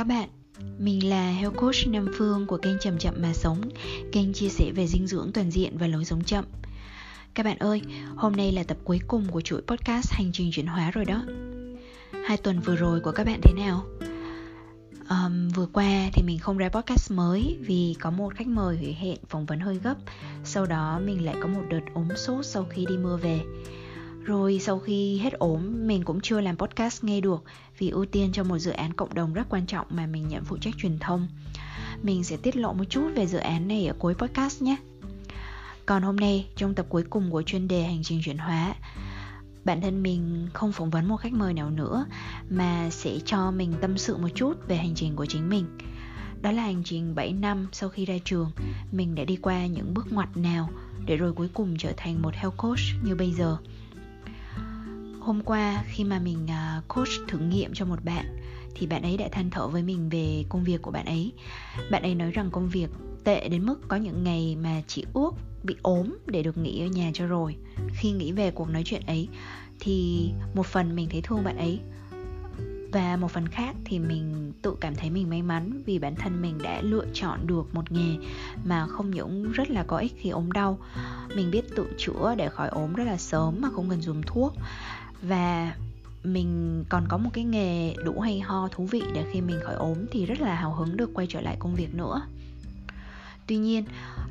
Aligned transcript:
các 0.00 0.06
bạn. 0.06 0.28
Mình 0.78 1.08
là 1.08 1.30
Health 1.30 1.56
Coach 1.56 1.86
Nam 1.86 2.06
Phương 2.18 2.46
của 2.46 2.56
kênh 2.56 2.78
Chậm 2.80 2.98
Chậm 2.98 3.14
Mà 3.18 3.32
Sống. 3.32 3.60
Kênh 4.12 4.32
chia 4.32 4.48
sẻ 4.48 4.72
về 4.74 4.86
dinh 4.86 5.06
dưỡng 5.06 5.30
toàn 5.34 5.50
diện 5.50 5.78
và 5.78 5.86
lối 5.86 6.04
sống 6.04 6.24
chậm. 6.24 6.44
Các 7.34 7.42
bạn 7.42 7.58
ơi, 7.58 7.82
hôm 8.16 8.36
nay 8.36 8.52
là 8.52 8.62
tập 8.62 8.76
cuối 8.84 9.00
cùng 9.08 9.26
của 9.30 9.40
chuỗi 9.40 9.62
podcast 9.62 10.12
Hành 10.12 10.30
trình 10.32 10.50
chuyển 10.52 10.66
hóa 10.66 10.90
rồi 10.90 11.04
đó. 11.04 11.22
Hai 12.26 12.36
tuần 12.36 12.60
vừa 12.60 12.76
rồi 12.76 13.00
của 13.00 13.12
các 13.12 13.26
bạn 13.26 13.40
thế 13.42 13.52
nào? 13.52 13.84
Um, 15.10 15.48
vừa 15.48 15.66
qua 15.72 16.08
thì 16.12 16.22
mình 16.26 16.38
không 16.38 16.58
ra 16.58 16.68
podcast 16.68 17.12
mới 17.12 17.58
vì 17.60 17.96
có 18.00 18.10
một 18.10 18.34
khách 18.34 18.46
mời 18.46 18.76
hủy 18.76 18.92
hẹn 18.92 19.16
phỏng 19.28 19.46
vấn 19.46 19.60
hơi 19.60 19.78
gấp. 19.84 19.96
Sau 20.44 20.66
đó 20.66 21.00
mình 21.04 21.24
lại 21.24 21.36
có 21.42 21.48
một 21.48 21.62
đợt 21.70 21.82
ốm 21.94 22.08
sốt 22.16 22.46
sau 22.46 22.66
khi 22.70 22.86
đi 22.88 22.96
mưa 22.96 23.16
về 23.16 23.40
rồi 24.24 24.58
sau 24.60 24.78
khi 24.78 25.18
hết 25.18 25.32
ốm, 25.32 25.86
mình 25.86 26.02
cũng 26.04 26.20
chưa 26.20 26.40
làm 26.40 26.56
podcast 26.56 27.04
nghe 27.04 27.20
được 27.20 27.44
vì 27.78 27.88
ưu 27.90 28.04
tiên 28.04 28.32
cho 28.32 28.44
một 28.44 28.58
dự 28.58 28.70
án 28.70 28.92
cộng 28.92 29.14
đồng 29.14 29.32
rất 29.32 29.46
quan 29.48 29.66
trọng 29.66 29.86
mà 29.90 30.06
mình 30.06 30.28
nhận 30.28 30.44
phụ 30.44 30.56
trách 30.56 30.74
truyền 30.78 30.98
thông. 30.98 31.28
Mình 32.02 32.24
sẽ 32.24 32.36
tiết 32.36 32.56
lộ 32.56 32.72
một 32.72 32.84
chút 32.90 33.10
về 33.16 33.26
dự 33.26 33.38
án 33.38 33.68
này 33.68 33.86
ở 33.86 33.94
cuối 33.98 34.14
podcast 34.14 34.62
nhé. 34.62 34.76
Còn 35.86 36.02
hôm 36.02 36.16
nay, 36.16 36.46
trong 36.56 36.74
tập 36.74 36.86
cuối 36.88 37.02
cùng 37.10 37.30
của 37.30 37.42
chuyên 37.42 37.68
đề 37.68 37.82
hành 37.82 38.02
trình 38.02 38.20
chuyển 38.24 38.38
hóa, 38.38 38.74
bản 39.64 39.80
thân 39.80 40.02
mình 40.02 40.48
không 40.52 40.72
phỏng 40.72 40.90
vấn 40.90 41.08
một 41.08 41.16
khách 41.16 41.32
mời 41.32 41.54
nào 41.54 41.70
nữa 41.70 42.06
mà 42.50 42.90
sẽ 42.90 43.18
cho 43.24 43.50
mình 43.50 43.74
tâm 43.80 43.98
sự 43.98 44.16
một 44.16 44.28
chút 44.34 44.68
về 44.68 44.76
hành 44.76 44.94
trình 44.94 45.16
của 45.16 45.26
chính 45.26 45.48
mình. 45.48 45.64
Đó 46.42 46.50
là 46.50 46.62
hành 46.62 46.82
trình 46.84 47.14
7 47.14 47.32
năm 47.32 47.68
sau 47.72 47.88
khi 47.88 48.04
ra 48.04 48.14
trường, 48.24 48.50
mình 48.92 49.14
đã 49.14 49.24
đi 49.24 49.36
qua 49.36 49.66
những 49.66 49.94
bước 49.94 50.12
ngoặt 50.12 50.36
nào 50.36 50.68
để 51.06 51.16
rồi 51.16 51.32
cuối 51.32 51.48
cùng 51.54 51.76
trở 51.78 51.92
thành 51.96 52.22
một 52.22 52.34
health 52.34 52.56
coach 52.56 52.80
như 53.04 53.14
bây 53.14 53.32
giờ 53.32 53.56
hôm 55.30 55.42
qua 55.42 55.84
khi 55.86 56.04
mà 56.04 56.18
mình 56.18 56.46
à, 56.50 56.82
coach 56.88 57.08
thử 57.28 57.38
nghiệm 57.38 57.70
cho 57.74 57.84
một 57.84 58.04
bạn, 58.04 58.26
thì 58.74 58.86
bạn 58.86 59.02
ấy 59.02 59.16
đã 59.16 59.28
than 59.32 59.50
thở 59.50 59.68
với 59.68 59.82
mình 59.82 60.08
về 60.08 60.44
công 60.48 60.64
việc 60.64 60.82
của 60.82 60.90
bạn 60.90 61.06
ấy. 61.06 61.32
Bạn 61.90 62.02
ấy 62.02 62.14
nói 62.14 62.30
rằng 62.30 62.50
công 62.50 62.68
việc 62.68 62.90
tệ 63.24 63.48
đến 63.48 63.66
mức 63.66 63.80
có 63.88 63.96
những 63.96 64.24
ngày 64.24 64.56
mà 64.62 64.82
chỉ 64.86 65.04
ước 65.14 65.30
bị 65.62 65.76
ốm 65.82 66.16
để 66.26 66.42
được 66.42 66.58
nghỉ 66.58 66.80
ở 66.82 66.86
nhà 66.86 67.10
cho 67.14 67.26
rồi. 67.26 67.56
Khi 67.94 68.10
nghĩ 68.10 68.32
về 68.32 68.50
cuộc 68.50 68.68
nói 68.70 68.82
chuyện 68.84 69.02
ấy, 69.06 69.28
thì 69.80 70.28
một 70.54 70.66
phần 70.66 70.96
mình 70.96 71.08
thấy 71.10 71.20
thương 71.22 71.44
bạn 71.44 71.56
ấy 71.56 71.80
và 72.92 73.16
một 73.16 73.30
phần 73.30 73.48
khác 73.48 73.76
thì 73.84 73.98
mình 73.98 74.52
tự 74.62 74.76
cảm 74.80 74.94
thấy 74.94 75.10
mình 75.10 75.30
may 75.30 75.42
mắn 75.42 75.82
vì 75.86 75.98
bản 75.98 76.14
thân 76.14 76.42
mình 76.42 76.58
đã 76.62 76.82
lựa 76.82 77.04
chọn 77.12 77.46
được 77.46 77.74
một 77.74 77.92
nghề 77.92 78.16
mà 78.64 78.86
không 78.86 79.10
những 79.10 79.52
rất 79.52 79.70
là 79.70 79.82
có 79.82 79.96
ích 79.96 80.12
khi 80.16 80.30
ốm 80.30 80.52
đau, 80.52 80.78
mình 81.36 81.50
biết 81.50 81.76
tự 81.76 81.86
chữa 81.98 82.34
để 82.38 82.48
khỏi 82.48 82.68
ốm 82.68 82.92
rất 82.92 83.04
là 83.04 83.16
sớm 83.16 83.56
mà 83.60 83.68
không 83.74 83.90
cần 83.90 84.00
dùng 84.00 84.22
thuốc 84.26 84.54
và 85.22 85.74
mình 86.24 86.84
còn 86.88 87.04
có 87.08 87.16
một 87.16 87.30
cái 87.32 87.44
nghề 87.44 87.94
đủ 88.04 88.20
hay 88.20 88.40
ho 88.40 88.68
thú 88.68 88.84
vị 88.84 89.02
để 89.14 89.24
khi 89.32 89.40
mình 89.40 89.60
khỏi 89.64 89.74
ốm 89.74 89.98
thì 90.10 90.26
rất 90.26 90.40
là 90.40 90.54
hào 90.54 90.74
hứng 90.74 90.96
được 90.96 91.10
quay 91.14 91.26
trở 91.30 91.40
lại 91.40 91.56
công 91.58 91.74
việc 91.74 91.94
nữa. 91.94 92.22
Tuy 93.46 93.56
nhiên 93.56 93.84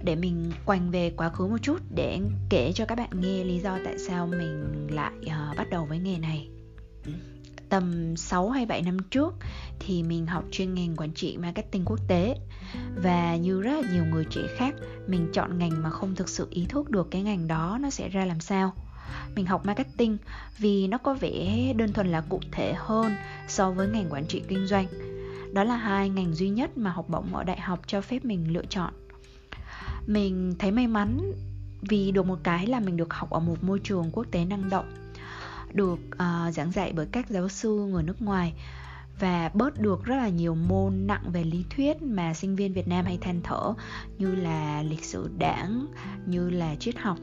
để 0.03 0.15
mình 0.15 0.51
quành 0.65 0.91
về 0.91 1.13
quá 1.17 1.29
khứ 1.29 1.47
một 1.47 1.57
chút 1.61 1.81
để 1.95 2.19
kể 2.49 2.71
cho 2.75 2.85
các 2.85 2.97
bạn 2.97 3.09
nghe 3.21 3.43
lý 3.43 3.59
do 3.59 3.77
tại 3.85 3.99
sao 3.99 4.27
mình 4.27 4.87
lại 4.91 5.13
uh, 5.25 5.57
bắt 5.57 5.69
đầu 5.69 5.85
với 5.85 5.99
nghề 5.99 6.17
này. 6.17 6.47
Tầm 7.69 8.15
6 8.17 8.49
hay 8.49 8.65
7 8.65 8.81
năm 8.81 8.97
trước 9.11 9.33
thì 9.79 10.03
mình 10.03 10.27
học 10.27 10.43
chuyên 10.51 10.73
ngành 10.73 10.95
quản 10.95 11.13
trị 11.13 11.37
marketing 11.37 11.85
quốc 11.85 11.99
tế 12.07 12.35
và 13.03 13.35
như 13.35 13.61
rất 13.61 13.81
là 13.81 13.93
nhiều 13.93 14.05
người 14.05 14.25
trẻ 14.29 14.41
khác 14.57 14.75
mình 15.07 15.29
chọn 15.33 15.57
ngành 15.57 15.83
mà 15.83 15.89
không 15.89 16.15
thực 16.15 16.29
sự 16.29 16.47
ý 16.49 16.65
thức 16.69 16.89
được 16.89 17.07
cái 17.11 17.21
ngành 17.21 17.47
đó 17.47 17.77
nó 17.81 17.89
sẽ 17.89 18.09
ra 18.09 18.25
làm 18.25 18.39
sao 18.39 18.73
mình 19.35 19.45
học 19.45 19.65
marketing 19.65 20.17
vì 20.57 20.87
nó 20.87 20.97
có 20.97 21.13
vẻ 21.13 21.73
đơn 21.77 21.93
thuần 21.93 22.07
là 22.07 22.21
cụ 22.21 22.39
thể 22.51 22.73
hơn 22.77 23.15
so 23.47 23.71
với 23.71 23.87
ngành 23.87 24.09
quản 24.09 24.25
trị 24.27 24.43
kinh 24.47 24.67
doanh. 24.67 24.87
Đó 25.53 25.63
là 25.63 25.75
hai 25.75 26.09
ngành 26.09 26.33
duy 26.33 26.49
nhất 26.49 26.77
mà 26.77 26.91
học 26.91 27.09
bổng 27.09 27.35
ở 27.35 27.43
đại 27.43 27.59
học 27.59 27.79
cho 27.87 28.01
phép 28.01 28.25
mình 28.25 28.53
lựa 28.53 28.65
chọn. 28.69 28.93
Mình 30.07 30.55
thấy 30.59 30.71
may 30.71 30.87
mắn 30.87 31.31
vì 31.81 32.11
được 32.11 32.25
một 32.25 32.39
cái 32.43 32.67
là 32.67 32.79
mình 32.79 32.97
được 32.97 33.13
học 33.13 33.29
ở 33.29 33.39
một 33.39 33.63
môi 33.63 33.79
trường 33.79 34.09
quốc 34.11 34.25
tế 34.31 34.45
năng 34.45 34.69
động 34.69 35.09
được 35.73 35.99
uh, 36.15 36.53
giảng 36.53 36.71
dạy 36.71 36.93
bởi 36.95 37.05
các 37.11 37.29
giáo 37.29 37.49
sư 37.49 37.87
người 37.89 38.03
nước 38.03 38.21
ngoài 38.21 38.53
và 39.19 39.51
bớt 39.53 39.81
được 39.81 40.03
rất 40.03 40.15
là 40.15 40.29
nhiều 40.29 40.55
môn 40.55 41.07
nặng 41.07 41.23
về 41.31 41.43
lý 41.43 41.65
thuyết 41.69 42.01
mà 42.01 42.33
sinh 42.33 42.55
viên 42.55 42.73
Việt 42.73 42.87
Nam 42.87 43.05
hay 43.05 43.17
than 43.21 43.41
thở 43.43 43.73
như 44.17 44.35
là 44.35 44.83
lịch 44.83 45.05
sử 45.05 45.29
đảng, 45.37 45.85
như 46.25 46.49
là 46.49 46.75
triết 46.75 46.97
học. 46.97 47.17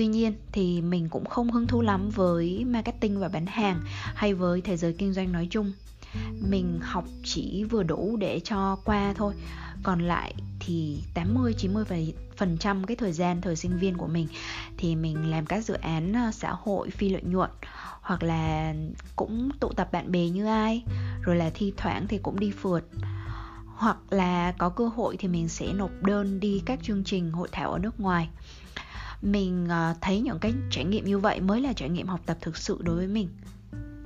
Tuy 0.00 0.06
nhiên 0.06 0.32
thì 0.52 0.80
mình 0.82 1.08
cũng 1.08 1.24
không 1.24 1.50
hứng 1.50 1.66
thú 1.66 1.80
lắm 1.80 2.10
với 2.10 2.64
marketing 2.64 3.20
và 3.20 3.28
bán 3.28 3.46
hàng 3.46 3.80
hay 4.14 4.34
với 4.34 4.60
thế 4.60 4.76
giới 4.76 4.92
kinh 4.92 5.12
doanh 5.12 5.32
nói 5.32 5.48
chung. 5.50 5.72
Mình 6.48 6.78
học 6.82 7.04
chỉ 7.24 7.64
vừa 7.64 7.82
đủ 7.82 8.16
để 8.16 8.40
cho 8.44 8.76
qua 8.84 9.14
thôi. 9.16 9.34
Còn 9.82 10.00
lại 10.00 10.34
thì 10.60 11.02
80 11.14 11.54
90 11.58 12.14
phần 12.36 12.56
trăm 12.58 12.84
cái 12.84 12.96
thời 12.96 13.12
gian 13.12 13.40
thời 13.40 13.56
sinh 13.56 13.78
viên 13.78 13.96
của 13.96 14.06
mình 14.06 14.28
thì 14.76 14.96
mình 14.96 15.30
làm 15.30 15.46
các 15.46 15.64
dự 15.64 15.74
án 15.74 16.12
ờ, 16.12 16.30
xã 16.32 16.52
hội, 16.52 16.90
phi 16.90 17.08
lợi 17.08 17.22
nhuận 17.22 17.50
hoặc 18.00 18.22
là 18.22 18.74
cũng 19.16 19.50
tụ 19.60 19.68
tập 19.68 19.88
bạn 19.92 20.12
bè 20.12 20.28
như 20.28 20.46
ai, 20.46 20.82
rồi 21.22 21.36
là 21.36 21.50
thi 21.54 21.72
thoảng 21.76 22.06
thì 22.08 22.18
cũng 22.18 22.40
đi 22.40 22.50
phượt 22.50 22.84
hoặc 23.80 23.96
là 24.10 24.52
có 24.58 24.68
cơ 24.68 24.88
hội 24.88 25.16
thì 25.18 25.28
mình 25.28 25.48
sẽ 25.48 25.72
nộp 25.72 25.90
đơn 26.02 26.40
đi 26.40 26.62
các 26.66 26.78
chương 26.82 27.04
trình 27.04 27.30
hội 27.30 27.48
thảo 27.52 27.72
ở 27.72 27.78
nước 27.78 28.00
ngoài 28.00 28.28
mình 29.22 29.66
ờ, 29.68 29.94
thấy 30.00 30.20
những 30.20 30.38
cái 30.38 30.52
trải 30.70 30.84
nghiệm 30.84 31.04
như 31.04 31.18
vậy 31.18 31.40
mới 31.40 31.60
là 31.60 31.72
trải 31.72 31.88
nghiệm 31.88 32.06
học 32.06 32.20
tập 32.26 32.36
thực 32.40 32.56
sự 32.56 32.78
đối 32.82 32.96
với 32.96 33.06
mình 33.06 33.28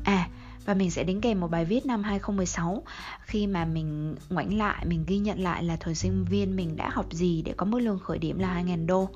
à 0.04 0.28
và 0.64 0.74
mình 0.74 0.90
sẽ 0.90 1.04
đính 1.04 1.20
kèm 1.20 1.40
một 1.40 1.50
bài 1.50 1.64
viết 1.64 1.86
năm 1.86 2.02
2016 2.02 2.82
khi 3.20 3.46
mà 3.46 3.64
mình 3.64 4.14
ngoảnh 4.30 4.58
lại, 4.58 4.86
mình 4.86 5.04
ghi 5.06 5.18
nhận 5.18 5.40
lại 5.40 5.64
là 5.64 5.76
thời 5.76 5.94
sinh 5.94 6.24
viên 6.24 6.56
mình 6.56 6.76
đã 6.76 6.90
học 6.92 7.06
gì 7.12 7.42
để 7.42 7.54
có 7.56 7.66
mức 7.66 7.78
lương 7.78 7.98
khởi 7.98 8.18
điểm 8.18 8.38
là 8.38 8.62
2.000 8.62 8.86
đô. 8.86 9.08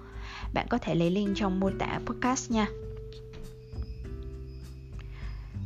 Bạn 0.55 0.67
có 0.71 0.79
thể 0.79 0.95
lấy 0.95 1.11
link 1.11 1.37
trong 1.37 1.61
mô 1.61 1.71
tả 1.79 2.01
podcast 2.07 2.51
nha. 2.51 2.67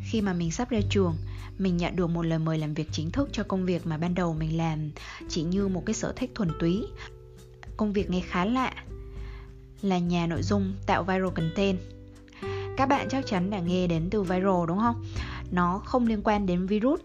Khi 0.04 0.20
mà 0.20 0.32
mình 0.32 0.50
sắp 0.50 0.70
ra 0.70 0.80
trường, 0.90 1.16
mình 1.58 1.76
nhận 1.76 1.96
được 1.96 2.06
một 2.06 2.22
lời 2.22 2.38
mời 2.38 2.58
làm 2.58 2.74
việc 2.74 2.88
chính 2.92 3.10
thức 3.10 3.28
cho 3.32 3.42
công 3.42 3.66
việc 3.66 3.86
mà 3.86 3.98
ban 3.98 4.14
đầu 4.14 4.34
mình 4.34 4.56
làm 4.56 4.90
chỉ 5.28 5.42
như 5.42 5.68
một 5.68 5.82
cái 5.86 5.94
sở 5.94 6.12
thích 6.16 6.30
thuần 6.34 6.50
túy. 6.58 6.84
Công 7.76 7.92
việc 7.92 8.10
nghe 8.10 8.20
khá 8.20 8.44
lạ, 8.44 8.74
là 9.82 9.98
nhà 9.98 10.26
nội 10.26 10.42
dung 10.42 10.74
tạo 10.86 11.02
viral 11.02 11.28
content. 11.34 11.78
Các 12.76 12.86
bạn 12.86 13.08
chắc 13.10 13.26
chắn 13.26 13.50
đã 13.50 13.58
nghe 13.58 13.86
đến 13.86 14.08
từ 14.10 14.22
viral, 14.22 14.66
đúng 14.68 14.78
không? 14.78 15.04
Nó 15.50 15.80
không 15.84 16.06
liên 16.06 16.20
quan 16.24 16.46
đến 16.46 16.66
virus. 16.66 17.00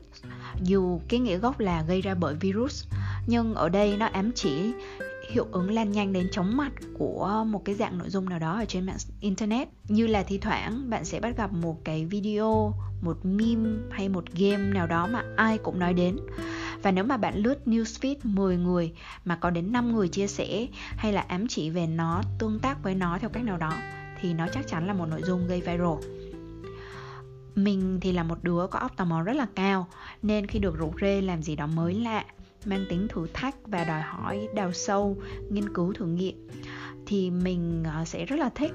Dù 0.63 1.01
cái 1.07 1.19
nghĩa 1.19 1.37
gốc 1.37 1.59
là 1.59 1.81
gây 1.81 2.01
ra 2.01 2.13
bởi 2.15 2.35
virus, 2.35 2.85
nhưng 3.27 3.53
ở 3.53 3.69
đây 3.69 3.97
nó 3.97 4.05
ám 4.05 4.31
chỉ 4.35 4.73
hiệu 5.31 5.47
ứng 5.51 5.71
lan 5.71 5.91
nhanh 5.91 6.13
đến 6.13 6.27
chóng 6.31 6.57
mặt 6.57 6.71
của 6.97 7.45
một 7.47 7.65
cái 7.65 7.75
dạng 7.75 7.97
nội 7.97 8.09
dung 8.09 8.29
nào 8.29 8.39
đó 8.39 8.59
ở 8.59 8.65
trên 8.65 8.85
mạng 8.85 8.97
internet. 9.19 9.67
Như 9.87 10.07
là 10.07 10.23
thi 10.23 10.37
thoảng 10.37 10.89
bạn 10.89 11.05
sẽ 11.05 11.19
bắt 11.19 11.37
gặp 11.37 11.53
một 11.53 11.77
cái 11.83 12.05
video, 12.05 12.73
một 13.01 13.17
meme 13.23 13.69
hay 13.91 14.09
một 14.09 14.25
game 14.33 14.63
nào 14.73 14.87
đó 14.87 15.07
mà 15.07 15.23
ai 15.35 15.57
cũng 15.57 15.79
nói 15.79 15.93
đến 15.93 16.17
và 16.87 16.91
nếu 16.91 17.03
mà 17.03 17.17
bạn 17.17 17.37
lướt 17.37 17.59
newsfeed 17.65 18.15
10 18.23 18.57
người 18.57 18.93
mà 19.25 19.35
có 19.35 19.49
đến 19.49 19.71
5 19.71 19.95
người 19.95 20.07
chia 20.07 20.27
sẻ 20.27 20.67
hay 20.97 21.13
là 21.13 21.21
ám 21.21 21.47
chỉ 21.47 21.69
về 21.69 21.87
nó, 21.87 22.21
tương 22.39 22.59
tác 22.59 22.83
với 22.83 22.95
nó 22.95 23.17
theo 23.21 23.29
cách 23.29 23.43
nào 23.43 23.57
đó 23.57 23.73
thì 24.21 24.33
nó 24.33 24.47
chắc 24.53 24.67
chắn 24.67 24.87
là 24.87 24.93
một 24.93 25.05
nội 25.05 25.21
dung 25.25 25.47
gây 25.47 25.61
viral. 25.61 26.21
Mình 27.55 27.99
thì 28.01 28.11
là 28.11 28.23
một 28.23 28.43
đứa 28.43 28.67
có 28.71 28.79
óc 28.79 28.97
tò 28.97 29.05
mò 29.05 29.21
rất 29.21 29.35
là 29.35 29.47
cao 29.55 29.87
nên 30.21 30.47
khi 30.47 30.59
được 30.59 30.77
rủ 30.77 30.93
rê 31.01 31.21
làm 31.21 31.43
gì 31.43 31.55
đó 31.55 31.67
mới 31.67 31.93
lạ, 31.93 32.25
mang 32.65 32.85
tính 32.89 33.07
thử 33.09 33.27
thách 33.33 33.55
và 33.65 33.83
đòi 33.83 34.01
hỏi 34.01 34.47
đào 34.55 34.73
sâu, 34.73 35.17
nghiên 35.51 35.73
cứu 35.73 35.93
thử 35.93 36.05
nghiệm 36.05 36.47
thì 37.05 37.29
mình 37.31 37.83
ờ, 37.93 38.05
sẽ 38.05 38.25
rất 38.25 38.39
là 38.39 38.49
thích 38.49 38.71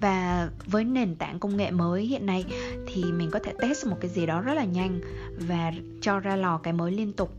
và 0.00 0.50
với 0.66 0.84
nền 0.84 1.14
tảng 1.14 1.38
công 1.38 1.56
nghệ 1.56 1.70
mới 1.70 2.04
hiện 2.04 2.26
nay 2.26 2.44
thì 2.86 3.04
mình 3.04 3.30
có 3.30 3.38
thể 3.38 3.52
test 3.58 3.86
một 3.86 3.96
cái 4.00 4.10
gì 4.10 4.26
đó 4.26 4.40
rất 4.40 4.54
là 4.54 4.64
nhanh 4.64 5.00
và 5.38 5.72
cho 6.00 6.20
ra 6.20 6.36
lò 6.36 6.58
cái 6.58 6.72
mới 6.72 6.92
liên 6.92 7.12
tục. 7.12 7.32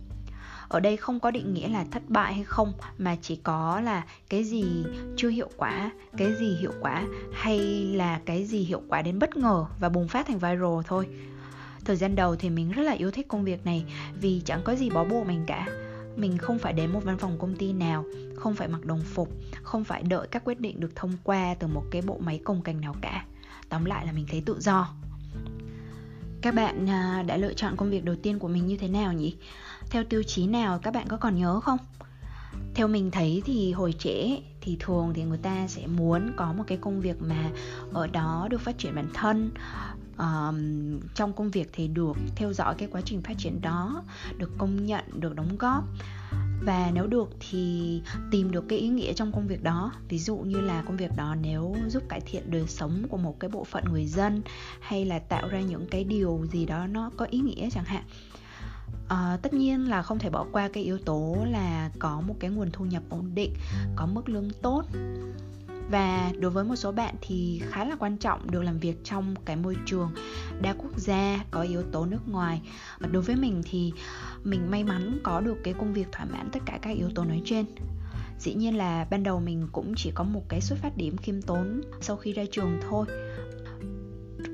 Ở 0.69 0.80
đây 0.80 0.98
không 0.98 1.19
có 1.19 1.31
định 1.31 1.54
nghĩa 1.54 1.68
là 1.68 1.86
thất 1.92 2.09
bại 2.09 2.33
hay 2.33 2.44
không, 2.44 2.74
mà 2.98 3.15
chỉ 3.21 3.36
có 3.36 3.81
là 3.81 4.04
cái 4.30 4.44
gì 4.44 4.83
chưa 5.18 5.30
hiệu 5.30 5.50
quả, 5.57 5.92
cái 6.18 6.33
gì 6.39 6.57
hiệu 6.59 6.71
quả, 6.81 7.04
hay 7.33 7.59
là 7.95 8.19
cái 8.25 8.44
gì 8.44 8.60
hiệu 8.60 8.81
quả 8.88 9.01
đến 9.01 9.19
bất 9.19 9.38
ngờ 9.38 9.65
và 9.80 9.89
bùng 9.89 10.07
phát 10.07 10.27
thành 10.27 10.39
viral 10.39 10.81
thôi. 10.88 11.07
Thời 11.86 11.95
gian 11.95 12.15
đầu 12.15 12.36
thì 12.36 12.50
mình 12.50 12.71
rất 12.71 12.83
là 12.83 12.92
yêu 12.92 13.12
thích 13.12 13.27
công 13.27 13.44
việc 13.44 13.65
này 13.65 13.86
vì 14.21 14.42
chẳng 14.45 14.62
có 14.63 14.75
gì 14.75 14.89
bó 14.89 15.03
buộc 15.03 15.27
mình 15.27 15.44
cả. 15.48 15.68
Mình 16.15 16.38
không 16.38 16.60
phải 16.60 16.74
đến 16.74 16.92
một 16.92 17.03
văn 17.03 17.18
phòng 17.18 17.38
công 17.39 17.56
ty 17.56 17.74
nào 17.74 18.06
không 18.48 18.56
phải 18.56 18.68
mặc 18.68 18.86
đồng 18.86 19.02
phục 19.02 19.30
không 19.64 19.84
phải 19.84 20.04
đợi 20.04 20.28
các 20.32 20.44
quyết 20.46 20.60
định 20.60 20.80
được 20.80 20.96
thông 20.96 21.12
qua 21.24 21.56
từ 21.60 21.68
một 21.68 21.84
cái 21.92 22.02
bộ 22.02 22.18
máy 22.20 22.40
công 22.44 22.62
cành 22.62 22.82
nào 22.82 22.96
cả. 23.02 23.26
Tóm 23.70 23.86
lại 23.86 24.06
là 24.06 24.12
mình 24.12 24.26
thấy 24.30 24.44
tự 24.46 24.58
do. 24.60 24.94
Các 26.42 26.56
bạn 26.56 26.90
à, 26.90 27.24
đã 27.28 27.38
lựa 27.38 27.54
chọn 27.54 27.76
công 27.78 27.90
việc 27.90 28.06
đầu 28.06 28.16
tiên 28.24 28.40
của 28.40 28.48
mình 28.48 28.68
như 28.68 28.78
thế 28.78 28.88
nào 28.88 29.14
nhỉ? 29.14 29.38
Theo 29.90 30.04
tiêu 30.04 30.24
chí 30.24 30.48
nào 30.48 30.80
các 30.80 30.94
bạn 30.94 31.08
có 31.08 31.18
còn 31.18 31.36
nhớ 31.36 31.60
không? 31.60 31.78
Theo 32.76 32.88
mình 32.88 33.12
thấy 33.12 33.42
thì 33.46 33.72
hồi 33.72 33.94
trẻ 34.00 34.42
thì 34.62 34.78
thường 34.80 35.12
thì 35.14 35.24
người 35.24 35.38
ta 35.38 35.68
sẽ 35.68 35.88
muốn 35.88 36.32
có 36.36 36.54
một 36.54 36.64
cái 36.68 36.78
công 36.78 37.02
việc 37.02 37.22
mà 37.22 37.50
ở 37.94 38.08
đó 38.08 38.48
được 38.50 38.62
phát 38.62 38.78
triển 38.78 38.96
bản 38.96 39.10
thân. 39.14 39.52
Um, 40.18 41.00
trong 41.16 41.34
công 41.34 41.52
việc 41.52 41.70
thì 41.74 41.88
được 41.88 42.18
theo 42.36 42.54
dõi 42.54 42.76
cái 42.78 42.90
quá 42.92 43.02
trình 43.06 43.22
phát 43.22 43.34
triển 43.38 43.62
đó 43.62 44.04
được 44.38 44.52
công 44.58 44.86
nhận 44.86 45.04
được 45.14 45.36
đóng 45.36 45.58
góp 45.58 45.84
và 46.62 46.92
nếu 46.94 47.07
được 47.07 47.30
thì 47.50 48.01
tìm 48.31 48.51
được 48.51 48.65
cái 48.69 48.80
ý 48.80 48.88
nghĩa 48.88 49.13
trong 49.13 49.31
công 49.31 49.48
việc 49.48 49.63
đó. 49.63 49.92
Ví 50.09 50.19
dụ 50.19 50.38
như 50.38 50.62
là 50.62 50.81
công 50.81 50.98
việc 50.98 51.12
đó 51.18 51.36
nếu 51.42 51.75
giúp 51.88 52.04
cải 52.09 52.21
thiện 52.21 52.51
đời 52.51 52.68
sống 52.68 53.04
của 53.09 53.18
một 53.18 53.39
cái 53.39 53.50
bộ 53.50 53.63
phận 53.63 53.83
người 53.92 54.06
dân 54.06 54.42
hay 54.80 55.06
là 55.06 55.19
tạo 55.19 55.48
ra 55.48 55.62
những 55.62 55.88
cái 55.88 56.04
điều 56.04 56.45
gì 56.51 56.65
đó 56.65 56.88
nó 56.88 57.12
có 57.18 57.25
ý 57.25 57.39
nghĩa 57.39 57.69
chẳng 57.71 57.86
hạn. 57.86 58.04
À, 59.09 59.38
tất 59.42 59.54
nhiên 59.54 59.89
là 59.89 60.01
không 60.01 60.19
thể 60.19 60.30
bỏ 60.30 60.45
qua 60.51 60.69
cái 60.74 60.83
yếu 60.83 60.98
tố 60.98 61.38
là 61.51 61.92
có 62.00 62.21
một 62.21 62.36
cái 62.39 62.50
nguồn 62.51 62.71
thu 62.71 62.86
nhập 62.86 63.03
ổn 63.10 63.31
định 63.36 63.53
có 63.95 64.06
mức 64.06 64.30
lương 64.30 64.50
tốt 64.62 64.83
và 65.89 66.31
đối 66.39 66.51
với 66.51 66.63
một 66.63 66.75
số 66.75 66.92
bạn 66.92 67.16
thì 67.22 67.62
khá 67.69 67.86
là 67.86 67.95
quan 67.95 68.18
trọng 68.18 68.51
được 68.51 68.62
làm 68.62 68.80
việc 68.80 69.04
trong 69.04 69.36
cái 69.45 69.56
môi 69.56 69.75
trường 69.86 70.12
đa 70.62 70.74
quốc 70.74 70.98
gia, 70.98 71.45
có 71.51 71.62
yếu 71.62 71.84
tố 71.92 72.06
nước 72.06 72.28
ngoài. 72.28 72.62
Đối 73.12 73.22
với 73.22 73.36
mình 73.36 73.62
thì 73.66 73.94
mình 74.44 74.72
may 74.72 74.84
mắn 74.84 75.19
có 75.24 75.42
được 75.42 75.57
cái 75.63 75.74
công 75.74 75.94
việc 75.94 76.07
thỏa 76.12 76.25
mãn 76.25 76.50
tất 76.51 76.60
cả 76.66 76.80
các 76.81 76.98
yếu 76.98 77.10
tố 77.16 77.24
nói 77.24 77.42
trên. 77.45 77.66
Dĩ 78.39 78.54
nhiên 78.54 78.78
là 78.78 79.07
ban 79.12 79.24
đầu 79.24 79.39
mình 79.39 79.68
cũng 79.72 79.94
chỉ 79.98 80.12
có 80.16 80.24
một 80.24 80.44
cái 80.50 80.62
xuất 80.62 80.80
phát 80.80 80.98
điểm 80.98 81.18
khiêm 81.18 81.42
tốn 81.42 81.81
sau 82.01 82.18
khi 82.18 82.34
ra 82.34 82.44
trường 82.51 82.80
thôi. 82.89 83.06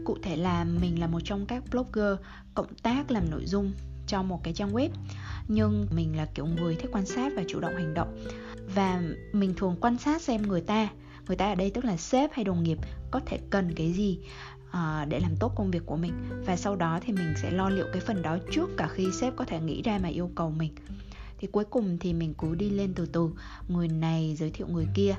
Cụ 0.06 0.18
thể 0.24 0.36
là 0.36 0.64
mình 0.64 1.00
là 1.00 1.08
một 1.08 1.20
trong 1.24 1.46
các 1.46 1.64
blogger 1.72 2.20
cộng 2.54 2.76
tác 2.84 3.12
làm 3.12 3.32
nội 3.32 3.46
dung 3.46 3.72
cho 4.08 4.24
một 4.24 4.44
cái 4.44 4.54
trang 4.54 4.74
web, 4.74 4.90
nhưng 5.48 5.88
mình 5.96 6.18
là 6.18 6.26
kiểu 6.26 6.46
người 6.46 6.76
thích 6.76 6.90
quan 6.94 7.06
sát 7.06 7.34
và 7.36 7.44
chủ 7.48 7.60
động 7.60 7.76
hành 7.76 7.94
động. 7.94 8.26
Và 8.76 9.02
mình 9.34 9.54
thường 9.58 9.76
quan 9.82 9.98
sát 9.98 10.22
xem 10.22 10.42
người 10.42 10.62
ta 10.62 10.90
người 11.28 11.38
ta 11.38 11.50
ở 11.50 11.56
đây 11.56 11.70
tức 11.70 11.86
là 11.86 11.98
sếp 11.98 12.32
hay 12.34 12.46
đồng 12.46 12.64
nghiệp 12.64 12.78
có 13.12 13.20
thể 13.26 13.40
cần 13.50 13.74
cái 13.76 13.92
gì 13.92 14.20
uh, 14.70 15.08
để 15.08 15.20
làm 15.20 15.36
tốt 15.40 15.54
công 15.56 15.72
việc 15.72 15.86
của 15.86 15.96
mình. 15.96 16.14
Và 16.46 16.56
sau 16.56 16.76
đó 16.76 17.00
thì 17.02 17.14
mình 17.14 17.34
sẽ 17.42 17.52
lo 17.52 17.70
liệu 17.70 17.86
cái 17.94 18.02
phần 18.02 18.22
đó 18.22 18.38
trước 18.52 18.70
cả 18.78 18.88
khi 18.88 19.08
sếp 19.12 19.36
có 19.36 19.46
thể 19.46 19.60
nghĩ 19.60 19.82
ra 19.82 20.00
mà 20.04 20.10
yêu 20.10 20.32
cầu 20.36 20.52
mình. 20.52 20.76
Thì 21.38 21.48
cuối 21.52 21.66
cùng 21.66 21.98
thì 22.00 22.14
mình 22.14 22.34
cứ 22.38 22.56
đi 22.56 22.70
lên 22.70 22.94
từ 22.94 23.06
từ 23.06 23.30
người 23.68 23.88
này 23.88 24.36
giới 24.38 24.52
thiệu 24.52 24.68
người 24.68 24.88
kia. 24.94 25.16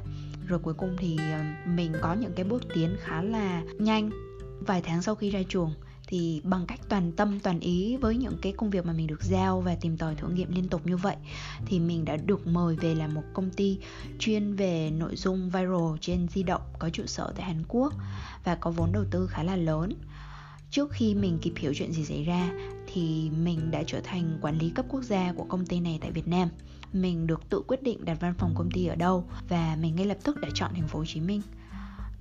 Rồi 0.47 0.59
cuối 0.59 0.75
cùng 0.75 0.97
thì 0.99 1.17
ờ, 1.17 1.41
mình 1.67 1.93
có 2.01 2.15
những 2.15 2.33
cái 2.33 2.45
bước 2.45 2.63
tiến 2.75 2.97
khá 3.01 3.23
là 3.23 3.63
nhanh 3.79 4.11
vài 4.61 4.83
tháng 4.83 5.03
sau 5.03 5.15
khi 5.15 5.31
ra 5.31 5.41
trường 5.49 5.75
thì 6.07 6.41
bằng 6.45 6.67
cách 6.67 6.81
toàn 6.89 7.13
tâm, 7.13 7.41
toàn 7.41 7.61
ý 7.61 7.97
với 7.97 8.17
những 8.17 8.37
cái 8.43 8.53
công 8.53 8.71
việc 8.71 8.87
mà 8.87 8.93
mình 8.93 9.07
được 9.07 9.23
giao 9.23 9.61
và 9.61 9.75
tìm 9.75 9.97
tòi 9.97 10.15
thử 10.15 10.29
nghiệm 10.29 10.55
liên 10.55 10.69
tục 10.69 10.87
như 10.87 10.97
vậy, 10.97 11.17
thì 11.67 11.81
mình 11.81 12.05
đã 12.05 12.17
được 12.17 12.47
mời 12.47 12.77
về 12.77 12.95
làm 12.95 13.15
một 13.15 13.23
công 13.33 13.51
ty 13.51 13.79
chuyên 14.19 14.55
về 14.55 14.91
nội 14.91 15.17
dung 15.17 15.51
viral 15.51 15.99
trên 16.01 16.29
di 16.29 16.43
động, 16.43 16.63
có 16.79 16.91
trụ 16.91 17.07
sở 17.07 17.33
tại 17.37 17.47
Hàn 17.47 17.63
Quốc 17.69 17.93
và 18.45 18.55
có 18.55 18.71
vốn 18.71 18.93
đầu 18.93 19.05
tư 19.11 19.27
khá 19.27 19.43
là 19.43 19.57
lớn. 19.57 19.93
Trước 20.71 20.93
khi 20.93 21.15
mình 21.15 21.39
kịp 21.43 21.53
hiểu 21.57 21.73
chuyện 21.75 21.93
gì 21.93 22.05
xảy 22.05 22.25
ra, 22.25 22.53
thì 22.93 23.31
mình 23.31 23.71
đã 23.71 23.83
trở 23.87 24.01
thành 24.05 24.39
quản 24.43 24.59
lý 24.59 24.71
cấp 24.71 24.87
quốc 24.89 25.03
gia 25.03 25.33
của 25.33 25.45
công 25.45 25.67
ty 25.67 25.81
này 25.81 25.99
tại 26.01 26.11
Việt 26.11 26.29
Nam. 26.29 26.49
Mình 26.93 27.27
được 27.27 27.43
tự 27.49 27.63
quyết 27.67 27.83
định 27.83 28.05
đặt 28.05 28.19
văn 28.21 28.35
phòng 28.39 28.55
công 28.57 28.71
ty 28.71 28.87
ở 28.87 28.95
đâu 28.97 29.25
và 29.49 29.77
mình 29.81 29.97
ngay 29.97 30.07
lập 30.07 30.19
tức 30.25 30.37
đã 30.41 30.49
chọn 30.55 30.71
thành 30.75 30.89
phố 30.89 30.99
Hồ 30.99 31.05
Chí 31.05 31.21
Minh. 31.21 31.43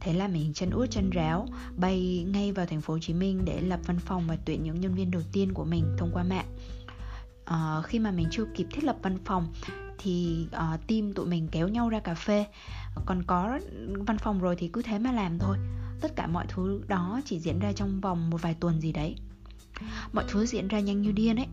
Thế 0.04 0.14
là 0.14 0.28
mình 0.28 0.54
chân 0.54 0.70
út 0.70 0.92
chân 0.92 1.10
ráo 1.10 1.48
bay 1.78 2.26
ngay 2.28 2.52
vào 2.52 2.66
thành 2.66 2.82
phố 2.82 2.94
Hồ 2.94 3.00
Chí 3.00 3.14
Minh 3.14 3.46
để 3.46 3.62
lập 3.62 3.80
văn 3.86 4.00
phòng 4.00 4.24
và 4.28 4.38
tuyển 4.46 4.64
những 4.64 4.82
nhân 4.82 4.96
viên 4.96 5.12
đầu 5.12 5.22
tiên 5.32 5.54
của 5.54 5.66
mình 5.66 5.96
thông 5.98 6.12
qua 6.14 6.24
mạng. 6.24 6.46
À, 7.46 7.82
khi 7.84 8.00
mà 8.00 8.12
mình 8.12 8.28
chưa 8.32 8.46
kịp 8.56 8.68
thiết 8.72 8.84
lập 8.84 8.96
văn 9.02 9.18
phòng 9.26 9.48
thì 9.98 10.46
uh, 10.48 10.88
team 10.88 11.14
tụi 11.14 11.26
mình 11.26 11.48
kéo 11.52 11.68
nhau 11.68 11.90
ra 11.90 12.00
cà 12.00 12.14
phê. 12.14 12.46
Còn 13.06 13.24
có 13.28 13.60
văn 14.08 14.18
phòng 14.18 14.40
rồi 14.40 14.56
thì 14.56 14.68
cứ 14.68 14.82
thế 14.82 15.00
mà 15.00 15.12
làm 15.12 15.40
thôi. 15.40 15.58
Tất 16.02 16.16
cả 16.16 16.28
mọi 16.28 16.46
thứ 16.48 16.82
đó 16.88 17.22
chỉ 17.26 17.40
diễn 17.40 17.60
ra 17.60 17.72
trong 17.72 18.02
vòng 18.02 18.30
một 18.30 18.42
vài 18.42 18.56
tuần 18.60 18.82
gì 18.82 18.92
đấy. 18.92 19.16
Mọi 20.14 20.26
thứ 20.28 20.46
diễn 20.46 20.68
ra 20.68 20.80
nhanh 20.80 21.02
như 21.02 21.12
điên 21.12 21.36
ấy. 21.36 21.48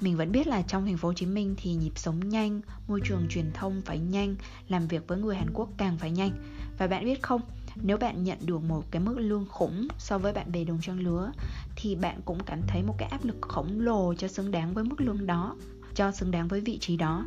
Mình 0.00 0.16
vẫn 0.16 0.32
biết 0.32 0.46
là 0.46 0.62
trong 0.62 0.86
thành 0.86 0.96
phố 0.96 1.08
Hồ 1.08 1.14
Chí 1.14 1.26
Minh 1.26 1.54
thì 1.58 1.74
nhịp 1.74 1.92
sống 1.96 2.28
nhanh 2.28 2.60
môi 2.88 3.00
trường 3.04 3.26
truyền 3.30 3.52
thông 3.54 3.80
phải 3.80 3.98
nhanh 3.98 4.36
làm 4.68 4.88
việc 4.88 5.08
với 5.08 5.18
người 5.18 5.36
Hàn 5.36 5.50
Quốc 5.54 5.68
càng 5.76 5.98
phải 5.98 6.10
nhanh. 6.10 6.30
Và 6.78 6.86
bạn 6.86 7.04
biết 7.04 7.22
không 7.22 7.40
nếu 7.82 7.96
bạn 7.96 8.24
nhận 8.24 8.38
được 8.46 8.62
một 8.62 8.84
cái 8.90 9.02
mức 9.02 9.14
lương 9.18 9.46
khủng 9.48 9.88
so 9.98 10.18
với 10.18 10.32
bạn 10.32 10.52
bè 10.52 10.64
đồng 10.64 10.80
trang 10.82 11.00
lứa, 11.00 11.32
thì 11.76 11.94
bạn 11.94 12.20
cũng 12.24 12.38
cảm 12.46 12.60
thấy 12.66 12.82
một 12.82 12.94
cái 12.98 13.08
áp 13.08 13.24
lực 13.24 13.36
khổng 13.40 13.80
lồ 13.80 14.14
cho 14.14 14.28
xứng 14.28 14.50
đáng 14.50 14.74
với 14.74 14.84
mức 14.84 15.00
lương 15.00 15.26
đó, 15.26 15.56
cho 15.94 16.12
xứng 16.12 16.30
đáng 16.30 16.48
với 16.48 16.60
vị 16.60 16.78
trí 16.78 16.96
đó. 16.96 17.24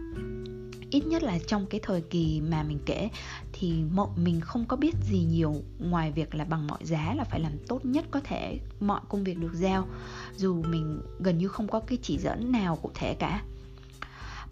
Ít 0.92 1.08
nhất 1.08 1.24
là 1.24 1.40
trong 1.48 1.66
cái 1.66 1.80
thời 1.84 2.02
kỳ 2.02 2.42
mà 2.42 2.64
mình 2.64 2.80
kể, 2.86 3.10
thì 3.54 3.84
mình 4.16 4.42
không 4.42 4.66
có 4.66 4.78
biết 4.78 4.96
gì 5.10 5.26
nhiều 5.30 5.56
ngoài 5.80 6.12
việc 6.12 6.36
là 6.36 6.46
bằng 6.46 6.68
mọi 6.68 6.80
giá 6.86 7.14
là 7.18 7.24
phải 7.24 7.40
làm 7.40 7.52
tốt 7.68 7.86
nhất 7.86 8.06
có 8.12 8.22
thể 8.24 8.60
mọi 8.80 9.02
công 9.10 9.24
việc 9.24 9.38
được 9.38 9.54
giao, 9.54 9.88
dù 10.36 10.64
mình 10.64 11.02
gần 11.20 11.38
như 11.38 11.48
không 11.48 11.68
có 11.68 11.80
cái 11.80 11.98
chỉ 12.02 12.18
dẫn 12.18 12.52
nào 12.52 12.76
cụ 12.76 12.92
thể 12.96 13.14
cả. 13.20 13.44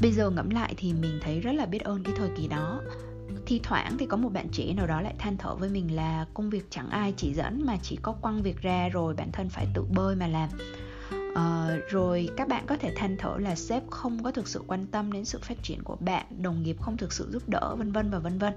Bây 0.01 0.11
giờ 0.11 0.29
ngẫm 0.29 0.49
lại 0.49 0.73
thì 0.77 0.93
mình 0.93 1.19
thấy 1.21 1.39
rất 1.39 1.51
là 1.51 1.65
biết 1.65 1.81
ơn 1.83 2.03
cái 2.03 2.13
thời 2.17 2.29
kỳ 2.37 2.47
đó 2.47 2.81
thi 3.45 3.59
thoảng 3.63 3.97
thì 3.97 4.05
có 4.05 4.17
một 4.17 4.29
bạn 4.29 4.47
trẻ 4.51 4.73
nào 4.73 4.87
đó 4.87 5.01
lại 5.01 5.15
than 5.19 5.37
thở 5.37 5.55
với 5.55 5.69
mình 5.69 5.95
là 5.95 6.25
công 6.33 6.49
việc 6.49 6.67
chẳng 6.69 6.89
ai 6.89 7.13
chỉ 7.17 7.33
dẫn 7.33 7.65
mà 7.65 7.77
chỉ 7.83 7.95
có 8.01 8.11
quăng 8.11 8.41
việc 8.41 8.61
ra 8.61 8.89
rồi 8.89 9.13
bản 9.13 9.31
thân 9.31 9.49
phải 9.49 9.67
tự 9.73 9.83
bơi 9.83 10.15
mà 10.15 10.27
làm. 10.27 10.49
Uh, 11.31 11.89
rồi 11.89 12.29
các 12.37 12.47
bạn 12.47 12.63
có 12.67 12.77
thể 12.77 12.93
than 12.95 13.17
thở 13.19 13.37
là 13.39 13.55
sếp 13.55 13.89
không 13.89 14.23
có 14.23 14.31
thực 14.31 14.47
sự 14.47 14.63
quan 14.67 14.85
tâm 14.87 15.11
đến 15.11 15.25
sự 15.25 15.39
phát 15.41 15.63
triển 15.63 15.83
của 15.83 15.95
bạn 15.99 16.25
đồng 16.41 16.63
nghiệp 16.63 16.77
không 16.81 16.97
thực 16.97 17.13
sự 17.13 17.29
giúp 17.31 17.49
đỡ 17.49 17.75
vân 17.75 17.91
vân 17.91 18.11
và 18.11 18.19
vân 18.19 18.37
vân. 18.37 18.53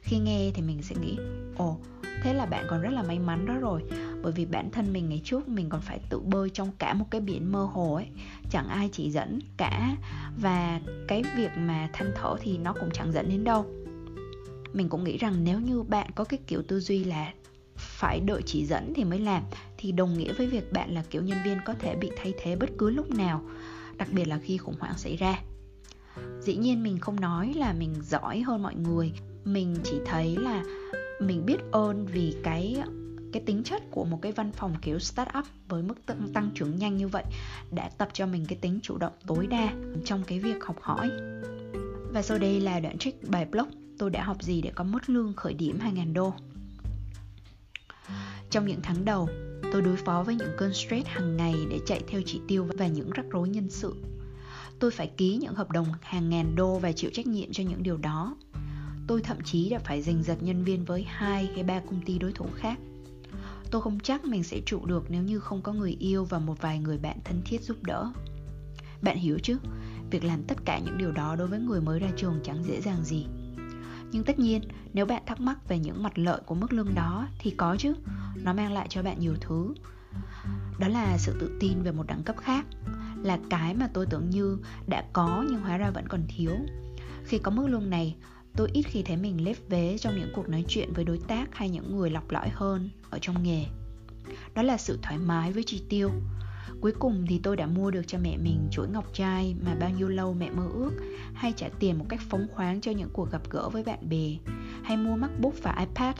Khi 0.00 0.18
nghe 0.18 0.50
thì 0.54 0.62
mình 0.62 0.82
sẽ 0.82 0.96
nghĩ 1.00 1.16
ồ 1.56 1.78
thế 2.22 2.34
là 2.34 2.46
bạn 2.46 2.64
còn 2.68 2.80
rất 2.80 2.90
là 2.90 3.02
may 3.02 3.18
mắn 3.18 3.46
đó 3.46 3.54
rồi. 3.54 3.82
Bởi 4.22 4.32
vì 4.32 4.46
bản 4.46 4.70
thân 4.70 4.92
mình 4.92 5.08
ngày 5.08 5.20
trước 5.24 5.48
mình 5.48 5.68
còn 5.68 5.80
phải 5.80 6.00
tự 6.10 6.20
bơi 6.20 6.50
trong 6.50 6.72
cả 6.78 6.94
một 6.94 7.06
cái 7.10 7.20
biển 7.20 7.52
mơ 7.52 7.64
hồ 7.64 7.94
ấy 7.94 8.06
chẳng 8.50 8.68
ai 8.68 8.88
chỉ 8.92 9.10
dẫn 9.10 9.38
cả. 9.56 9.96
Và 10.36 10.80
cái 11.08 11.22
việc 11.36 11.50
mà 11.56 11.88
than 11.92 12.12
thở 12.16 12.36
thì 12.40 12.58
nó 12.58 12.72
cũng 12.72 12.90
chẳng 12.92 13.12
dẫn 13.12 13.28
đến 13.28 13.44
đâu 13.44 13.66
mình 14.72 14.88
cũng 14.88 15.04
nghĩ 15.04 15.18
rằng 15.18 15.44
nếu 15.44 15.60
như 15.60 15.82
bạn 15.82 16.10
có 16.14 16.24
cái 16.24 16.38
kiểu 16.46 16.62
tư 16.62 16.80
duy 16.80 17.04
là 17.04 17.32
phải 17.76 18.20
đợi 18.20 18.42
chỉ 18.46 18.66
dẫn 18.66 18.92
thì 18.94 19.04
mới 19.04 19.18
làm 19.18 19.42
thì 19.78 19.92
đồng 19.92 20.18
nghĩa 20.18 20.32
với 20.32 20.46
việc 20.46 20.72
bạn 20.72 20.94
là 20.94 21.04
kiểu 21.10 21.22
nhân 21.22 21.38
viên 21.44 21.58
có 21.64 21.74
thể 21.78 21.96
bị 21.96 22.10
thay 22.16 22.34
thế 22.42 22.56
bất 22.56 22.70
cứ 22.78 22.90
lúc 22.90 23.10
nào 23.10 23.42
đặc 23.96 24.08
biệt 24.12 24.28
là 24.28 24.38
khi 24.38 24.56
khủng 24.56 24.76
hoảng 24.78 24.98
xảy 24.98 25.16
ra. 25.16 25.42
Dĩ 26.40 26.56
nhiên 26.56 26.82
mình 26.82 26.98
không 26.98 27.20
nói 27.20 27.54
là 27.56 27.72
mình 27.72 27.94
giỏi 28.02 28.40
hơn 28.40 28.62
mọi 28.62 28.74
người 28.74 29.12
mình 29.44 29.76
chỉ 29.84 29.96
thấy 30.06 30.36
là 30.36 30.64
mình 31.20 31.46
biết 31.46 31.58
ơn 31.72 32.06
vì 32.06 32.34
cái 32.42 32.76
cái 33.32 33.42
tính 33.46 33.62
chất 33.64 33.82
của 33.90 34.04
một 34.04 34.18
cái 34.22 34.32
văn 34.32 34.52
phòng 34.52 34.74
kiểu 34.82 34.98
startup 34.98 35.44
với 35.68 35.82
mức 35.82 36.06
tăng, 36.06 36.28
tăng 36.34 36.50
trưởng 36.54 36.76
nhanh 36.76 36.96
như 36.96 37.08
vậy 37.08 37.24
đã 37.70 37.90
tập 37.98 38.08
cho 38.12 38.26
mình 38.26 38.46
cái 38.48 38.58
tính 38.60 38.78
chủ 38.82 38.98
động 38.98 39.12
tối 39.26 39.46
đa 39.46 39.72
trong 40.04 40.22
cái 40.26 40.38
việc 40.38 40.64
học 40.64 40.76
hỏi. 40.80 41.10
Và 42.12 42.22
sau 42.22 42.38
đây 42.38 42.60
là 42.60 42.80
đoạn 42.80 42.98
trích 42.98 43.28
bài 43.28 43.44
blog 43.44 43.79
tôi 44.00 44.10
đã 44.10 44.24
học 44.24 44.42
gì 44.42 44.60
để 44.60 44.72
có 44.74 44.84
mức 44.84 45.08
lương 45.08 45.32
khởi 45.34 45.54
điểm 45.54 45.78
2.000 45.78 46.12
đô. 46.12 46.32
Trong 48.50 48.66
những 48.66 48.80
tháng 48.82 49.04
đầu, 49.04 49.28
tôi 49.72 49.82
đối 49.82 49.96
phó 49.96 50.22
với 50.22 50.34
những 50.34 50.52
cơn 50.58 50.74
stress 50.74 51.06
hàng 51.06 51.36
ngày 51.36 51.54
để 51.70 51.80
chạy 51.86 52.02
theo 52.08 52.20
chỉ 52.26 52.40
tiêu 52.48 52.66
và 52.78 52.86
những 52.86 53.10
rắc 53.10 53.26
rối 53.30 53.48
nhân 53.48 53.70
sự. 53.70 53.94
Tôi 54.78 54.90
phải 54.90 55.06
ký 55.16 55.36
những 55.36 55.54
hợp 55.54 55.70
đồng 55.70 55.86
hàng 56.02 56.30
ngàn 56.30 56.56
đô 56.56 56.78
và 56.78 56.92
chịu 56.92 57.10
trách 57.14 57.26
nhiệm 57.26 57.52
cho 57.52 57.64
những 57.64 57.82
điều 57.82 57.96
đó. 57.96 58.36
Tôi 59.06 59.22
thậm 59.22 59.36
chí 59.44 59.68
đã 59.68 59.78
phải 59.78 60.02
giành 60.02 60.22
giật 60.22 60.42
nhân 60.42 60.64
viên 60.64 60.84
với 60.84 61.02
hai 61.02 61.50
hay 61.54 61.62
ba 61.62 61.80
công 61.80 62.00
ty 62.04 62.18
đối 62.18 62.32
thủ 62.32 62.46
khác. 62.54 62.78
Tôi 63.70 63.82
không 63.82 64.00
chắc 64.00 64.24
mình 64.24 64.42
sẽ 64.42 64.60
trụ 64.66 64.86
được 64.86 65.04
nếu 65.08 65.22
như 65.22 65.40
không 65.40 65.62
có 65.62 65.72
người 65.72 65.96
yêu 66.00 66.24
và 66.24 66.38
một 66.38 66.60
vài 66.60 66.78
người 66.78 66.98
bạn 66.98 67.18
thân 67.24 67.42
thiết 67.44 67.62
giúp 67.62 67.82
đỡ. 67.82 68.12
Bạn 69.02 69.16
hiểu 69.18 69.38
chứ, 69.42 69.58
việc 70.10 70.24
làm 70.24 70.42
tất 70.42 70.58
cả 70.64 70.78
những 70.78 70.98
điều 70.98 71.12
đó 71.12 71.36
đối 71.36 71.48
với 71.48 71.58
người 71.58 71.80
mới 71.80 72.00
ra 72.00 72.08
trường 72.16 72.40
chẳng 72.44 72.64
dễ 72.64 72.80
dàng 72.80 73.04
gì 73.04 73.26
nhưng 74.12 74.24
tất 74.24 74.38
nhiên, 74.38 74.62
nếu 74.92 75.06
bạn 75.06 75.22
thắc 75.26 75.40
mắc 75.40 75.68
về 75.68 75.78
những 75.78 76.02
mặt 76.02 76.18
lợi 76.18 76.40
của 76.46 76.54
mức 76.54 76.72
lương 76.72 76.94
đó 76.94 77.28
thì 77.38 77.50
có 77.50 77.76
chứ. 77.78 77.94
Nó 78.36 78.52
mang 78.52 78.72
lại 78.72 78.86
cho 78.90 79.02
bạn 79.02 79.20
nhiều 79.20 79.34
thứ. 79.40 79.74
Đó 80.78 80.88
là 80.88 81.18
sự 81.18 81.36
tự 81.40 81.56
tin 81.60 81.82
về 81.82 81.92
một 81.92 82.06
đẳng 82.06 82.22
cấp 82.22 82.36
khác, 82.38 82.66
là 83.22 83.38
cái 83.50 83.74
mà 83.74 83.88
tôi 83.94 84.06
tưởng 84.06 84.30
như 84.30 84.58
đã 84.86 85.04
có 85.12 85.44
nhưng 85.50 85.60
hóa 85.60 85.76
ra 85.76 85.90
vẫn 85.90 86.08
còn 86.08 86.22
thiếu. 86.28 86.52
Khi 87.24 87.38
có 87.38 87.50
mức 87.50 87.66
lương 87.68 87.90
này, 87.90 88.16
tôi 88.56 88.70
ít 88.72 88.82
khi 88.82 89.02
thấy 89.02 89.16
mình 89.16 89.44
lép 89.44 89.56
vế 89.68 89.98
trong 89.98 90.16
những 90.16 90.32
cuộc 90.34 90.48
nói 90.48 90.64
chuyện 90.68 90.92
với 90.92 91.04
đối 91.04 91.18
tác 91.18 91.54
hay 91.54 91.68
những 91.68 91.96
người 91.96 92.10
lọc 92.10 92.30
lõi 92.30 92.48
hơn 92.52 92.90
ở 93.10 93.18
trong 93.20 93.42
nghề. 93.42 93.64
Đó 94.54 94.62
là 94.62 94.76
sự 94.76 94.98
thoải 95.02 95.18
mái 95.18 95.52
với 95.52 95.62
chi 95.62 95.82
tiêu. 95.88 96.10
Cuối 96.80 96.92
cùng 96.98 97.24
thì 97.28 97.40
tôi 97.42 97.56
đã 97.56 97.66
mua 97.66 97.90
được 97.90 98.02
cho 98.06 98.18
mẹ 98.18 98.36
mình 98.36 98.68
chuỗi 98.70 98.88
ngọc 98.88 99.04
trai 99.14 99.56
mà 99.64 99.74
bao 99.80 99.90
nhiêu 99.90 100.08
lâu 100.08 100.34
mẹ 100.34 100.50
mơ 100.50 100.68
ước, 100.74 100.92
Hay 101.34 101.52
trả 101.56 101.68
tiền 101.78 101.98
một 101.98 102.04
cách 102.08 102.20
phóng 102.28 102.46
khoáng 102.54 102.80
cho 102.80 102.92
những 102.92 103.10
cuộc 103.12 103.30
gặp 103.30 103.42
gỡ 103.50 103.68
với 103.68 103.82
bạn 103.82 104.08
bè, 104.08 104.36
Hay 104.82 104.96
mua 104.96 105.16
MacBook 105.16 105.54
và 105.62 105.76
iPad, 105.78 106.16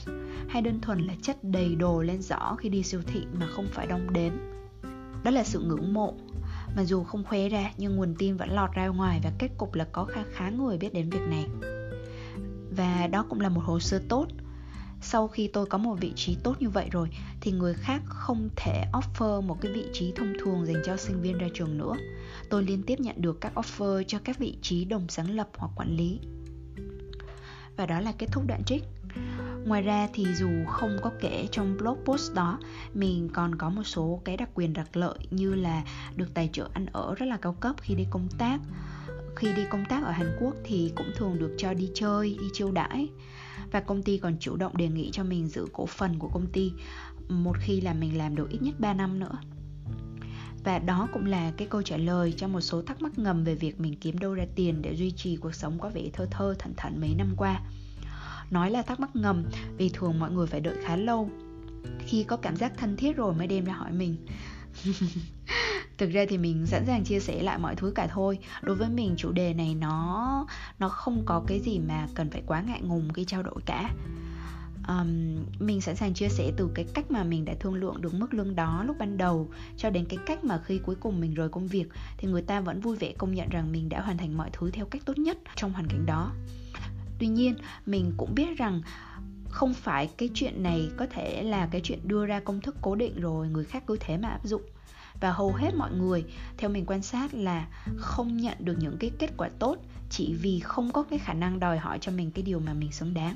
Hay 0.47 0.61
đơn 0.61 0.81
thuần 0.81 0.99
là 0.99 1.13
chất 1.21 1.43
đầy 1.43 1.75
đồ 1.75 2.01
lên 2.01 2.21
giỏ 2.21 2.55
khi 2.59 2.69
đi 2.69 2.83
siêu 2.83 3.01
thị 3.07 3.21
mà 3.39 3.47
không 3.47 3.67
phải 3.71 3.87
đong 3.87 4.13
đếm. 4.13 4.33
Đó 5.23 5.31
là 5.31 5.43
sự 5.43 5.59
ngưỡng 5.59 5.93
mộ. 5.93 6.13
Mà 6.75 6.83
dù 6.83 7.03
không 7.03 7.23
khoe 7.23 7.49
ra, 7.49 7.71
nhưng 7.77 7.95
nguồn 7.95 8.15
tin 8.17 8.37
vẫn 8.37 8.49
lọt 8.51 8.71
ra 8.73 8.87
ngoài 8.87 9.19
Và 9.23 9.31
kết 9.39 9.49
cục 9.57 9.73
là 9.73 9.87
có 9.91 10.05
khá 10.05 10.23
khá 10.33 10.49
người 10.49 10.77
biết 10.77 10.93
đến 10.93 11.09
việc 11.09 11.27
này. 11.29 11.45
Và 12.77 13.07
đó 13.07 13.25
cũng 13.29 13.41
là 13.41 13.49
một 13.49 13.61
hồ 13.63 13.79
sơ 13.79 14.01
tốt 14.09 14.27
sau 15.01 15.27
khi 15.27 15.47
tôi 15.47 15.65
có 15.65 15.77
một 15.77 15.95
vị 16.01 16.11
trí 16.15 16.37
tốt 16.43 16.55
như 16.59 16.69
vậy 16.69 16.87
rồi 16.91 17.09
thì 17.41 17.51
người 17.51 17.73
khác 17.73 18.01
không 18.05 18.49
thể 18.55 18.85
offer 18.93 19.41
một 19.41 19.57
cái 19.61 19.71
vị 19.71 19.85
trí 19.93 20.11
thông 20.15 20.33
thường 20.39 20.65
dành 20.65 20.81
cho 20.85 20.97
sinh 20.97 21.21
viên 21.21 21.37
ra 21.37 21.47
trường 21.53 21.77
nữa. 21.77 21.93
Tôi 22.49 22.63
liên 22.63 22.83
tiếp 22.83 22.99
nhận 22.99 23.21
được 23.21 23.41
các 23.41 23.53
offer 23.55 24.03
cho 24.07 24.19
các 24.23 24.39
vị 24.39 24.57
trí 24.61 24.85
đồng 24.85 25.07
sáng 25.09 25.35
lập 25.35 25.49
hoặc 25.57 25.71
quản 25.75 25.97
lý. 25.97 26.19
Và 27.77 27.85
đó 27.85 27.99
là 27.99 28.11
kết 28.11 28.27
thúc 28.31 28.43
đoạn 28.47 28.63
trích. 28.65 28.83
Ngoài 29.65 29.81
ra 29.81 30.07
thì 30.13 30.25
dù 30.35 30.49
không 30.67 30.97
có 31.01 31.11
kể 31.21 31.47
trong 31.51 31.77
blog 31.77 31.97
post 32.05 32.33
đó 32.33 32.59
mình 32.93 33.29
còn 33.33 33.55
có 33.55 33.69
một 33.69 33.83
số 33.83 34.21
cái 34.25 34.37
đặc 34.37 34.49
quyền 34.53 34.73
đặc 34.73 34.97
lợi 34.97 35.17
như 35.31 35.55
là 35.55 35.83
được 36.15 36.33
tài 36.33 36.49
trợ 36.53 36.69
ăn 36.73 36.85
ở 36.85 37.15
rất 37.15 37.25
là 37.25 37.37
cao 37.37 37.53
cấp 37.53 37.75
khi 37.81 37.95
đi 37.95 38.05
công 38.09 38.27
tác. 38.37 38.59
Khi 39.35 39.53
đi 39.53 39.61
công 39.69 39.85
tác 39.89 40.03
ở 40.03 40.11
Hàn 40.11 40.37
Quốc 40.39 40.55
thì 40.63 40.91
cũng 40.95 41.11
thường 41.15 41.39
được 41.39 41.55
cho 41.57 41.73
đi 41.73 41.89
chơi, 41.93 42.37
đi 42.41 42.47
chiêu 42.53 42.71
đãi 42.71 43.09
và 43.71 43.79
công 43.79 44.03
ty 44.03 44.17
còn 44.17 44.37
chủ 44.39 44.55
động 44.55 44.77
đề 44.77 44.87
nghị 44.87 45.09
cho 45.11 45.23
mình 45.23 45.47
giữ 45.47 45.67
cổ 45.73 45.85
phần 45.85 46.19
của 46.19 46.27
công 46.27 46.47
ty, 46.47 46.71
một 47.29 47.55
khi 47.59 47.81
là 47.81 47.93
mình 47.93 48.17
làm 48.17 48.35
được 48.35 48.49
ít 48.49 48.61
nhất 48.61 48.79
3 48.79 48.93
năm 48.93 49.19
nữa. 49.19 49.37
Và 50.63 50.79
đó 50.79 51.07
cũng 51.13 51.25
là 51.25 51.51
cái 51.57 51.67
câu 51.67 51.81
trả 51.81 51.97
lời 51.97 52.33
cho 52.37 52.47
một 52.47 52.61
số 52.61 52.81
thắc 52.81 53.01
mắc 53.01 53.19
ngầm 53.19 53.43
về 53.43 53.55
việc 53.55 53.79
mình 53.79 53.95
kiếm 54.01 54.17
đâu 54.17 54.33
ra 54.33 54.45
tiền 54.55 54.81
để 54.81 54.95
duy 54.95 55.11
trì 55.11 55.35
cuộc 55.35 55.55
sống 55.55 55.79
có 55.79 55.89
vẻ 55.89 56.09
thơ 56.13 56.27
thơ, 56.31 56.55
thẩn 56.59 56.73
thẩn 56.77 57.01
mấy 57.01 57.15
năm 57.17 57.33
qua. 57.37 57.61
Nói 58.51 58.71
là 58.71 58.81
thắc 58.81 58.99
mắc 58.99 59.15
ngầm, 59.15 59.43
vì 59.77 59.89
thường 59.89 60.19
mọi 60.19 60.31
người 60.31 60.47
phải 60.47 60.61
đợi 60.61 60.75
khá 60.83 60.95
lâu 60.95 61.29
khi 62.07 62.23
có 62.23 62.37
cảm 62.37 62.55
giác 62.55 62.73
thân 62.77 62.97
thiết 62.97 63.15
rồi 63.15 63.33
mới 63.33 63.47
đem 63.47 63.65
ra 63.65 63.73
hỏi 63.73 63.91
mình 63.91 64.15
thực 66.01 66.11
ra 66.11 66.25
thì 66.29 66.37
mình 66.37 66.65
sẵn 66.65 66.85
sàng 66.85 67.03
chia 67.03 67.19
sẻ 67.19 67.43
lại 67.43 67.57
mọi 67.57 67.75
thứ 67.75 67.91
cả 67.95 68.07
thôi. 68.07 68.39
Đối 68.61 68.75
với 68.75 68.89
mình 68.89 69.13
chủ 69.17 69.31
đề 69.31 69.53
này 69.53 69.75
nó 69.75 70.47
nó 70.79 70.89
không 70.89 71.21
có 71.25 71.43
cái 71.47 71.59
gì 71.59 71.79
mà 71.79 72.07
cần 72.15 72.29
phải 72.29 72.43
quá 72.45 72.61
ngại 72.61 72.81
ngùng 72.81 73.13
khi 73.13 73.25
trao 73.25 73.43
đổi 73.43 73.61
cả. 73.65 73.89
Um, 74.87 75.35
mình 75.59 75.81
sẵn 75.81 75.95
sàng 75.95 76.13
chia 76.13 76.29
sẻ 76.29 76.51
từ 76.57 76.69
cái 76.75 76.85
cách 76.93 77.11
mà 77.11 77.23
mình 77.23 77.45
đã 77.45 77.53
thương 77.59 77.73
lượng 77.73 78.01
được 78.01 78.13
mức 78.13 78.33
lương 78.33 78.55
đó 78.55 78.83
lúc 78.87 78.97
ban 78.99 79.17
đầu 79.17 79.49
cho 79.77 79.89
đến 79.89 80.05
cái 80.05 80.19
cách 80.25 80.43
mà 80.43 80.59
khi 80.65 80.77
cuối 80.85 80.95
cùng 80.95 81.21
mình 81.21 81.33
rời 81.33 81.49
công 81.49 81.67
việc 81.67 81.85
thì 82.17 82.27
người 82.27 82.41
ta 82.41 82.59
vẫn 82.59 82.81
vui 82.81 82.97
vẻ 82.97 83.13
công 83.17 83.33
nhận 83.33 83.49
rằng 83.49 83.71
mình 83.71 83.89
đã 83.89 84.01
hoàn 84.01 84.17
thành 84.17 84.37
mọi 84.37 84.49
thứ 84.53 84.71
theo 84.71 84.85
cách 84.85 85.01
tốt 85.05 85.17
nhất 85.17 85.37
trong 85.55 85.73
hoàn 85.73 85.87
cảnh 85.87 86.05
đó. 86.05 86.31
Tuy 87.19 87.27
nhiên 87.27 87.55
mình 87.85 88.13
cũng 88.17 88.35
biết 88.35 88.57
rằng 88.57 88.81
không 89.49 89.73
phải 89.73 90.09
cái 90.17 90.29
chuyện 90.33 90.63
này 90.63 90.89
có 90.97 91.05
thể 91.11 91.43
là 91.43 91.67
cái 91.71 91.81
chuyện 91.83 91.99
đưa 92.03 92.25
ra 92.25 92.39
công 92.39 92.61
thức 92.61 92.75
cố 92.81 92.95
định 92.95 93.21
rồi 93.21 93.47
người 93.47 93.65
khác 93.65 93.83
cứ 93.87 93.97
thế 93.99 94.17
mà 94.17 94.29
áp 94.29 94.41
dụng 94.43 94.61
và 95.21 95.31
hầu 95.31 95.53
hết 95.53 95.75
mọi 95.75 95.91
người, 95.91 96.23
theo 96.57 96.69
mình 96.69 96.85
quan 96.85 97.01
sát 97.01 97.33
là 97.33 97.67
không 97.97 98.37
nhận 98.37 98.57
được 98.59 98.75
những 98.79 98.97
cái 98.99 99.11
kết 99.19 99.29
quả 99.37 99.49
tốt 99.59 99.77
chỉ 100.09 100.33
vì 100.41 100.59
không 100.59 100.91
có 100.91 101.03
cái 101.03 101.19
khả 101.19 101.33
năng 101.33 101.59
đòi 101.59 101.77
hỏi 101.77 101.97
cho 102.01 102.11
mình 102.11 102.31
cái 102.31 102.43
điều 102.43 102.59
mà 102.59 102.73
mình 102.73 102.91
xứng 102.91 103.13
đáng. 103.13 103.35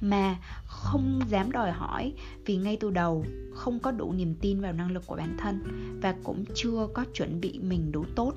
Mà 0.00 0.36
không 0.66 1.20
dám 1.28 1.52
đòi 1.52 1.72
hỏi 1.72 2.12
vì 2.46 2.56
ngay 2.56 2.76
từ 2.80 2.90
đầu 2.90 3.24
không 3.54 3.78
có 3.78 3.90
đủ 3.90 4.12
niềm 4.12 4.34
tin 4.40 4.60
vào 4.60 4.72
năng 4.72 4.90
lực 4.90 5.06
của 5.06 5.16
bản 5.16 5.36
thân 5.38 5.60
và 6.02 6.14
cũng 6.24 6.44
chưa 6.54 6.88
có 6.94 7.04
chuẩn 7.14 7.40
bị 7.40 7.58
mình 7.58 7.92
đủ 7.92 8.04
tốt 8.14 8.32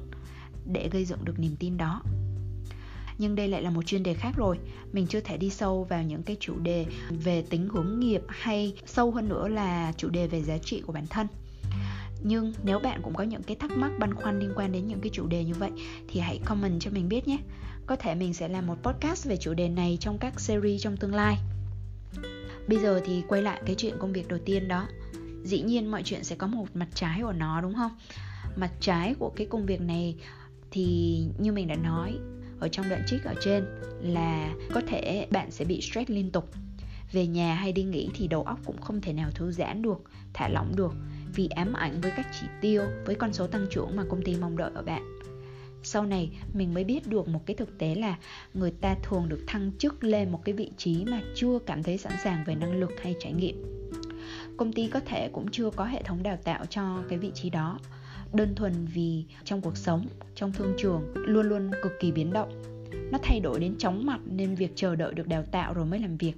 để 0.66 0.90
gây 0.92 1.06
dựng 1.06 1.26
được 1.26 1.40
niềm 1.40 1.56
tin 1.60 1.78
đó. 1.78 2.02
Nhưng 3.18 3.36
đây 3.36 3.48
lại 3.48 3.62
là 3.62 3.70
một 3.70 3.86
chuyên 3.86 4.04
đề 4.04 4.14
khác 4.14 4.32
rồi, 4.38 4.60
mình 4.94 5.08
chưa 5.08 5.20
thể 5.20 5.38
đi 5.38 5.50
sâu 5.50 5.84
vào 5.84 6.04
những 6.04 6.24
cái 6.24 6.38
chủ 6.40 6.60
đề 6.60 6.86
về 7.10 7.42
tính 7.42 7.70
hướng 7.70 8.00
nghiệp 8.00 8.22
hay 8.28 8.74
sâu 8.86 9.12
hơn 9.12 9.30
nữa 9.30 9.48
là 9.48 9.94
chủ 9.98 10.10
đề 10.10 10.28
về 10.28 10.42
giá 10.44 10.58
trị 10.58 10.82
của 10.82 10.94
bản 10.94 11.08
thân 11.08 11.28
nhưng 12.24 12.54
nếu 12.64 12.80
bạn 12.80 13.02
cũng 13.04 13.14
có 13.14 13.24
những 13.24 13.44
cái 13.44 13.56
thắc 13.56 13.72
mắc 13.72 13.92
băn 14.00 14.14
khoăn 14.14 14.40
liên 14.40 14.54
quan 14.56 14.72
đến 14.72 14.88
những 14.88 15.02
cái 15.02 15.10
chủ 15.14 15.28
đề 15.28 15.44
như 15.44 15.54
vậy, 15.54 15.72
thì 16.08 16.20
hãy 16.20 16.40
comment 16.46 16.82
cho 16.82 16.92
mình 16.92 17.10
biết 17.10 17.28
nhé. 17.28 17.38
Có 17.86 17.96
thể 17.96 18.16
mình 18.16 18.34
sẽ 18.34 18.48
làm 18.48 18.68
một 18.68 18.76
podcast 18.84 19.28
về 19.28 19.38
chủ 19.38 19.54
đề 19.54 19.70
này 19.70 19.98
trong 20.00 20.18
các 20.18 20.40
series 20.40 20.84
trong 20.84 20.98
tương 20.98 21.14
lai. 21.14 21.38
Bây 22.68 22.80
giờ 22.80 23.02
thì 23.06 23.24
quay 23.28 23.42
lại 23.42 23.62
cái 23.66 23.76
chuyện 23.76 23.96
công 24.00 24.14
việc 24.14 24.28
đầu 24.28 24.40
tiên 24.46 24.68
đó. 24.68 24.88
Dĩ 25.44 25.62
nhiên 25.62 25.92
mọi 25.92 26.04
chuyện 26.04 26.24
sẽ 26.24 26.36
có 26.36 26.48
một 26.48 26.66
mặt 26.74 26.88
trái 26.94 27.20
của 27.22 27.32
nó, 27.32 27.62
đúng 27.62 27.76
không? 27.76 27.92
Mặt 28.56 28.72
trái 28.80 29.16
của 29.20 29.30
cái 29.36 29.48
công 29.48 29.66
việc 29.66 29.82
này 29.82 30.16
thì 30.72 31.20
như 31.40 31.52
mình 31.52 31.68
đã 31.68 31.76
nói, 31.76 32.14
ở 32.60 32.68
trong 32.68 32.90
đoạn 32.90 33.04
trích 33.08 33.24
ở 33.24 33.34
trên 33.42 33.66
là 34.02 34.56
có 34.74 34.82
thể 34.88 35.28
bạn 35.32 35.52
sẽ 35.52 35.66
bị 35.66 35.82
stress 35.82 36.10
liên 36.10 36.32
tục. 36.32 36.50
Về 37.12 37.28
nhà 37.28 37.56
hay 37.56 37.72
đi 37.72 37.84
nghỉ 37.84 38.10
thì 38.14 38.28
đầu 38.28 38.44
óc 38.44 38.60
cũng 38.66 38.82
không 38.82 39.02
thể 39.02 39.14
nào 39.14 39.30
thư 39.32 39.52
giãn 39.52 39.82
được, 39.82 40.02
thả 40.34 40.50
lỏng 40.50 40.76
được 40.76 40.94
vì 41.36 41.48
ám 41.48 41.74
ảnh 41.74 42.02
với 42.02 42.12
các 42.16 42.28
chỉ 42.40 42.48
tiêu, 42.62 42.84
với 43.06 43.16
con 43.16 43.34
số 43.34 43.48
tăng 43.48 43.68
trưởng 43.72 43.96
mà 43.96 44.04
công 44.10 44.22
ty 44.22 44.36
mong 44.42 44.58
đợi 44.58 44.72
ở 44.74 44.82
bạn. 44.82 45.20
Sau 45.84 46.06
này, 46.06 46.30
mình 46.54 46.74
mới 46.74 46.84
biết 46.84 47.08
được 47.08 47.28
một 47.28 47.46
cái 47.46 47.56
thực 47.56 47.78
tế 47.78 47.96
là 47.96 48.18
người 48.54 48.72
ta 48.72 48.96
thường 49.04 49.30
được 49.30 49.40
thăng 49.48 49.72
chức 49.78 50.04
lên 50.04 50.32
một 50.32 50.42
cái 50.46 50.54
vị 50.54 50.72
trí 50.78 51.06
mà 51.06 51.22
chưa 51.36 51.60
cảm 51.66 51.84
thấy 51.84 51.98
sẵn 51.98 52.14
sàng 52.24 52.44
về 52.46 52.56
năng 52.56 52.80
lực 52.80 52.92
hay 53.02 53.16
trải 53.20 53.34
nghiệm. 53.34 53.64
Công 54.58 54.74
ty 54.74 54.88
có 54.88 55.00
thể 55.00 55.30
cũng 55.34 55.52
chưa 55.52 55.70
có 55.70 55.86
hệ 55.86 56.04
thống 56.04 56.24
đào 56.24 56.38
tạo 56.44 56.66
cho 56.66 57.04
cái 57.10 57.20
vị 57.20 57.32
trí 57.34 57.50
đó. 57.50 57.80
Đơn 58.34 58.56
thuần 58.56 58.86
vì 58.94 59.24
trong 59.44 59.62
cuộc 59.62 59.78
sống, 59.78 60.06
trong 60.36 60.52
thương 60.52 60.74
trường, 60.78 61.02
luôn 61.14 61.50
luôn 61.50 61.72
cực 61.84 61.92
kỳ 62.00 62.12
biến 62.12 62.34
động. 62.34 62.64
Nó 63.12 63.18
thay 63.24 63.40
đổi 63.40 63.60
đến 63.60 63.76
chóng 63.78 64.06
mặt 64.06 64.20
nên 64.26 64.56
việc 64.56 64.72
chờ 64.76 64.96
đợi 64.96 65.14
được 65.14 65.28
đào 65.28 65.44
tạo 65.52 65.74
rồi 65.74 65.86
mới 65.86 66.00
làm 66.00 66.18
việc. 66.18 66.34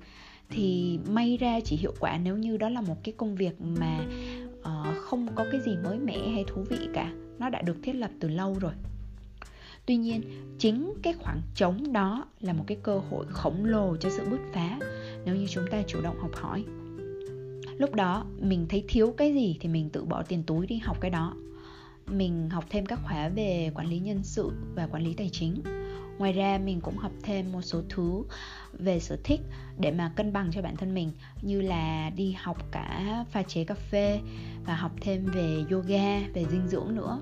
Thì 0.49 0.99
may 1.09 1.37
ra 1.37 1.59
chỉ 1.65 1.75
hiệu 1.75 1.93
quả 1.99 2.17
nếu 2.17 2.37
như 2.37 2.57
đó 2.57 2.69
là 2.69 2.81
một 2.81 2.95
cái 3.03 3.13
công 3.17 3.35
việc 3.35 3.61
mà 3.61 3.99
uh, 4.61 4.97
không 4.97 5.35
có 5.35 5.45
cái 5.51 5.61
gì 5.61 5.77
mới 5.83 5.99
mẻ 5.99 6.29
hay 6.29 6.43
thú 6.47 6.63
vị 6.69 6.77
cả. 6.93 7.13
Nó 7.39 7.49
đã 7.49 7.61
được 7.61 7.77
thiết 7.83 7.93
lập 7.93 8.11
từ 8.19 8.27
lâu 8.27 8.57
rồi. 8.59 8.73
Tuy 9.85 9.97
nhiên 9.97 10.21
chính 10.59 10.93
cái 11.03 11.13
khoảng 11.13 11.41
trống 11.55 11.93
đó 11.93 12.27
là 12.39 12.53
một 12.53 12.63
cái 12.67 12.77
cơ 12.83 12.99
hội 13.09 13.25
khổng 13.29 13.65
lồ 13.65 13.97
cho 13.97 14.09
sự 14.09 14.25
bứt 14.29 14.39
phá 14.53 14.79
nếu 15.25 15.35
như 15.35 15.47
chúng 15.47 15.65
ta 15.71 15.81
chủ 15.87 16.01
động 16.01 16.19
học 16.19 16.31
hỏi. 16.33 16.63
Lúc 17.77 17.95
đó 17.95 18.25
mình 18.39 18.65
thấy 18.69 18.83
thiếu 18.87 19.13
cái 19.17 19.33
gì 19.33 19.57
thì 19.59 19.69
mình 19.69 19.89
tự 19.89 20.05
bỏ 20.05 20.23
tiền 20.23 20.43
túi 20.43 20.67
đi 20.67 20.77
học 20.77 20.97
cái 21.01 21.11
đó. 21.11 21.35
Mình 22.07 22.49
học 22.49 22.65
thêm 22.69 22.85
các 22.85 22.99
khóa 23.03 23.29
về 23.29 23.71
quản 23.75 23.87
lý 23.87 23.99
nhân 23.99 24.19
sự 24.23 24.51
và 24.75 24.87
quản 24.87 25.03
lý 25.03 25.13
tài 25.13 25.29
chính 25.29 25.61
ngoài 26.21 26.33
ra, 26.33 26.57
mình 26.57 26.81
cũng 26.81 26.97
học 26.97 27.11
thêm 27.23 27.51
một 27.51 27.61
số 27.61 27.81
thứ 27.89 28.23
về 28.73 28.99
sở 28.99 29.17
thích 29.23 29.41
để 29.79 29.91
mà 29.91 30.13
cân 30.15 30.33
bằng 30.33 30.49
cho 30.51 30.61
bản 30.61 30.75
thân 30.77 30.93
mình, 30.93 31.11
như 31.41 31.61
là 31.61 32.09
đi 32.09 32.35
học 32.39 32.57
cả 32.71 33.25
pha 33.31 33.43
chế 33.43 33.63
cà 33.63 33.75
phê 33.75 34.19
và 34.65 34.75
học 34.75 34.91
thêm 35.01 35.25
về 35.25 35.63
yoga, 35.71 36.19
về 36.33 36.45
dinh 36.51 36.67
dưỡng 36.67 36.95
nữa. 36.95 37.19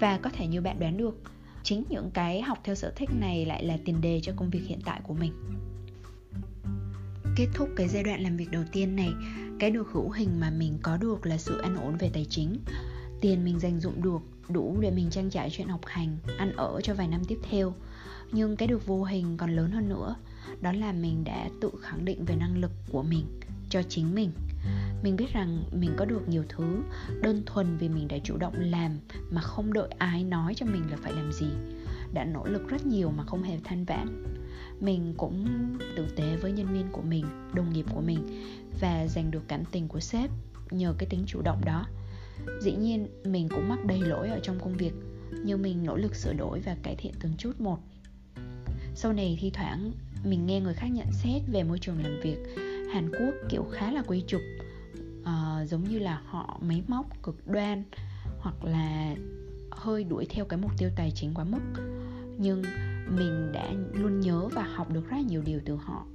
Và 0.00 0.18
có 0.18 0.30
thể 0.32 0.46
như 0.46 0.60
bạn 0.60 0.80
đoán 0.80 0.96
được, 0.96 1.20
chính 1.62 1.84
những 1.88 2.10
cái 2.10 2.42
học 2.42 2.58
theo 2.64 2.74
sở 2.74 2.92
thích 2.96 3.10
này 3.20 3.46
lại 3.46 3.64
là 3.64 3.78
tiền 3.84 4.00
đề 4.00 4.20
cho 4.22 4.32
công 4.36 4.50
việc 4.50 4.62
hiện 4.66 4.80
tại 4.84 5.00
của 5.02 5.14
mình. 5.14 5.32
Kết 7.36 7.46
thúc 7.54 7.68
cái 7.76 7.88
giai 7.88 8.02
đoạn 8.02 8.22
làm 8.22 8.36
việc 8.36 8.50
đầu 8.50 8.62
tiên 8.72 8.96
này, 8.96 9.12
cái 9.58 9.70
được 9.70 9.88
hữu 9.92 10.10
hình 10.10 10.40
mà 10.40 10.50
mình 10.50 10.78
có 10.82 10.96
được 10.96 11.26
là 11.26 11.38
sự 11.38 11.60
an 11.60 11.76
ổn 11.76 11.96
về 11.96 12.10
tài 12.12 12.26
chính. 12.30 12.58
Tiền 13.20 13.44
mình 13.44 13.58
dành 13.58 13.80
dụng 13.80 14.02
được 14.02 14.20
đủ 14.48 14.76
để 14.80 14.90
mình 14.90 15.10
trang 15.10 15.30
trải 15.30 15.50
chuyện 15.50 15.68
học 15.68 15.80
hành, 15.84 16.16
ăn 16.38 16.52
ở 16.56 16.80
cho 16.82 16.94
vài 16.94 17.08
năm 17.08 17.22
tiếp 17.28 17.38
theo 17.50 17.74
nhưng 18.32 18.56
cái 18.56 18.68
được 18.68 18.86
vô 18.86 19.04
hình 19.04 19.36
còn 19.36 19.56
lớn 19.56 19.70
hơn 19.70 19.88
nữa, 19.88 20.16
đó 20.60 20.72
là 20.72 20.92
mình 20.92 21.24
đã 21.24 21.48
tự 21.60 21.70
khẳng 21.82 22.04
định 22.04 22.24
về 22.24 22.36
năng 22.36 22.58
lực 22.58 22.70
của 22.92 23.02
mình 23.02 23.26
cho 23.70 23.82
chính 23.82 24.14
mình. 24.14 24.30
Mình 25.02 25.16
biết 25.16 25.32
rằng 25.32 25.62
mình 25.72 25.90
có 25.96 26.04
được 26.04 26.28
nhiều 26.28 26.44
thứ 26.48 26.82
đơn 27.22 27.42
thuần 27.46 27.76
vì 27.76 27.88
mình 27.88 28.08
đã 28.08 28.18
chủ 28.24 28.36
động 28.36 28.54
làm 28.56 28.98
mà 29.30 29.40
không 29.40 29.72
đợi 29.72 29.88
ai 29.98 30.24
nói 30.24 30.54
cho 30.54 30.66
mình 30.66 30.90
là 30.90 30.96
phải 30.96 31.12
làm 31.12 31.32
gì. 31.32 31.46
Đã 32.14 32.24
nỗ 32.24 32.46
lực 32.46 32.68
rất 32.68 32.86
nhiều 32.86 33.10
mà 33.10 33.24
không 33.24 33.42
hề 33.42 33.58
than 33.64 33.84
vãn. 33.84 34.24
Mình 34.80 35.14
cũng 35.16 35.46
tử 35.96 36.06
tế 36.16 36.36
với 36.36 36.52
nhân 36.52 36.72
viên 36.72 36.86
của 36.92 37.02
mình, 37.02 37.24
đồng 37.54 37.72
nghiệp 37.72 37.86
của 37.94 38.00
mình 38.00 38.42
và 38.80 39.06
giành 39.06 39.30
được 39.30 39.42
cảm 39.48 39.64
tình 39.64 39.88
của 39.88 40.00
sếp 40.00 40.30
nhờ 40.70 40.94
cái 40.98 41.08
tính 41.10 41.24
chủ 41.26 41.42
động 41.42 41.60
đó. 41.64 41.86
Dĩ 42.60 42.72
nhiên, 42.72 43.06
mình 43.24 43.48
cũng 43.48 43.68
mắc 43.68 43.84
đầy 43.84 44.00
lỗi 44.00 44.28
ở 44.28 44.40
trong 44.42 44.60
công 44.60 44.76
việc, 44.76 44.92
nhưng 45.44 45.62
mình 45.62 45.84
nỗ 45.84 45.96
lực 45.96 46.14
sửa 46.14 46.32
đổi 46.32 46.60
và 46.60 46.76
cải 46.82 46.96
thiện 46.96 47.12
từng 47.20 47.32
chút 47.38 47.60
một 47.60 47.78
sau 49.02 49.12
này 49.12 49.38
thi 49.40 49.50
thoảng 49.50 49.92
mình 50.24 50.46
nghe 50.46 50.60
người 50.60 50.74
khác 50.74 50.86
nhận 50.86 51.12
xét 51.12 51.42
về 51.52 51.62
môi 51.62 51.78
trường 51.78 52.02
làm 52.02 52.20
việc 52.22 52.38
hàn 52.92 53.10
quốc 53.10 53.34
kiểu 53.48 53.66
khá 53.72 53.92
là 53.92 54.02
quy 54.06 54.24
trục 54.26 54.40
uh, 55.20 55.68
giống 55.68 55.84
như 55.84 55.98
là 55.98 56.22
họ 56.26 56.58
máy 56.62 56.82
móc 56.88 57.22
cực 57.22 57.46
đoan 57.46 57.84
hoặc 58.38 58.64
là 58.64 59.16
hơi 59.70 60.04
đuổi 60.04 60.26
theo 60.30 60.44
cái 60.44 60.58
mục 60.62 60.70
tiêu 60.78 60.90
tài 60.96 61.10
chính 61.14 61.34
quá 61.34 61.44
mức. 61.44 61.82
Nhưng 62.38 62.62
mình 63.16 63.52
đã 63.52 63.72
luôn 63.92 64.20
nhớ 64.20 64.48
và 64.48 64.62
học 64.62 64.90
được 64.90 65.10
rất 65.10 65.16
nhiều 65.28 65.42
điều 65.42 65.60
từ 65.64 65.76
họ. 65.76 66.06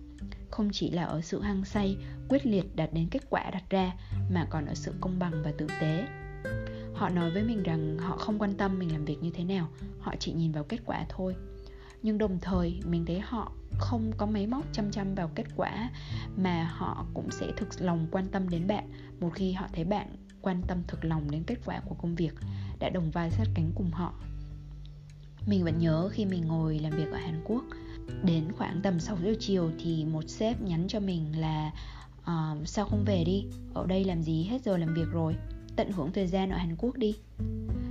Không 0.52 0.70
chỉ 0.74 0.92
là 0.92 1.04
ở 1.04 1.22
sự 1.22 1.42
hăng 1.42 1.66
say 1.66 1.98
quyết 2.30 2.46
liệt 2.46 2.76
đạt 2.76 2.94
đến 2.94 3.08
kết 3.12 3.30
quả 3.30 3.50
đặt 3.52 3.64
ra 3.70 3.94
mà 4.32 4.48
còn 4.50 4.66
ở 4.66 4.74
sự 4.74 4.94
công 5.02 5.20
bằng 5.20 5.44
và 5.44 5.52
tử 5.58 5.68
tế. 5.82 6.08
Họ 6.94 7.10
nói 7.10 7.32
với 7.32 7.44
mình 7.44 7.64
rằng 7.64 7.98
họ 7.98 8.18
không 8.18 8.40
quan 8.40 8.54
tâm 8.54 8.80
mình 8.80 8.92
làm 8.92 9.06
việc 9.06 9.18
như 9.22 9.32
thế 9.34 9.44
nào 9.44 9.70
họ 10.00 10.14
chỉ 10.20 10.34
nhìn 10.34 10.52
vào 10.52 10.64
kết 10.64 10.80
quả 10.86 11.06
thôi 11.10 11.36
nhưng 12.06 12.18
đồng 12.18 12.40
thời 12.42 12.80
mình 12.86 13.06
thấy 13.06 13.20
họ 13.20 13.52
không 13.78 14.12
có 14.18 14.26
máy 14.26 14.48
móc 14.48 14.74
chăm 14.74 14.92
chăm 14.92 15.16
vào 15.16 15.30
kết 15.36 15.46
quả 15.56 15.90
mà 16.38 16.64
họ 16.64 17.06
cũng 17.14 17.32
sẽ 17.32 17.52
thực 17.58 17.82
lòng 17.82 18.08
quan 18.12 18.28
tâm 18.32 18.50
đến 18.50 18.68
bạn. 18.68 18.90
Một 19.20 19.30
khi 19.34 19.52
họ 19.52 19.68
thấy 19.74 19.84
bạn 19.84 20.08
quan 20.42 20.62
tâm 20.68 20.78
thực 20.88 21.06
lòng 21.06 21.32
đến 21.32 21.44
kết 21.48 21.56
quả 21.66 21.82
của 21.86 21.96
công 21.96 22.16
việc 22.16 22.34
đã 22.80 22.90
đồng 22.90 23.12
vai 23.12 23.32
sát 23.32 23.46
cánh 23.56 23.72
cùng 23.76 23.92
họ. 23.92 24.14
Mình 25.48 25.64
vẫn 25.64 25.80
nhớ 25.80 26.10
khi 26.12 26.26
mình 26.26 26.48
ngồi 26.48 26.80
làm 26.80 26.92
việc 26.92 27.12
ở 27.12 27.18
Hàn 27.18 27.42
Quốc 27.46 27.64
đến 28.24 28.52
khoảng 28.58 28.82
tầm 28.84 29.00
6 29.00 29.18
giờ 29.24 29.34
chiều 29.40 29.72
thì 29.80 30.06
một 30.06 30.24
sếp 30.28 30.62
nhắn 30.62 30.86
cho 30.88 31.00
mình 31.00 31.40
là 31.40 31.72
uh, 32.22 32.68
sao 32.68 32.86
không 32.86 33.04
về 33.06 33.24
đi? 33.24 33.46
Ở 33.74 33.86
đây 33.86 34.04
làm 34.04 34.22
gì? 34.22 34.44
Hết 34.44 34.62
giờ 34.64 34.78
làm 34.78 34.94
việc 34.94 35.08
rồi. 35.12 35.36
Tận 35.76 35.92
hưởng 35.92 36.12
thời 36.12 36.28
gian 36.28 36.50
ở 36.50 36.58
Hàn 36.58 36.76
Quốc 36.78 36.98
đi. 36.98 37.16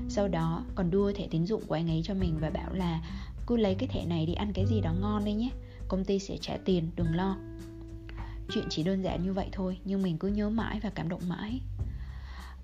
Sau 0.08 0.28
đó 0.28 0.64
còn 0.74 0.90
đưa 0.90 1.12
thẻ 1.12 1.26
tín 1.30 1.46
dụng 1.46 1.62
của 1.66 1.74
anh 1.74 1.90
ấy 1.90 2.02
cho 2.04 2.14
mình 2.14 2.38
và 2.40 2.50
bảo 2.50 2.74
là 2.74 3.00
cứ 3.46 3.56
lấy 3.56 3.74
cái 3.74 3.88
thẻ 3.88 4.06
này 4.06 4.26
đi 4.26 4.34
ăn 4.34 4.52
cái 4.52 4.66
gì 4.66 4.80
đó 4.80 4.92
ngon 5.00 5.24
đi 5.24 5.32
nhé. 5.32 5.50
Công 5.88 6.04
ty 6.04 6.18
sẽ 6.18 6.36
trả 6.40 6.56
tiền, 6.64 6.90
đừng 6.96 7.14
lo. 7.14 7.36
Chuyện 8.50 8.64
chỉ 8.70 8.82
đơn 8.82 9.02
giản 9.02 9.22
như 9.22 9.32
vậy 9.32 9.48
thôi, 9.52 9.78
nhưng 9.84 10.02
mình 10.02 10.18
cứ 10.18 10.28
nhớ 10.28 10.50
mãi 10.50 10.80
và 10.82 10.90
cảm 10.90 11.08
động 11.08 11.28
mãi. 11.28 11.60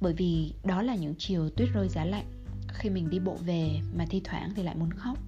Bởi 0.00 0.12
vì 0.12 0.52
đó 0.64 0.82
là 0.82 0.94
những 0.94 1.14
chiều 1.18 1.50
tuyết 1.56 1.68
rơi 1.74 1.88
giá 1.88 2.04
lạnh. 2.04 2.26
Khi 2.68 2.90
mình 2.90 3.10
đi 3.10 3.18
bộ 3.18 3.36
về 3.46 3.80
mà 3.96 4.06
thi 4.10 4.20
thoảng 4.24 4.52
thì 4.56 4.62
lại 4.62 4.74
muốn 4.74 4.92
khóc. 4.92 5.18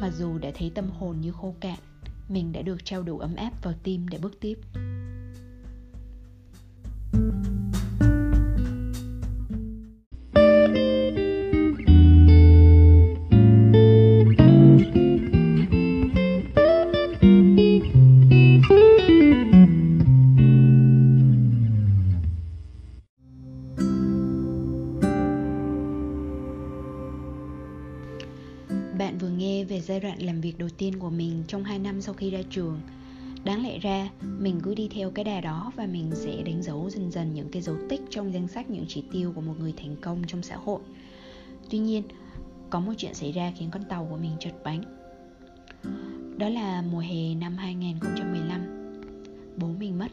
Mặc 0.00 0.10
dù 0.18 0.38
đã 0.38 0.50
thấy 0.54 0.70
tâm 0.74 0.90
hồn 0.90 1.20
như 1.20 1.32
khô 1.32 1.54
cạn, 1.60 1.78
mình 2.28 2.52
đã 2.52 2.62
được 2.62 2.84
trao 2.84 3.02
đủ 3.02 3.18
ấm 3.18 3.34
áp 3.36 3.52
vào 3.62 3.74
tim 3.82 4.08
để 4.08 4.18
bước 4.18 4.40
tiếp. 4.40 4.58
Về 29.68 29.80
giai 29.80 30.00
đoạn 30.00 30.22
làm 30.22 30.40
việc 30.40 30.58
đầu 30.58 30.68
tiên 30.78 30.98
của 30.98 31.10
mình 31.10 31.42
trong 31.46 31.64
2 31.64 31.78
năm 31.78 32.00
sau 32.00 32.14
khi 32.14 32.30
ra 32.30 32.38
trường. 32.50 32.80
Đáng 33.44 33.62
lẽ 33.62 33.78
ra, 33.78 34.10
mình 34.38 34.60
cứ 34.62 34.74
đi 34.74 34.88
theo 34.88 35.10
cái 35.10 35.24
đà 35.24 35.40
đó 35.40 35.72
và 35.76 35.86
mình 35.86 36.10
sẽ 36.14 36.42
đánh 36.42 36.62
dấu 36.62 36.90
dần 36.90 37.10
dần 37.10 37.34
những 37.34 37.48
cái 37.48 37.62
dấu 37.62 37.76
tích 37.88 38.00
trong 38.10 38.32
danh 38.32 38.48
sách 38.48 38.70
những 38.70 38.84
chỉ 38.88 39.04
tiêu 39.12 39.32
của 39.34 39.40
một 39.40 39.54
người 39.58 39.74
thành 39.76 39.96
công 40.00 40.22
trong 40.26 40.42
xã 40.42 40.56
hội. 40.56 40.80
Tuy 41.70 41.78
nhiên, 41.78 42.02
có 42.70 42.80
một 42.80 42.92
chuyện 42.96 43.14
xảy 43.14 43.32
ra 43.32 43.52
khiến 43.58 43.70
con 43.70 43.84
tàu 43.84 44.06
của 44.10 44.16
mình 44.16 44.32
trượt 44.40 44.54
bánh. 44.64 44.82
Đó 46.38 46.48
là 46.48 46.82
mùa 46.82 46.98
hè 46.98 47.34
năm 47.34 47.56
2015, 47.56 48.60
bố 49.56 49.68
mình 49.68 49.98
mất. 49.98 50.08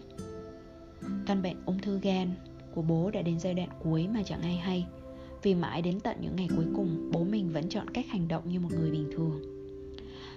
Căn 1.26 1.42
bệnh 1.42 1.58
ung 1.66 1.80
thư 1.80 2.00
gan 2.00 2.32
của 2.76 2.82
bố 2.82 3.12
đã 3.12 3.22
đến 3.22 3.40
giai 3.40 3.54
đoạn 3.54 3.70
cuối 3.84 4.08
mà 4.08 4.24
chẳng 4.24 4.42
ai 4.42 4.56
hay 4.56 4.86
vì 5.46 5.56
mãi 5.56 5.82
đến 5.82 6.00
tận 6.00 6.18
những 6.22 6.36
ngày 6.36 6.48
cuối 6.56 6.66
cùng, 6.76 7.10
bố 7.12 7.24
mình 7.24 7.50
vẫn 7.54 7.70
chọn 7.70 7.90
cách 7.90 8.06
hành 8.10 8.28
động 8.28 8.50
như 8.50 8.60
một 8.60 8.70
người 8.72 8.92
bình 8.92 9.10
thường. 9.16 9.42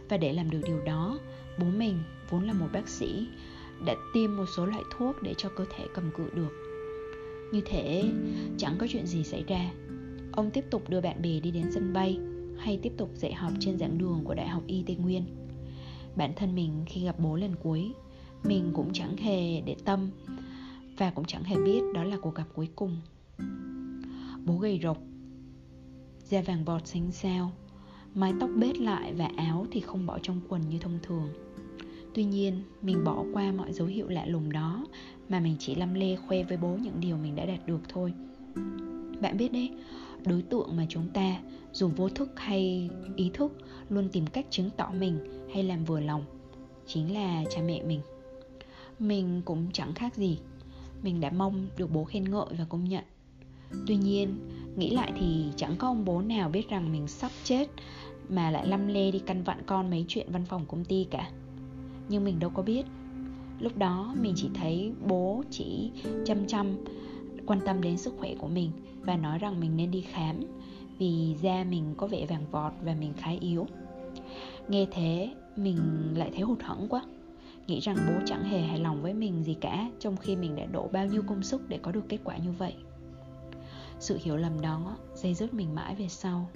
Và 0.09 0.17
để 0.17 0.33
làm 0.33 0.51
được 0.51 0.61
điều 0.67 0.81
đó, 0.81 1.19
bố 1.59 1.67
mình, 1.67 1.99
vốn 2.31 2.45
là 2.45 2.53
một 2.53 2.67
bác 2.73 2.89
sĩ, 2.89 3.27
đã 3.87 3.95
tiêm 4.15 4.37
một 4.37 4.45
số 4.57 4.67
loại 4.67 4.83
thuốc 4.91 5.23
để 5.23 5.35
cho 5.35 5.49
cơ 5.49 5.65
thể 5.77 5.85
cầm 5.95 6.11
cự 6.17 6.31
được. 6.35 6.53
Như 7.53 7.61
thế, 7.67 8.05
chẳng 8.59 8.77
có 8.79 8.87
chuyện 8.91 9.07
gì 9.07 9.25
xảy 9.25 9.45
ra. 9.49 9.71
Ông 10.33 10.51
tiếp 10.51 10.65
tục 10.71 10.91
đưa 10.91 11.01
bạn 11.01 11.23
bè 11.23 11.41
đi 11.41 11.51
đến 11.51 11.73
sân 11.73 11.93
bay, 11.93 12.19
hay 12.59 12.79
tiếp 12.83 12.93
tục 12.97 13.11
dạy 13.15 13.33
học 13.33 13.53
trên 13.61 13.79
giảng 13.79 13.99
đường 13.99 14.21
của 14.25 14.35
đại 14.35 14.49
học 14.49 14.63
y 14.67 14.83
tây 14.87 14.97
nguyên. 14.97 15.25
Bản 16.17 16.33
thân 16.37 16.55
mình 16.55 16.85
khi 16.87 17.05
gặp 17.05 17.19
bố 17.19 17.37
lần 17.37 17.55
cuối, 17.63 17.93
mình 18.45 18.71
cũng 18.75 18.93
chẳng 18.93 19.17
hề 19.17 19.61
để 19.61 19.77
tâm 19.85 20.11
và 20.97 21.11
cũng 21.11 21.25
chẳng 21.25 21.45
hề 21.45 21.57
biết 21.57 21.81
đó 21.95 22.05
là 22.05 22.17
cuộc 22.17 22.35
gặp 22.35 22.47
cuối 22.55 22.69
cùng. 22.77 22.97
Bố 24.49 24.55
gầy 24.55 24.81
rộc. 24.83 24.99
Da 26.25 26.41
vàng 26.41 26.65
bọt 26.65 26.87
xanh 26.87 27.13
xao 27.13 27.53
Mái 28.15 28.33
tóc 28.41 28.51
bết 28.57 28.79
lại 28.79 29.15
và 29.15 29.31
áo 29.37 29.67
thì 29.71 29.81
không 29.81 30.07
bỏ 30.07 30.19
trong 30.23 30.41
quần 30.49 30.69
như 30.69 30.79
thông 30.79 30.99
thường. 31.03 31.29
Tuy 32.15 32.25
nhiên, 32.25 32.63
mình 32.83 33.05
bỏ 33.05 33.25
qua 33.33 33.53
mọi 33.53 33.73
dấu 33.73 33.87
hiệu 33.87 34.09
lạ 34.09 34.27
lùng 34.27 34.53
đó 34.53 34.87
Mà 35.29 35.41
mình 35.41 35.57
chỉ 35.59 35.75
lăm 35.75 35.95
lê 35.95 36.17
khoe 36.17 36.43
với 36.43 36.57
bố 36.57 36.69
những 36.69 37.01
điều 37.01 37.17
mình 37.17 37.37
đã 37.37 37.47
đạt 37.47 37.67
được 37.67 37.81
thôi. 37.89 38.13
Bạn 39.21 39.37
biết 39.37 39.53
đấy, 39.53 39.71
đối 40.27 40.43
tượng 40.43 40.77
mà 40.77 40.87
chúng 40.89 41.09
ta 41.09 41.41
dù 41.73 41.91
vô 41.97 42.09
thức 42.09 42.31
hay 42.37 42.91
ý 43.17 43.31
thức 43.35 43.53
luôn 43.89 44.09
tìm 44.13 44.27
cách 44.27 44.47
chứng 44.51 44.71
tỏ 44.77 44.91
mình 44.99 45.19
hay 45.55 45.63
làm 45.63 45.85
vừa 45.85 46.01
lòng 46.01 46.25
chính 46.87 47.15
là 47.15 47.45
cha 47.51 47.63
mẹ 47.67 47.83
mình. 47.83 48.01
Mình 48.99 49.43
cũng 49.45 49.67
chẳng 49.73 49.95
khác 49.95 50.17
gì. 50.17 50.39
Mình 51.03 51.21
đã 51.21 51.31
mong 51.31 51.67
được 51.77 51.91
bố 51.93 52.05
khen 52.05 52.31
ngợi 52.31 52.47
và 52.59 52.65
công 52.69 52.85
nhận. 52.85 53.05
Tuy 53.87 53.97
nhiên, 53.97 54.35
nghĩ 54.77 54.91
lại 54.91 55.13
thì 55.19 55.45
chẳng 55.57 55.77
có 55.79 55.89
ông 55.89 56.05
bố 56.05 56.21
nào 56.21 56.49
biết 56.49 56.69
rằng 56.69 56.93
mình 56.93 57.09
sắp 57.09 57.31
chết 57.45 57.67
mà 58.29 58.51
lại 58.51 58.67
lăm 58.67 58.87
lê 58.87 59.11
đi 59.11 59.19
căn 59.19 59.43
vặn 59.43 59.59
con 59.67 59.91
mấy 59.91 60.05
chuyện 60.09 60.27
văn 60.33 60.45
phòng 60.45 60.65
công 60.69 60.85
ty 60.85 61.07
cả. 61.11 61.31
Nhưng 62.09 62.25
mình 62.25 62.39
đâu 62.39 62.51
có 62.51 62.63
biết. 62.63 62.85
Lúc 63.61 63.77
đó 63.77 64.15
mình 64.21 64.33
chỉ 64.37 64.49
thấy 64.55 64.93
bố 65.07 65.43
chỉ 65.51 65.91
chăm 66.25 66.47
chăm 66.47 66.67
quan 67.47 67.61
tâm 67.67 67.83
đến 67.83 67.99
sức 67.99 68.15
khỏe 68.19 68.35
của 68.39 68.49
mình 68.49 68.71
và 69.03 69.17
nói 69.17 69.39
rằng 69.39 69.61
mình 69.61 69.77
nên 69.77 69.91
đi 69.91 70.01
khám 70.01 70.41
vì 70.99 71.35
da 71.43 71.65
mình 71.65 71.95
có 71.97 72.07
vẻ 72.07 72.27
vàng 72.27 72.45
vọt 72.51 72.73
và 72.85 72.95
mình 73.01 73.13
khá 73.17 73.31
yếu. 73.41 73.67
Nghe 74.69 74.87
thế 74.91 75.31
mình 75.57 75.79
lại 76.15 76.31
thấy 76.33 76.43
hụt 76.43 76.63
hẫng 76.63 76.89
quá 76.89 77.03
Nghĩ 77.67 77.81
rằng 77.81 77.97
bố 78.09 78.15
chẳng 78.27 78.45
hề 78.45 78.61
hài 78.61 78.81
lòng 78.81 79.03
với 79.03 79.15
mình 79.15 79.43
gì 79.43 79.55
cả 79.55 79.91
Trong 80.01 80.17
khi 80.17 80.37
mình 80.37 80.57
đã 80.57 80.67
đổ 80.67 80.89
bao 80.93 81.07
nhiêu 81.07 81.23
công 81.23 81.43
sức 81.43 81.69
để 81.69 81.79
có 81.83 81.93
được 81.93 82.09
kết 82.09 82.19
quả 82.25 82.37
như 82.37 82.53
vậy 82.53 82.75
sự 84.01 84.19
hiểu 84.23 84.37
lầm 84.37 84.61
đó 84.61 84.97
dây 85.15 85.35
dứt 85.35 85.55
mình 85.55 85.75
mãi 85.75 85.95
về 85.95 86.09
sau. 86.09 86.51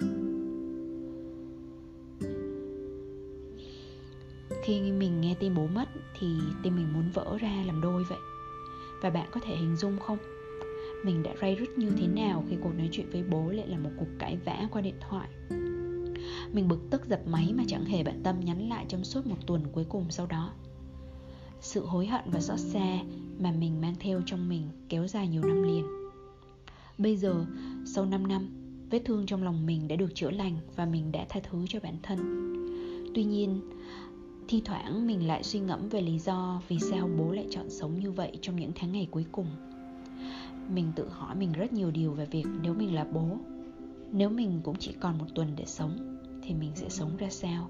Khi 4.63 4.91
mình 4.91 5.21
nghe 5.21 5.35
tin 5.39 5.55
bố 5.55 5.67
mất 5.67 5.89
thì 6.19 6.27
tim 6.63 6.75
mình 6.75 6.93
muốn 6.93 7.11
vỡ 7.13 7.37
ra 7.39 7.63
làm 7.65 7.81
đôi 7.81 8.03
vậy. 8.03 8.17
Và 9.01 9.09
bạn 9.09 9.29
có 9.31 9.39
thể 9.43 9.55
hình 9.55 9.75
dung 9.75 9.99
không? 9.99 10.17
Mình 11.05 11.23
đã 11.23 11.31
ray 11.41 11.55
rứt 11.55 11.77
như 11.77 11.89
thế 11.97 12.07
nào 12.07 12.43
khi 12.49 12.55
cuộc 12.63 12.73
nói 12.77 12.89
chuyện 12.91 13.09
với 13.11 13.23
bố 13.23 13.49
lại 13.49 13.67
là 13.67 13.77
một 13.77 13.89
cuộc 13.97 14.07
cãi 14.19 14.37
vã 14.45 14.67
qua 14.71 14.81
điện 14.81 14.95
thoại? 15.09 15.29
Mình 16.51 16.67
bực 16.67 16.79
tức 16.89 17.05
dập 17.05 17.27
máy 17.27 17.53
mà 17.57 17.63
chẳng 17.67 17.85
hề 17.85 18.03
bận 18.03 18.21
tâm 18.23 18.39
nhắn 18.39 18.69
lại 18.69 18.85
trong 18.87 19.03
suốt 19.03 19.25
một 19.25 19.37
tuần 19.47 19.61
cuối 19.71 19.85
cùng 19.89 20.05
sau 20.09 20.25
đó. 20.25 20.53
Sự 21.61 21.85
hối 21.85 22.07
hận 22.07 22.21
và 22.25 22.39
xót 22.39 22.59
xa 22.59 22.99
mà 23.39 23.51
mình 23.51 23.81
mang 23.81 23.95
theo 23.99 24.21
trong 24.25 24.49
mình 24.49 24.69
kéo 24.89 25.07
dài 25.07 25.27
nhiều 25.27 25.41
năm 25.41 25.63
liền. 25.63 26.02
Bây 26.97 27.17
giờ, 27.17 27.45
sau 27.85 28.05
5 28.05 28.27
năm, 28.27 28.49
vết 28.89 29.01
thương 29.05 29.25
trong 29.25 29.43
lòng 29.43 29.65
mình 29.65 29.87
đã 29.87 29.95
được 29.95 30.15
chữa 30.15 30.31
lành 30.31 30.57
và 30.75 30.85
mình 30.85 31.11
đã 31.11 31.25
tha 31.29 31.39
thứ 31.43 31.65
cho 31.69 31.79
bản 31.83 31.95
thân. 32.03 32.19
Tuy 33.15 33.23
nhiên, 33.23 33.61
thi 34.47 34.61
thoảng 34.65 35.07
mình 35.07 35.27
lại 35.27 35.43
suy 35.43 35.59
ngẫm 35.59 35.89
về 35.89 36.01
lý 36.01 36.19
do 36.19 36.61
vì 36.67 36.79
sao 36.79 37.09
bố 37.17 37.31
lại 37.31 37.47
chọn 37.49 37.69
sống 37.69 37.99
như 37.99 38.11
vậy 38.11 38.31
trong 38.41 38.55
những 38.55 38.71
tháng 38.75 38.91
ngày 38.91 39.07
cuối 39.11 39.25
cùng. 39.31 39.47
Mình 40.73 40.91
tự 40.95 41.09
hỏi 41.09 41.35
mình 41.35 41.51
rất 41.51 41.73
nhiều 41.73 41.91
điều 41.91 42.11
về 42.11 42.25
việc 42.25 42.45
nếu 42.61 42.73
mình 42.73 42.95
là 42.95 43.03
bố, 43.03 43.37
nếu 44.11 44.29
mình 44.29 44.61
cũng 44.63 44.75
chỉ 44.79 44.93
còn 44.99 45.17
một 45.17 45.25
tuần 45.35 45.47
để 45.55 45.65
sống 45.65 46.19
thì 46.43 46.53
mình 46.53 46.71
sẽ 46.75 46.89
sống 46.89 47.17
ra 47.17 47.29
sao? 47.29 47.69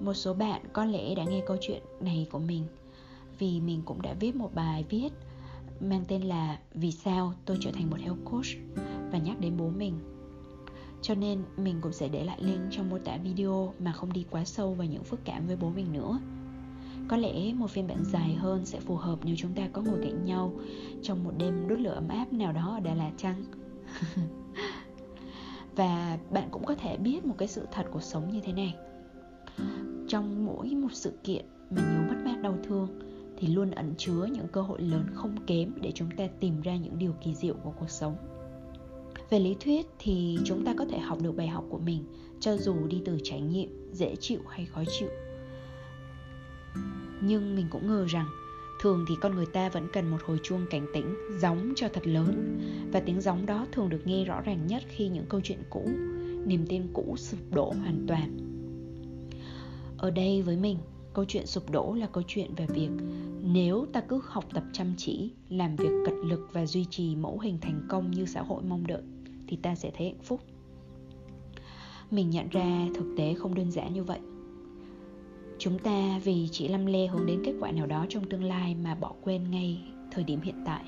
Một 0.00 0.14
số 0.14 0.34
bạn 0.34 0.62
có 0.72 0.84
lẽ 0.84 1.14
đã 1.14 1.24
nghe 1.24 1.42
câu 1.46 1.56
chuyện 1.60 1.82
này 2.00 2.26
của 2.30 2.38
mình 2.38 2.64
vì 3.38 3.60
mình 3.60 3.82
cũng 3.84 4.02
đã 4.02 4.14
viết 4.20 4.36
một 4.36 4.54
bài 4.54 4.84
viết 4.88 5.08
mang 5.80 6.04
tên 6.08 6.22
là 6.22 6.58
Vì 6.74 6.90
sao 6.90 7.34
tôi 7.44 7.56
trở 7.60 7.70
thành 7.72 7.90
một 7.90 8.00
health 8.00 8.24
coach 8.24 8.46
và 9.12 9.18
nhắc 9.18 9.40
đến 9.40 9.56
bố 9.56 9.70
mình. 9.70 9.94
Cho 11.02 11.14
nên 11.14 11.42
mình 11.56 11.76
cũng 11.80 11.92
sẽ 11.92 12.08
để 12.08 12.24
lại 12.24 12.38
link 12.40 12.62
trong 12.70 12.90
mô 12.90 12.98
tả 12.98 13.16
video 13.16 13.74
mà 13.78 13.92
không 13.92 14.12
đi 14.12 14.26
quá 14.30 14.44
sâu 14.44 14.74
vào 14.74 14.86
những 14.86 15.04
phức 15.04 15.24
cảm 15.24 15.46
với 15.46 15.56
bố 15.56 15.70
mình 15.70 15.92
nữa. 15.92 16.18
Có 17.08 17.16
lẽ 17.16 17.52
một 17.52 17.70
phiên 17.70 17.86
bản 17.86 18.04
dài 18.04 18.34
hơn 18.34 18.66
sẽ 18.66 18.80
phù 18.80 18.96
hợp 18.96 19.18
nếu 19.24 19.34
chúng 19.38 19.52
ta 19.52 19.68
có 19.72 19.82
ngồi 19.82 19.98
cạnh 20.02 20.24
nhau 20.24 20.52
trong 21.02 21.24
một 21.24 21.32
đêm 21.38 21.68
đốt 21.68 21.80
lửa 21.80 21.90
ấm 21.90 22.08
áp 22.08 22.32
nào 22.32 22.52
đó 22.52 22.74
ở 22.74 22.80
Đà 22.80 22.94
Lạt 22.94 23.12
chăng? 23.16 23.44
và 25.76 26.18
bạn 26.30 26.48
cũng 26.50 26.64
có 26.64 26.74
thể 26.74 26.96
biết 26.96 27.24
một 27.24 27.34
cái 27.38 27.48
sự 27.48 27.66
thật 27.72 27.86
cuộc 27.92 28.02
sống 28.02 28.30
như 28.30 28.40
thế 28.40 28.52
này. 28.52 28.74
Trong 30.08 30.46
mỗi 30.46 30.74
một 30.74 30.92
sự 30.92 31.12
kiện 31.24 31.44
mà 31.70 31.82
nhiều 31.92 32.02
mất 32.08 32.22
mát 32.24 32.42
đau 32.42 32.58
thương 32.62 32.88
thì 33.38 33.48
luôn 33.48 33.70
ẩn 33.70 33.94
chứa 33.98 34.28
những 34.32 34.48
cơ 34.48 34.62
hội 34.62 34.82
lớn 34.82 35.06
không 35.14 35.36
kém 35.46 35.72
để 35.80 35.92
chúng 35.94 36.10
ta 36.16 36.26
tìm 36.40 36.60
ra 36.60 36.76
những 36.76 36.98
điều 36.98 37.12
kỳ 37.24 37.34
diệu 37.34 37.54
của 37.54 37.72
cuộc 37.78 37.90
sống. 37.90 38.16
Về 39.30 39.38
lý 39.38 39.56
thuyết 39.60 39.86
thì 39.98 40.38
chúng 40.44 40.64
ta 40.64 40.74
có 40.78 40.84
thể 40.84 40.98
học 40.98 41.18
được 41.22 41.32
bài 41.32 41.48
học 41.48 41.64
của 41.68 41.78
mình, 41.78 42.04
cho 42.40 42.56
dù 42.56 42.86
đi 42.86 43.02
từ 43.04 43.18
trải 43.22 43.40
nghiệm, 43.40 43.92
dễ 43.92 44.16
chịu 44.16 44.40
hay 44.48 44.66
khó 44.66 44.82
chịu. 44.98 45.08
Nhưng 47.20 47.56
mình 47.56 47.66
cũng 47.70 47.86
ngờ 47.86 48.06
rằng, 48.08 48.26
thường 48.80 49.04
thì 49.08 49.14
con 49.20 49.34
người 49.34 49.46
ta 49.46 49.68
vẫn 49.68 49.88
cần 49.92 50.10
một 50.10 50.18
hồi 50.26 50.38
chuông 50.42 50.66
cảnh 50.70 50.86
tỉnh, 50.94 51.14
gióng 51.38 51.72
cho 51.76 51.88
thật 51.88 52.06
lớn. 52.06 52.58
Và 52.92 53.00
tiếng 53.00 53.20
gióng 53.20 53.46
đó 53.46 53.66
thường 53.72 53.88
được 53.88 54.06
nghe 54.06 54.24
rõ 54.24 54.40
ràng 54.40 54.66
nhất 54.66 54.82
khi 54.88 55.08
những 55.08 55.26
câu 55.28 55.40
chuyện 55.44 55.58
cũ, 55.70 55.88
niềm 56.46 56.66
tin 56.68 56.82
cũ 56.92 57.14
sụp 57.16 57.40
đổ 57.50 57.72
hoàn 57.72 58.06
toàn. 58.08 58.36
Ở 59.98 60.10
đây 60.10 60.42
với 60.42 60.56
mình 60.56 60.76
câu 61.16 61.24
chuyện 61.24 61.46
sụp 61.46 61.70
đổ 61.70 61.94
là 61.94 62.06
câu 62.06 62.22
chuyện 62.26 62.54
về 62.56 62.66
việc 62.66 62.90
nếu 63.42 63.86
ta 63.92 64.00
cứ 64.00 64.20
học 64.24 64.44
tập 64.54 64.64
chăm 64.72 64.94
chỉ, 64.96 65.30
làm 65.48 65.76
việc 65.76 65.90
cật 66.04 66.14
lực 66.24 66.48
và 66.52 66.66
duy 66.66 66.84
trì 66.90 67.16
mẫu 67.16 67.38
hình 67.38 67.58
thành 67.60 67.86
công 67.88 68.10
như 68.10 68.26
xã 68.26 68.42
hội 68.42 68.62
mong 68.62 68.86
đợi, 68.86 69.02
thì 69.46 69.56
ta 69.56 69.74
sẽ 69.74 69.90
thấy 69.96 70.06
hạnh 70.06 70.22
phúc. 70.22 70.40
Mình 72.10 72.30
nhận 72.30 72.48
ra 72.48 72.86
thực 72.94 73.14
tế 73.16 73.34
không 73.34 73.54
đơn 73.54 73.70
giản 73.70 73.94
như 73.94 74.04
vậy. 74.04 74.18
Chúng 75.58 75.78
ta 75.78 76.20
vì 76.24 76.48
chỉ 76.52 76.68
lăm 76.68 76.86
le 76.86 77.06
hướng 77.06 77.26
đến 77.26 77.42
kết 77.44 77.54
quả 77.60 77.70
nào 77.70 77.86
đó 77.86 78.06
trong 78.08 78.28
tương 78.28 78.44
lai 78.44 78.74
mà 78.74 78.94
bỏ 78.94 79.12
quên 79.22 79.50
ngay 79.50 79.80
thời 80.10 80.24
điểm 80.24 80.40
hiện 80.40 80.62
tại. 80.66 80.84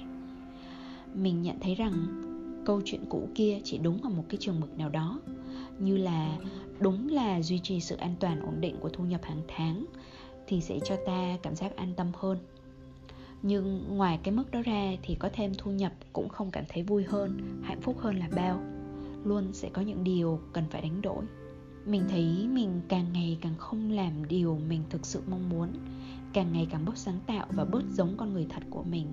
Mình 1.15 1.43
nhận 1.43 1.61
thấy 1.61 1.75
rằng 1.75 2.23
câu 2.67 2.81
chuyện 2.85 3.05
cũ 3.09 3.29
kia 3.35 3.61
chỉ 3.65 3.79
đúng 3.79 4.03
ở 4.03 4.11
một 4.11 4.25
cái 4.29 4.39
trường 4.41 4.61
mực 4.61 4.79
nào 4.79 4.89
đó, 4.89 5.21
như 5.79 5.97
là 5.97 6.39
đúng 6.81 7.09
là 7.09 7.43
duy 7.43 7.59
trì 7.59 7.81
sự 7.81 7.97
an 7.97 8.15
toàn 8.21 8.41
ổn 8.41 8.61
định 8.61 8.77
của 8.81 8.89
thu 8.89 9.05
nhập 9.05 9.25
hàng 9.25 9.43
tháng 9.49 9.85
thì 10.49 10.61
sẽ 10.61 10.79
cho 10.85 10.97
ta 11.07 11.37
cảm 11.43 11.55
giác 11.55 11.77
an 11.77 11.93
tâm 11.97 12.07
hơn. 12.15 12.39
Nhưng 13.43 13.97
ngoài 13.97 14.19
cái 14.23 14.35
mức 14.35 14.51
đó 14.51 14.63
ra 14.63 14.93
thì 15.03 15.15
có 15.15 15.31
thêm 15.33 15.53
thu 15.59 15.71
nhập 15.71 15.93
cũng 16.13 16.29
không 16.29 16.51
cảm 16.51 16.65
thấy 16.69 16.83
vui 16.83 17.05
hơn, 17.05 17.61
hạnh 17.63 17.81
phúc 17.81 17.97
hơn 17.99 18.17
là 18.17 18.29
bao. 18.37 18.61
Luôn 19.25 19.53
sẽ 19.53 19.69
có 19.73 19.83
những 19.83 20.05
điều 20.05 20.41
cần 20.53 20.65
phải 20.71 20.83
đánh 20.83 21.03
đổi. 21.03 21.25
Mình 21.87 22.03
thấy 22.09 22.49
mình 22.53 22.81
càng 22.89 23.13
ngày 23.13 23.39
càng 23.41 23.55
không 23.59 23.91
làm 23.91 24.29
điều 24.29 24.59
mình 24.69 24.83
thực 24.91 25.07
sự 25.07 25.23
mong 25.31 25.49
muốn, 25.49 25.69
càng 26.33 26.53
ngày 26.53 26.67
càng 26.71 26.85
bớt 26.85 26.97
sáng 26.99 27.19
tạo 27.27 27.47
và 27.51 27.65
bớt 27.65 27.83
giống 27.91 28.15
con 28.17 28.33
người 28.33 28.47
thật 28.49 28.63
của 28.71 28.83
mình 28.83 29.07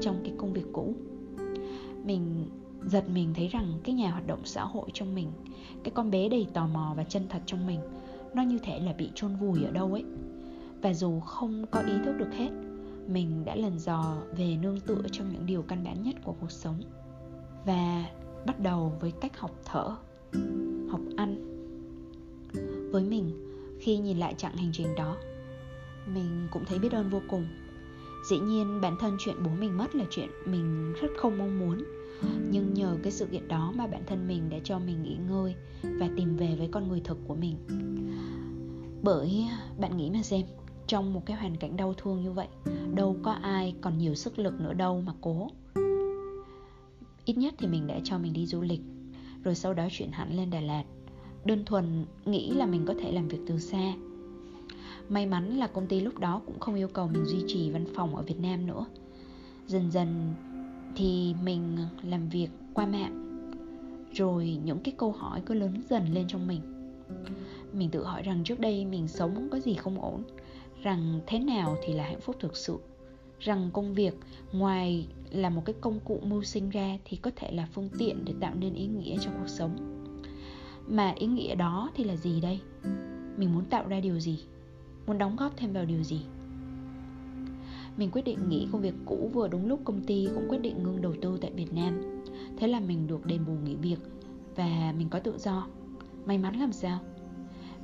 trong 0.00 0.20
cái 0.24 0.32
công 0.38 0.52
việc 0.52 0.66
cũ. 0.72 0.94
Mình, 2.04 2.48
giật 2.84 3.04
mình 3.14 3.34
thấy 3.34 3.48
rằng 3.48 3.72
cái 3.84 3.94
nhà 3.94 4.10
hoạt 4.10 4.26
động 4.26 4.40
xã 4.44 4.64
hội 4.64 4.90
trong 4.92 5.14
mình, 5.14 5.28
cái 5.84 5.92
con 5.94 6.10
bé 6.10 6.28
đầy 6.28 6.46
tò 6.54 6.66
mò 6.66 6.94
và 6.96 7.04
chân 7.04 7.22
thật 7.28 7.40
trong 7.46 7.66
mình, 7.66 7.80
nó 8.34 8.42
như 8.42 8.58
thể 8.62 8.80
là 8.80 8.92
bị 8.92 9.10
chôn 9.14 9.36
vùi 9.36 9.64
ở 9.64 9.70
đâu 9.70 9.92
ấy 9.92 10.04
và 10.82 10.94
dù 10.94 11.20
không 11.20 11.66
có 11.70 11.80
ý 11.80 11.92
thức 12.04 12.12
được 12.18 12.32
hết, 12.32 12.50
mình 13.08 13.44
đã 13.44 13.56
lần 13.56 13.78
dò 13.78 14.16
về 14.36 14.56
nương 14.62 14.80
tựa 14.80 15.02
trong 15.12 15.32
những 15.32 15.46
điều 15.46 15.62
căn 15.62 15.84
bản 15.84 16.02
nhất 16.02 16.14
của 16.24 16.34
cuộc 16.40 16.50
sống. 16.50 16.82
Và 17.66 18.04
bắt 18.46 18.60
đầu 18.60 18.92
với 19.00 19.12
cách 19.20 19.38
học 19.38 19.60
thở, 19.64 19.96
học 20.90 21.00
ăn. 21.16 21.46
Với 22.92 23.04
mình, 23.04 23.30
khi 23.80 23.98
nhìn 23.98 24.18
lại 24.18 24.34
chặng 24.34 24.56
hành 24.56 24.70
trình 24.72 24.94
đó, 24.96 25.16
mình 26.14 26.48
cũng 26.50 26.64
thấy 26.64 26.78
biết 26.78 26.92
ơn 26.92 27.10
vô 27.10 27.20
cùng. 27.28 27.46
Dĩ 28.30 28.38
nhiên, 28.38 28.80
bản 28.80 28.96
thân 29.00 29.16
chuyện 29.18 29.36
bố 29.44 29.50
mình 29.60 29.78
mất 29.78 29.94
là 29.94 30.04
chuyện 30.10 30.28
mình 30.46 30.92
rất 31.00 31.08
không 31.18 31.38
mong 31.38 31.58
muốn. 31.58 31.84
Nhưng 32.50 32.74
nhờ 32.74 32.96
cái 33.02 33.12
sự 33.12 33.26
kiện 33.26 33.48
đó 33.48 33.72
mà 33.76 33.86
bản 33.86 34.02
thân 34.06 34.28
mình 34.28 34.50
đã 34.50 34.58
cho 34.64 34.78
mình 34.78 35.02
nghỉ 35.02 35.16
ngơi 35.28 35.54
và 35.82 36.08
tìm 36.16 36.36
về 36.36 36.54
với 36.58 36.68
con 36.72 36.88
người 36.88 37.00
thực 37.00 37.18
của 37.28 37.34
mình. 37.34 37.56
Bởi, 39.02 39.46
bạn 39.78 39.96
nghĩ 39.96 40.10
mà 40.10 40.22
xem 40.22 40.42
trong 40.90 41.12
một 41.12 41.26
cái 41.26 41.36
hoàn 41.36 41.56
cảnh 41.56 41.76
đau 41.76 41.94
thương 41.94 42.22
như 42.22 42.32
vậy. 42.32 42.48
Đâu 42.94 43.16
có 43.22 43.32
ai 43.32 43.74
còn 43.80 43.98
nhiều 43.98 44.14
sức 44.14 44.38
lực 44.38 44.60
nữa 44.60 44.72
đâu 44.72 45.00
mà 45.00 45.12
cố. 45.20 45.48
Ít 47.24 47.38
nhất 47.38 47.54
thì 47.58 47.66
mình 47.66 47.86
đã 47.86 48.00
cho 48.04 48.18
mình 48.18 48.32
đi 48.32 48.46
du 48.46 48.60
lịch, 48.60 48.80
rồi 49.44 49.54
sau 49.54 49.74
đó 49.74 49.88
chuyển 49.90 50.10
hẳn 50.10 50.36
lên 50.36 50.50
đà 50.50 50.60
lạt. 50.60 50.84
Đơn 51.44 51.64
thuần 51.64 52.04
nghĩ 52.24 52.50
là 52.50 52.66
mình 52.66 52.84
có 52.86 52.94
thể 53.00 53.12
làm 53.12 53.28
việc 53.28 53.38
từ 53.46 53.58
xa. 53.58 53.92
May 55.08 55.26
mắn 55.26 55.56
là 55.56 55.66
công 55.66 55.86
ty 55.86 56.00
lúc 56.00 56.18
đó 56.18 56.42
cũng 56.46 56.58
không 56.58 56.74
yêu 56.74 56.88
cầu 56.88 57.08
mình 57.08 57.24
duy 57.24 57.44
trì 57.46 57.70
văn 57.70 57.84
phòng 57.94 58.16
ở 58.16 58.22
việt 58.22 58.40
nam 58.40 58.66
nữa. 58.66 58.86
Dần 59.66 59.90
dần 59.90 60.34
thì 60.96 61.34
mình 61.44 61.76
làm 62.02 62.28
việc 62.28 62.48
qua 62.74 62.86
mạng, 62.86 63.50
rồi 64.12 64.58
những 64.64 64.78
cái 64.78 64.94
câu 64.96 65.12
hỏi 65.12 65.42
cứ 65.46 65.54
lớn 65.54 65.82
dần 65.90 66.14
lên 66.14 66.24
trong 66.28 66.46
mình. 66.46 66.60
Mình 67.72 67.90
tự 67.90 68.04
hỏi 68.04 68.22
rằng 68.22 68.44
trước 68.44 68.60
đây 68.60 68.84
mình 68.84 69.08
sống 69.08 69.48
có 69.50 69.58
gì 69.58 69.74
không 69.74 70.00
ổn 70.00 70.22
rằng 70.82 71.20
thế 71.26 71.38
nào 71.38 71.76
thì 71.82 71.92
là 71.92 72.04
hạnh 72.04 72.20
phúc 72.20 72.36
thực 72.40 72.56
sự. 72.56 72.78
Rằng 73.40 73.70
công 73.72 73.94
việc 73.94 74.14
ngoài 74.52 75.06
là 75.30 75.50
một 75.50 75.62
cái 75.64 75.74
công 75.80 76.00
cụ 76.00 76.20
mưu 76.24 76.42
sinh 76.42 76.70
ra 76.70 76.98
thì 77.04 77.16
có 77.16 77.30
thể 77.36 77.52
là 77.52 77.68
phương 77.72 77.88
tiện 77.98 78.24
để 78.24 78.34
tạo 78.40 78.54
nên 78.54 78.74
ý 78.74 78.86
nghĩa 78.86 79.16
cho 79.20 79.30
cuộc 79.38 79.48
sống. 79.48 80.04
Mà 80.88 81.14
ý 81.18 81.26
nghĩa 81.26 81.54
đó 81.54 81.90
thì 81.94 82.04
là 82.04 82.16
gì 82.16 82.40
đây? 82.40 82.60
Mình 83.36 83.54
muốn 83.54 83.64
tạo 83.64 83.88
ra 83.88 84.00
điều 84.00 84.20
gì? 84.20 84.44
Muốn 85.06 85.18
đóng 85.18 85.36
góp 85.36 85.56
thêm 85.56 85.72
vào 85.72 85.84
điều 85.84 86.02
gì? 86.02 86.20
Mình 87.96 88.10
quyết 88.10 88.22
định 88.24 88.48
nghỉ 88.48 88.68
công 88.72 88.80
việc 88.80 88.94
cũ 89.04 89.30
vừa 89.32 89.48
đúng 89.48 89.66
lúc 89.66 89.80
công 89.84 90.02
ty 90.04 90.28
cũng 90.34 90.48
quyết 90.48 90.58
định 90.58 90.82
ngưng 90.82 91.02
đầu 91.02 91.14
tư 91.22 91.38
tại 91.40 91.52
Việt 91.52 91.72
Nam. 91.72 92.22
Thế 92.56 92.66
là 92.66 92.80
mình 92.80 93.06
được 93.06 93.26
đền 93.26 93.44
bù 93.46 93.52
nghỉ 93.52 93.74
việc 93.74 93.98
Và 94.56 94.94
mình 94.98 95.08
có 95.08 95.18
tự 95.18 95.38
do. 95.38 95.66
May 96.26 96.38
mắn 96.38 96.60
làm 96.60 96.72
sao? 96.72 96.98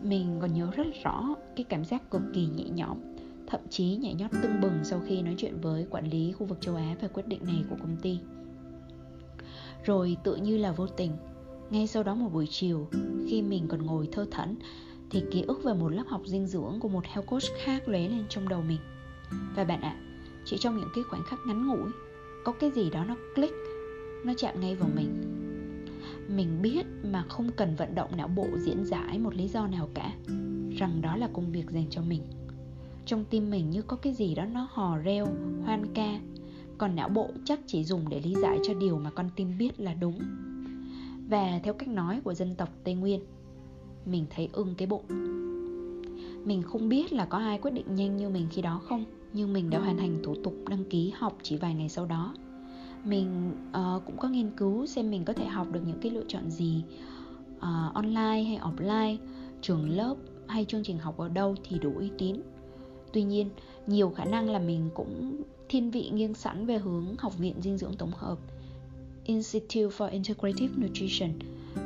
Mình 0.02 0.38
còn 0.40 0.54
nhớ 0.54 0.70
rất 0.76 0.86
rõ 1.04 1.34
cái 1.56 1.64
cảm 1.64 1.84
giác 1.84 2.10
cực 2.10 2.22
kỳ 2.34 2.46
nhẹ 2.46 2.64
nhõm 2.64 2.98
Thậm 3.46 3.60
chí 3.70 3.96
nhảy 3.96 4.14
nhót 4.14 4.30
tưng 4.42 4.60
bừng 4.60 4.84
sau 4.84 5.00
khi 5.06 5.22
nói 5.22 5.34
chuyện 5.38 5.60
với 5.60 5.86
quản 5.90 6.10
lý 6.10 6.32
khu 6.32 6.46
vực 6.46 6.58
châu 6.60 6.74
Á 6.74 6.96
về 7.00 7.08
quyết 7.08 7.26
định 7.26 7.40
này 7.44 7.64
của 7.70 7.76
công 7.80 7.96
ty. 8.02 8.18
Rồi 9.84 10.16
tự 10.24 10.36
như 10.36 10.56
là 10.56 10.72
vô 10.72 10.86
tình 10.86 11.12
Ngay 11.70 11.86
sau 11.86 12.02
đó 12.02 12.14
một 12.14 12.28
buổi 12.32 12.46
chiều 12.50 12.88
Khi 13.28 13.42
mình 13.42 13.68
còn 13.68 13.86
ngồi 13.86 14.08
thơ 14.12 14.26
thẫn 14.30 14.56
Thì 15.10 15.22
ký 15.30 15.42
ức 15.42 15.64
về 15.64 15.74
một 15.74 15.88
lớp 15.88 16.04
học 16.06 16.22
dinh 16.26 16.46
dưỡng 16.46 16.78
của 16.80 16.88
một 16.88 17.04
health 17.04 17.28
coach 17.28 17.42
khác 17.64 17.88
lóe 17.88 18.08
lên 18.08 18.24
trong 18.28 18.48
đầu 18.48 18.62
mình. 18.62 18.80
Và 19.56 19.64
bạn 19.64 19.80
ạ, 19.80 19.88
à, 19.88 20.00
chỉ 20.44 20.56
trong 20.58 20.76
những 20.76 20.88
cái 20.94 21.04
khoảnh 21.04 21.22
khắc 21.26 21.38
ngắn 21.46 21.66
ngủi 21.66 21.90
Có 22.44 22.52
cái 22.52 22.70
gì 22.70 22.90
đó 22.90 23.04
nó 23.04 23.16
click 23.34 23.54
Nó 24.24 24.32
chạm 24.36 24.60
ngay 24.60 24.74
vào 24.74 24.88
mình. 24.94 25.35
Mình 26.28 26.62
biết 26.62 26.86
mà 27.04 27.24
không 27.28 27.50
cần 27.56 27.74
vận 27.76 27.94
động 27.94 28.10
não 28.16 28.28
bộ 28.28 28.46
diễn 28.58 28.84
giải 28.84 29.18
một 29.18 29.34
lý 29.34 29.48
do 29.48 29.66
nào 29.66 29.88
cả 29.94 30.12
Rằng 30.78 31.00
đó 31.02 31.16
là 31.16 31.28
công 31.32 31.52
việc 31.52 31.70
dành 31.70 31.86
cho 31.90 32.02
mình. 32.02 32.22
Trong 33.06 33.24
tim 33.24 33.50
mình 33.50 33.70
như 33.70 33.82
có 33.82 33.96
cái 33.96 34.12
gì 34.12 34.34
đó 34.34 34.44
nó 34.44 34.68
hò 34.70 34.98
reo, 34.98 35.26
hoan 35.64 35.94
ca 35.94 36.20
Còn 36.78 36.96
não 36.96 37.08
bộ 37.08 37.30
chắc 37.44 37.60
chỉ 37.66 37.84
dùng 37.84 38.08
để 38.08 38.20
lý 38.20 38.34
giải 38.42 38.58
cho 38.62 38.74
điều 38.74 38.98
mà 38.98 39.10
con 39.10 39.30
tim 39.36 39.58
biết 39.58 39.80
là 39.80 39.94
đúng. 39.94 40.18
Và 41.28 41.60
theo 41.62 41.74
cách 41.74 41.88
nói 41.88 42.20
của 42.24 42.34
dân 42.34 42.54
tộc 42.54 42.68
Tây 42.84 42.94
Nguyên 42.94 43.20
Mình 44.06 44.26
thấy 44.30 44.48
ưng 44.52 44.74
cái 44.74 44.88
bụng. 44.88 45.04
Mình 46.44 46.62
không 46.62 46.88
biết 46.88 47.12
là 47.12 47.24
có 47.26 47.38
ai 47.38 47.58
quyết 47.58 47.70
định 47.70 47.94
nhanh 47.94 48.16
như 48.16 48.28
mình 48.28 48.46
khi 48.50 48.62
đó 48.62 48.80
không 48.84 49.04
nhưng 49.32 49.52
mình 49.52 49.70
đã 49.70 49.78
hoàn 49.78 49.96
thành 49.96 50.18
thủ 50.22 50.34
tục 50.44 50.54
đăng 50.68 50.84
ký 50.84 51.12
học 51.16 51.38
chỉ 51.42 51.56
vài 51.56 51.74
ngày 51.74 51.88
sau 51.88 52.06
đó 52.06 52.34
mình 53.06 53.52
uh, 53.70 54.04
cũng 54.06 54.16
có 54.18 54.28
nghiên 54.28 54.50
cứu 54.50 54.86
xem 54.86 55.10
mình 55.10 55.24
có 55.24 55.32
thể 55.32 55.44
học 55.44 55.66
được 55.72 55.80
những 55.86 55.98
cái 56.00 56.12
lựa 56.12 56.24
chọn 56.28 56.50
gì 56.50 56.84
uh, 57.56 57.94
online 57.94 58.42
hay 58.42 58.58
offline. 58.60 59.16
Trường 59.62 59.90
lớp 59.90 60.16
hay 60.48 60.64
chương 60.64 60.82
trình 60.84 60.98
học 60.98 61.18
ở 61.18 61.28
đâu 61.28 61.54
thì 61.64 61.78
đủ 61.78 61.92
uy 61.96 62.10
tín. 62.18 62.36
Tuy 63.12 63.22
nhiên 63.22 63.50
nhiều 63.86 64.10
khả 64.10 64.24
năng 64.24 64.50
là 64.50 64.58
mình 64.58 64.90
cũng 64.94 65.42
thiên 65.68 65.90
vị 65.90 66.10
nghiêng 66.12 66.34
sẵn 66.34 66.66
về 66.66 66.78
hướng 66.78 67.14
học 67.18 67.38
viện 67.38 67.54
dinh 67.60 67.78
dưỡng 67.78 67.94
tổng 67.94 68.12
hợp 68.14 68.38
Institute 69.24 69.96
for 69.96 70.10
Integrative 70.10 70.74
Nutrition. 70.76 71.30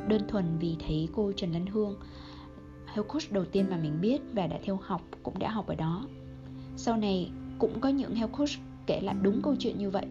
Đơn 0.07 0.21
thuần 0.27 0.45
vì 0.59 0.75
thấy 0.87 1.09
cô 1.15 1.31
Trần 1.31 1.51
Lan 1.51 1.65
Hương 1.65 1.95
health 2.85 3.07
coach 3.07 3.31
đầu 3.31 3.45
tiên 3.45 3.65
mà 3.69 3.77
mình 3.77 4.01
biết 4.01 4.21
và 4.33 4.47
đã 4.47 4.59
theo 4.63 4.79
học 4.83 5.01
cũng 5.23 5.39
đã 5.39 5.51
học 5.51 5.67
ở 5.67 5.75
đó. 5.75 6.05
Sau 6.77 6.97
này 6.97 7.31
cũng 7.59 7.79
có 7.79 7.89
những 7.89 8.15
health 8.15 8.37
coach 8.37 8.49
kể 8.85 9.01
lại 9.01 9.15
đúng 9.21 9.41
câu 9.41 9.55
chuyện 9.59 9.77
như 9.77 9.89
vậy, 9.89 10.05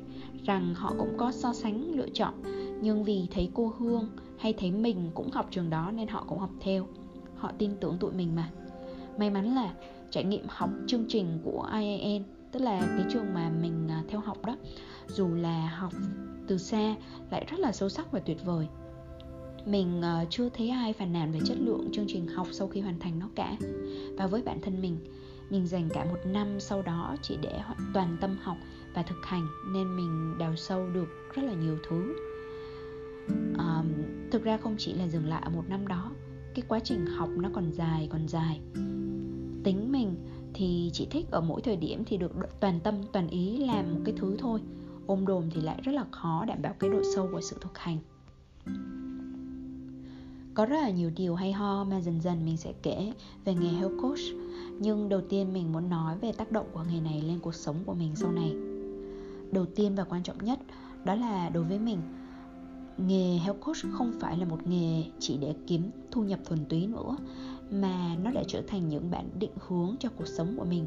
rằng 0.45 0.75
họ 0.75 0.95
cũng 0.99 1.17
có 1.17 1.33
so 1.33 1.53
sánh, 1.53 1.95
lựa 1.95 2.09
chọn. 2.15 2.35
Nhưng 2.83 3.05
vì 3.05 3.27
thấy 3.31 3.51
cô 3.55 3.75
hương 3.79 4.09
hay 4.39 4.53
thấy 4.53 4.71
mình 4.71 5.11
cũng 5.15 5.31
học 5.31 5.49
trường 5.51 5.71
đó 5.71 5.91
nên 5.95 6.09
họ 6.09 6.25
cũng 6.29 6.39
học 6.39 6.51
theo. 6.61 6.87
Họ 7.37 7.53
tin 7.59 7.71
tưởng 7.81 7.99
tụi 7.99 8.13
mình 8.13 8.37
mà. 8.37 8.51
May 9.19 9.31
mắn 9.31 9.55
là 9.55 9.75
trải 10.11 10.25
nghiệm 10.25 10.45
học 10.49 10.71
chương 10.87 11.05
trình 11.09 11.39
của 11.45 11.69
IAN 11.73 12.23
tức 12.53 12.63
là 12.63 12.81
cái 12.81 13.07
trường 13.11 13.35
mà 13.35 13.51
mình 13.63 13.89
à, 13.89 14.03
theo 14.09 14.21
học 14.21 14.45
đó, 14.47 14.57
dù 15.09 15.29
là 15.35 15.69
học 15.69 15.93
từ 16.47 16.59
xa 16.59 16.95
lại 17.31 17.47
rất 17.51 17.61
là 17.61 17.73
sâu 17.73 17.89
sắc 17.89 18.13
và 18.13 18.21
tuyệt 18.21 18.45
vời. 18.45 18.67
Mình 19.67 20.03
à, 20.03 20.25
chưa 20.31 20.49
thấy 20.49 20.69
ai 20.69 20.93
phàn 20.93 21.13
nàn 21.13 21.33
về 21.33 21.41
chất 21.45 21.57
lượng 21.61 21.89
chương 21.93 22.07
trình 22.09 22.27
học 22.27 22.47
sau 22.53 22.69
khi 22.69 22.81
hoàn 22.81 22.99
thành 22.99 23.19
nó 23.19 23.29
cả. 23.35 23.57
Và 24.17 24.27
với 24.27 24.43
bản 24.43 24.61
thân 24.61 24.81
mình 24.81 24.97
mình 25.51 25.67
dành 25.67 25.89
cả 25.89 26.05
một 26.05 26.19
năm 26.25 26.61
sau 26.61 26.83
đó 26.83 27.17
chỉ 27.23 27.39
để 27.43 27.61
toàn 27.95 28.17
tâm 28.21 28.37
học 28.43 28.57
và 28.95 29.03
thực 29.03 29.27
hành 29.27 29.47
nên 29.73 29.97
mình 29.97 30.39
đào 30.39 30.57
sâu 30.57 30.89
được 30.95 31.09
rất 31.35 31.43
là 31.43 31.53
nhiều 31.53 31.79
thứ. 31.89 32.15
À, 33.59 33.83
thực 34.31 34.45
ra 34.45 34.57
không 34.57 34.77
chỉ 34.79 34.93
là 34.93 35.09
dừng 35.09 35.29
lại 35.29 35.43
ở 35.45 35.51
một 35.51 35.65
năm 35.69 35.89
đó 35.89 36.11
cái 36.55 36.65
quá 36.69 36.81
trình 36.85 37.07
học 37.07 37.29
nó 37.37 37.51
còn 37.53 37.73
dài 37.73 38.09
còn 38.13 38.29
dài. 38.29 38.61
Tính 39.65 39.93
mình 39.93 40.15
thì 40.55 40.91
chỉ 40.93 41.07
thích 41.11 41.27
ở 41.31 41.41
mỗi 41.41 41.61
thời 41.61 41.77
điểm 41.77 42.05
thì 42.05 42.17
được 42.17 42.33
toàn 42.61 42.81
tâm 42.81 42.95
toàn 43.13 43.29
ý 43.29 43.67
làm 43.67 43.95
một 43.95 44.01
cái 44.05 44.15
thứ 44.19 44.37
thôi. 44.39 44.61
Ôm 45.07 45.27
đồm 45.27 45.51
thì 45.51 45.61
lại 45.61 45.81
rất 45.85 45.93
là 45.93 46.05
khó 46.11 46.45
đảm 46.45 46.63
bảo 46.63 46.75
cái 46.79 46.91
độ 46.91 47.03
sâu 47.15 47.29
của 47.33 47.41
sự 47.41 47.57
thực 47.61 47.79
hành 47.79 47.99
có 50.61 50.67
rất 50.67 50.81
là 50.81 50.91
nhiều 50.91 51.11
điều 51.17 51.35
hay 51.35 51.53
ho 51.53 51.85
mà 51.85 52.01
dần 52.01 52.21
dần 52.21 52.45
mình 52.45 52.57
sẽ 52.57 52.73
kể 52.83 53.13
về 53.45 53.55
nghề 53.55 53.69
health 53.69 53.95
coach. 54.03 54.19
Nhưng 54.79 55.09
đầu 55.09 55.21
tiên 55.29 55.53
mình 55.53 55.73
muốn 55.73 55.91
nói 55.91 56.19
về 56.19 56.33
tác 56.33 56.53
động 56.53 56.67
của 56.73 56.85
nghề 56.91 57.01
này 57.01 57.23
lên 57.23 57.39
cuộc 57.43 57.55
sống 57.55 57.77
của 57.87 57.95
mình 57.95 58.17
sau 58.17 58.33
này. 58.33 58.55
Đầu 59.53 59.67
tiên 59.67 59.95
và 59.95 60.05
quan 60.05 60.23
trọng 60.23 60.45
nhất, 60.45 60.59
đó 61.05 61.15
là 61.15 61.49
đối 61.49 61.65
với 61.65 61.79
mình, 61.79 61.99
nghề 62.99 63.39
health 63.39 63.61
coach 63.61 63.77
không 63.93 64.13
phải 64.21 64.39
là 64.39 64.45
một 64.45 64.67
nghề 64.67 65.05
chỉ 65.19 65.37
để 65.37 65.55
kiếm 65.67 65.91
thu 66.11 66.25
nhập 66.25 66.41
thuần 66.45 66.65
túy 66.65 66.87
nữa, 66.87 67.17
mà 67.71 68.17
nó 68.23 68.31
đã 68.31 68.43
trở 68.49 68.63
thành 68.67 68.89
những 68.89 69.11
bản 69.11 69.31
định 69.39 69.55
hướng 69.69 69.97
cho 70.01 70.09
cuộc 70.17 70.29
sống 70.29 70.55
của 70.59 70.65
mình 70.65 70.87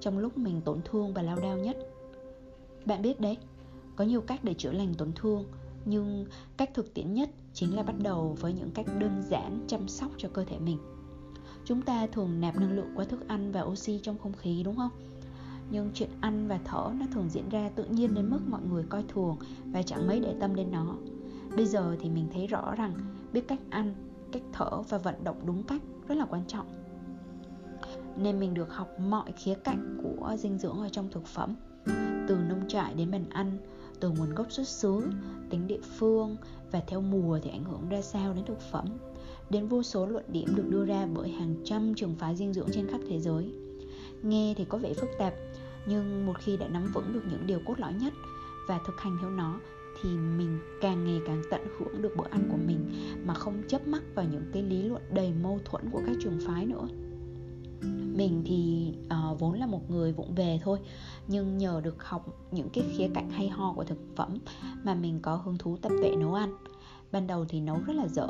trong 0.00 0.18
lúc 0.18 0.38
mình 0.38 0.60
tổn 0.60 0.80
thương 0.84 1.14
và 1.14 1.22
lao 1.22 1.40
đao 1.40 1.58
nhất. 1.58 1.76
Bạn 2.84 3.02
biết 3.02 3.20
đấy, 3.20 3.36
có 3.96 4.04
nhiều 4.04 4.20
cách 4.20 4.44
để 4.44 4.54
chữa 4.54 4.72
lành 4.72 4.94
tổn 4.94 5.12
thương, 5.14 5.44
nhưng 5.84 6.26
cách 6.56 6.70
thực 6.74 6.94
tiễn 6.94 7.14
nhất 7.14 7.30
chính 7.54 7.76
là 7.76 7.82
bắt 7.82 7.94
đầu 8.02 8.36
với 8.40 8.52
những 8.52 8.70
cách 8.70 8.86
đơn 8.98 9.22
giản 9.30 9.64
chăm 9.66 9.88
sóc 9.88 10.10
cho 10.16 10.28
cơ 10.32 10.44
thể 10.44 10.58
mình. 10.58 10.78
Chúng 11.64 11.82
ta 11.82 12.06
thường 12.06 12.40
nạp 12.40 12.56
năng 12.56 12.72
lượng 12.72 12.92
qua 12.96 13.04
thức 13.04 13.28
ăn 13.28 13.52
và 13.52 13.62
oxy 13.62 14.00
trong 14.02 14.18
không 14.18 14.32
khí, 14.32 14.62
đúng 14.64 14.76
không? 14.76 14.90
Nhưng 15.70 15.90
chuyện 15.94 16.10
ăn 16.20 16.48
và 16.48 16.58
thở 16.64 16.92
nó 17.00 17.06
thường 17.12 17.28
diễn 17.28 17.48
ra 17.48 17.70
tự 17.74 17.84
nhiên 17.84 18.14
đến 18.14 18.30
mức 18.30 18.40
mọi 18.48 18.60
người 18.70 18.84
coi 18.88 19.04
thường 19.08 19.36
và 19.64 19.82
chẳng 19.82 20.06
mấy 20.06 20.20
để 20.20 20.34
tâm 20.40 20.54
đến 20.54 20.70
nó. 20.72 20.94
Bây 21.56 21.66
giờ 21.66 21.96
thì 22.00 22.10
mình 22.10 22.28
thấy 22.32 22.46
rõ 22.46 22.74
rằng 22.74 22.92
biết 23.32 23.48
cách 23.48 23.60
ăn, 23.70 23.94
cách 24.32 24.42
thở 24.52 24.82
và 24.88 24.98
vận 24.98 25.24
động 25.24 25.36
đúng 25.46 25.62
cách 25.62 25.82
rất 26.08 26.14
là 26.14 26.24
quan 26.24 26.42
trọng. 26.46 26.66
Nên 28.16 28.40
mình 28.40 28.54
được 28.54 28.74
học 28.74 28.88
mọi 29.00 29.32
khía 29.32 29.54
cạnh 29.54 29.98
của 30.02 30.36
dinh 30.38 30.58
dưỡng 30.58 30.78
ở 30.78 30.88
trong 30.88 31.08
thực 31.10 31.26
phẩm, 31.26 31.54
từ 32.28 32.38
nông 32.48 32.68
trại 32.68 32.94
đến 32.94 33.10
bàn 33.10 33.24
ăn 33.30 33.58
từ 34.04 34.10
nguồn 34.10 34.34
gốc 34.34 34.52
xuất 34.52 34.68
xứ, 34.68 35.02
tính 35.50 35.66
địa 35.66 35.80
phương 35.98 36.36
và 36.72 36.80
theo 36.86 37.00
mùa 37.00 37.38
thì 37.42 37.50
ảnh 37.50 37.64
hưởng 37.64 37.88
ra 37.90 38.02
sao 38.02 38.32
đến 38.34 38.44
thực 38.44 38.60
phẩm. 38.72 38.84
Đến 39.50 39.68
vô 39.68 39.82
số 39.82 40.06
luận 40.06 40.24
điểm 40.28 40.54
được 40.54 40.68
đưa 40.68 40.84
ra 40.84 41.06
bởi 41.14 41.28
hàng 41.28 41.54
trăm 41.64 41.94
trường 41.94 42.14
phái 42.14 42.36
dinh 42.36 42.52
dưỡng 42.52 42.68
trên 42.72 42.88
khắp 42.88 43.00
thế 43.08 43.20
giới. 43.20 43.52
Nghe 44.22 44.54
thì 44.56 44.64
có 44.64 44.78
vẻ 44.78 44.94
phức 44.94 45.08
tạp, 45.18 45.34
nhưng 45.86 46.26
một 46.26 46.32
khi 46.38 46.56
đã 46.56 46.68
nắm 46.68 46.90
vững 46.94 47.12
được 47.12 47.22
những 47.30 47.46
điều 47.46 47.60
cốt 47.66 47.74
lõi 47.78 47.94
nhất 47.94 48.12
và 48.68 48.80
thực 48.86 49.00
hành 49.00 49.16
theo 49.20 49.30
nó, 49.30 49.60
thì 50.02 50.10
mình 50.10 50.58
càng 50.80 51.04
ngày 51.04 51.20
càng 51.26 51.42
tận 51.50 51.60
hưởng 51.78 52.02
được 52.02 52.16
bữa 52.16 52.28
ăn 52.30 52.48
của 52.50 52.58
mình 52.66 52.90
mà 53.26 53.34
không 53.34 53.62
chấp 53.68 53.88
mắc 53.88 54.02
vào 54.14 54.26
những 54.32 54.44
cái 54.52 54.62
lý 54.62 54.82
luận 54.82 55.02
đầy 55.10 55.32
mâu 55.42 55.60
thuẫn 55.64 55.90
của 55.90 56.00
các 56.06 56.16
trường 56.20 56.38
phái 56.46 56.66
nữa 56.66 56.88
mình 58.16 58.42
thì 58.46 58.92
uh, 59.06 59.40
vốn 59.40 59.52
là 59.52 59.66
một 59.66 59.90
người 59.90 60.12
vụng 60.12 60.34
về 60.34 60.60
thôi 60.62 60.78
nhưng 61.28 61.58
nhờ 61.58 61.80
được 61.84 62.04
học 62.04 62.26
những 62.50 62.68
cái 62.72 62.84
khía 62.96 63.08
cạnh 63.14 63.30
hay 63.30 63.48
ho 63.48 63.72
của 63.72 63.84
thực 63.84 63.98
phẩm 64.16 64.38
mà 64.84 64.94
mình 64.94 65.20
có 65.22 65.36
hứng 65.36 65.58
thú 65.58 65.76
tập 65.76 65.92
vệ 66.02 66.16
nấu 66.16 66.34
ăn. 66.34 66.54
Ban 67.12 67.26
đầu 67.26 67.44
thì 67.48 67.60
nấu 67.60 67.78
rất 67.86 67.96
là 67.96 68.08
dở 68.08 68.28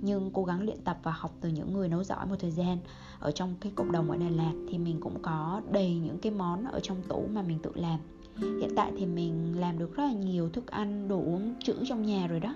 nhưng 0.00 0.30
cố 0.30 0.44
gắng 0.44 0.62
luyện 0.62 0.78
tập 0.84 0.98
và 1.02 1.12
học 1.12 1.34
từ 1.40 1.48
những 1.48 1.72
người 1.72 1.88
nấu 1.88 2.04
giỏi 2.04 2.26
một 2.26 2.36
thời 2.38 2.50
gian. 2.50 2.78
Ở 3.20 3.30
trong 3.30 3.54
cái 3.60 3.72
cộng 3.74 3.92
đồng 3.92 4.10
ở 4.10 4.16
Đà 4.16 4.28
Lạt 4.28 4.52
thì 4.68 4.78
mình 4.78 5.00
cũng 5.00 5.22
có 5.22 5.62
đầy 5.72 5.94
những 5.94 6.18
cái 6.18 6.32
món 6.32 6.64
ở 6.64 6.80
trong 6.80 7.02
tủ 7.08 7.26
mà 7.32 7.42
mình 7.42 7.58
tự 7.62 7.70
làm. 7.74 8.00
Hiện 8.36 8.70
tại 8.76 8.92
thì 8.98 9.06
mình 9.06 9.60
làm 9.60 9.78
được 9.78 9.96
rất 9.96 10.04
là 10.04 10.12
nhiều 10.12 10.48
thức 10.48 10.66
ăn 10.66 11.08
đồ 11.08 11.16
uống 11.16 11.54
trữ 11.60 11.74
trong 11.88 12.02
nhà 12.02 12.26
rồi 12.26 12.40
đó. 12.40 12.54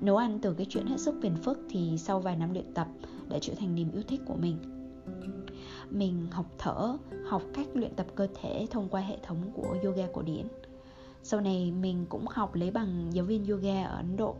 Nấu 0.00 0.16
ăn 0.16 0.38
từ 0.42 0.54
cái 0.54 0.66
chuyện 0.70 0.86
hết 0.86 1.00
sức 1.00 1.14
phiền 1.22 1.36
phức 1.42 1.58
thì 1.70 1.98
sau 1.98 2.20
vài 2.20 2.36
năm 2.36 2.52
luyện 2.52 2.74
tập 2.74 2.88
đã 3.28 3.38
trở 3.40 3.54
thành 3.54 3.74
niềm 3.74 3.90
yêu 3.92 4.02
thích 4.08 4.20
của 4.26 4.36
mình 4.36 4.56
mình 5.90 6.26
học 6.30 6.46
thở, 6.58 6.96
học 7.26 7.42
cách 7.54 7.66
luyện 7.74 7.94
tập 7.94 8.06
cơ 8.14 8.28
thể 8.40 8.66
thông 8.70 8.88
qua 8.88 9.00
hệ 9.00 9.18
thống 9.22 9.50
của 9.54 9.76
yoga 9.84 10.06
cổ 10.12 10.22
điển. 10.22 10.46
Sau 11.22 11.40
này 11.40 11.72
mình 11.80 12.06
cũng 12.08 12.24
học 12.30 12.54
lấy 12.54 12.70
bằng 12.70 13.10
giáo 13.12 13.24
viên 13.24 13.46
yoga 13.46 13.84
ở 13.84 13.96
ấn 13.96 14.16
độ. 14.16 14.36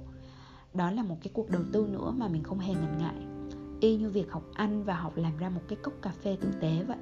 Đó 0.75 0.91
là 0.91 1.03
một 1.03 1.17
cái 1.23 1.31
cuộc 1.35 1.51
đầu 1.51 1.63
tư 1.73 1.87
nữa 1.93 2.11
mà 2.17 2.29
mình 2.29 2.43
không 2.43 2.59
hề 2.59 2.75
ngần 2.75 2.99
ngại. 2.99 3.27
Y 3.81 3.97
như 3.97 4.11
việc 4.11 4.31
học 4.31 4.43
ăn 4.55 4.85
và 4.85 4.95
học 4.95 5.17
làm 5.17 5.37
ra 5.37 5.49
một 5.49 5.61
cái 5.69 5.79
cốc 5.83 5.95
cà 6.03 6.11
phê 6.11 6.37
tử 6.41 6.49
tế 6.61 6.85
vậy. 6.89 6.97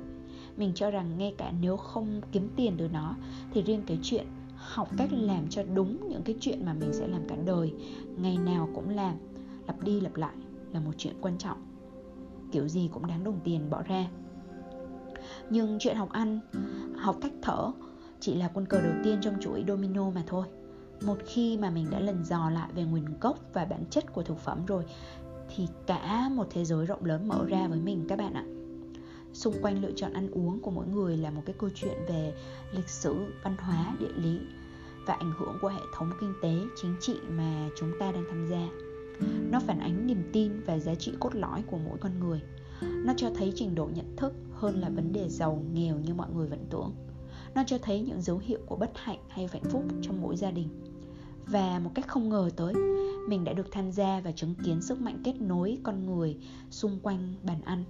Mình 0.56 0.72
cho 0.74 0.90
rằng 0.90 1.18
ngay 1.18 1.34
cả 1.38 1.52
nếu 1.60 1.76
không 1.76 2.20
kiếm 2.32 2.48
tiền 2.56 2.74
từ 2.78 2.88
nó, 2.88 3.14
thì 3.52 3.62
riêng 3.62 3.82
cái 3.86 3.98
chuyện 4.02 4.26
học 4.56 4.88
cách 4.96 5.08
làm 5.12 5.48
cho 5.48 5.62
đúng 5.74 6.08
những 6.08 6.22
cái 6.22 6.36
chuyện 6.40 6.64
mà 6.64 6.74
mình 6.74 6.92
sẽ 6.92 7.08
làm 7.08 7.28
cả 7.28 7.36
đời, 7.46 7.74
ngày 8.16 8.38
nào 8.38 8.68
cũng 8.74 8.88
làm, 8.88 9.14
lặp 9.66 9.82
đi 9.82 10.00
lặp 10.00 10.16
lại 10.16 10.34
là 10.72 10.80
một 10.80 10.92
chuyện 10.98 11.14
quan 11.20 11.38
trọng. 11.38 11.58
Kiểu 12.52 12.68
gì 12.68 12.90
cũng 12.92 13.06
đáng 13.06 13.24
đồng 13.24 13.40
tiền 13.44 13.70
bỏ 13.70 13.82
ra 13.82 14.06
nhưng 15.50 15.78
chuyện 15.78 15.96
học 15.96 16.12
ăn, 16.12 16.40
học 16.96 17.16
cách 17.22 17.32
thở 17.42 17.72
chỉ 18.20 18.34
là 18.34 18.50
quân 18.54 18.66
cờ 18.66 18.80
đầu 18.80 18.92
tiên 19.04 19.18
trong 19.20 19.34
chuỗi 19.40 19.64
domino 19.68 20.10
mà 20.10 20.22
thôi. 20.26 20.46
Một 21.02 21.18
khi 21.26 21.58
mà 21.58 21.70
mình 21.70 21.86
đã 21.90 22.00
lần 22.00 22.24
dò 22.24 22.50
lại 22.50 22.70
về 22.74 22.84
nguồn 22.84 23.04
gốc 23.20 23.38
và 23.52 23.64
bản 23.64 23.84
chất 23.90 24.12
của 24.12 24.22
thực 24.22 24.38
phẩm 24.38 24.66
rồi, 24.66 24.84
thì 25.56 25.68
cả 25.86 26.28
một 26.28 26.46
thế 26.50 26.64
giới 26.64 26.86
rộng 26.86 27.04
lớn 27.04 27.28
mở 27.28 27.44
ra 27.48 27.68
với 27.68 27.80
mình, 27.80 28.04
các 28.08 28.18
bạn 28.18 28.34
ạ. 28.34 28.44
Xung 29.32 29.54
quanh 29.62 29.82
lựa 29.82 29.92
chọn 29.96 30.12
ăn 30.12 30.30
uống 30.30 30.60
của 30.60 30.70
mỗi 30.70 30.86
người 30.86 31.16
là 31.16 31.30
một 31.30 31.42
cái 31.46 31.56
câu 31.58 31.70
chuyện 31.74 31.98
về 32.08 32.34
lịch 32.72 32.88
sử, 32.88 33.14
văn 33.42 33.56
hóa, 33.58 33.94
địa 34.00 34.12
lý 34.16 34.38
và 35.06 35.14
ảnh 35.14 35.32
hưởng 35.38 35.58
của 35.62 35.68
hệ 35.68 35.80
thống 35.94 36.10
kinh 36.20 36.34
tế, 36.42 36.54
chính 36.82 36.94
trị 37.00 37.14
mà 37.30 37.68
chúng 37.78 37.92
ta 38.00 38.12
đang 38.12 38.24
tham 38.30 38.46
gia. 38.46 38.68
Nó 39.50 39.60
phản 39.60 39.78
ánh 39.78 40.06
niềm 40.06 40.30
tin 40.32 40.60
và 40.66 40.78
giá 40.78 40.94
trị 40.94 41.12
cốt 41.20 41.34
lõi 41.34 41.62
của 41.66 41.78
mỗi 41.78 41.98
con 41.98 42.20
người. 42.20 42.40
Nó 42.80 43.12
cho 43.16 43.30
thấy 43.34 43.52
trình 43.56 43.74
độ 43.74 43.88
nhận 43.94 44.16
thức 44.16 44.32
hơn 44.56 44.80
là 44.80 44.88
vấn 44.88 45.12
đề 45.12 45.28
giàu, 45.28 45.62
nghèo 45.72 45.98
như 45.98 46.14
mọi 46.14 46.28
người 46.34 46.46
vẫn 46.48 46.66
tưởng. 46.70 46.92
Nó 47.54 47.62
cho 47.66 47.78
thấy 47.78 48.00
những 48.00 48.22
dấu 48.22 48.38
hiệu 48.38 48.58
của 48.66 48.76
bất 48.76 48.90
hạnh 48.94 49.18
hay 49.28 49.48
hạnh 49.52 49.64
phúc 49.64 49.84
trong 50.02 50.22
mỗi 50.22 50.36
gia 50.36 50.50
đình. 50.50 50.68
Và 51.46 51.78
một 51.78 51.90
cách 51.94 52.08
không 52.08 52.28
ngờ 52.28 52.50
tới, 52.56 52.74
mình 53.28 53.44
đã 53.44 53.52
được 53.52 53.66
tham 53.72 53.92
gia 53.92 54.20
và 54.20 54.32
chứng 54.32 54.54
kiến 54.64 54.82
sức 54.82 55.00
mạnh 55.00 55.20
kết 55.24 55.40
nối 55.40 55.78
con 55.82 56.06
người 56.06 56.36
xung 56.70 56.98
quanh 57.02 57.34
bàn 57.42 57.60
ăn. 57.64 57.84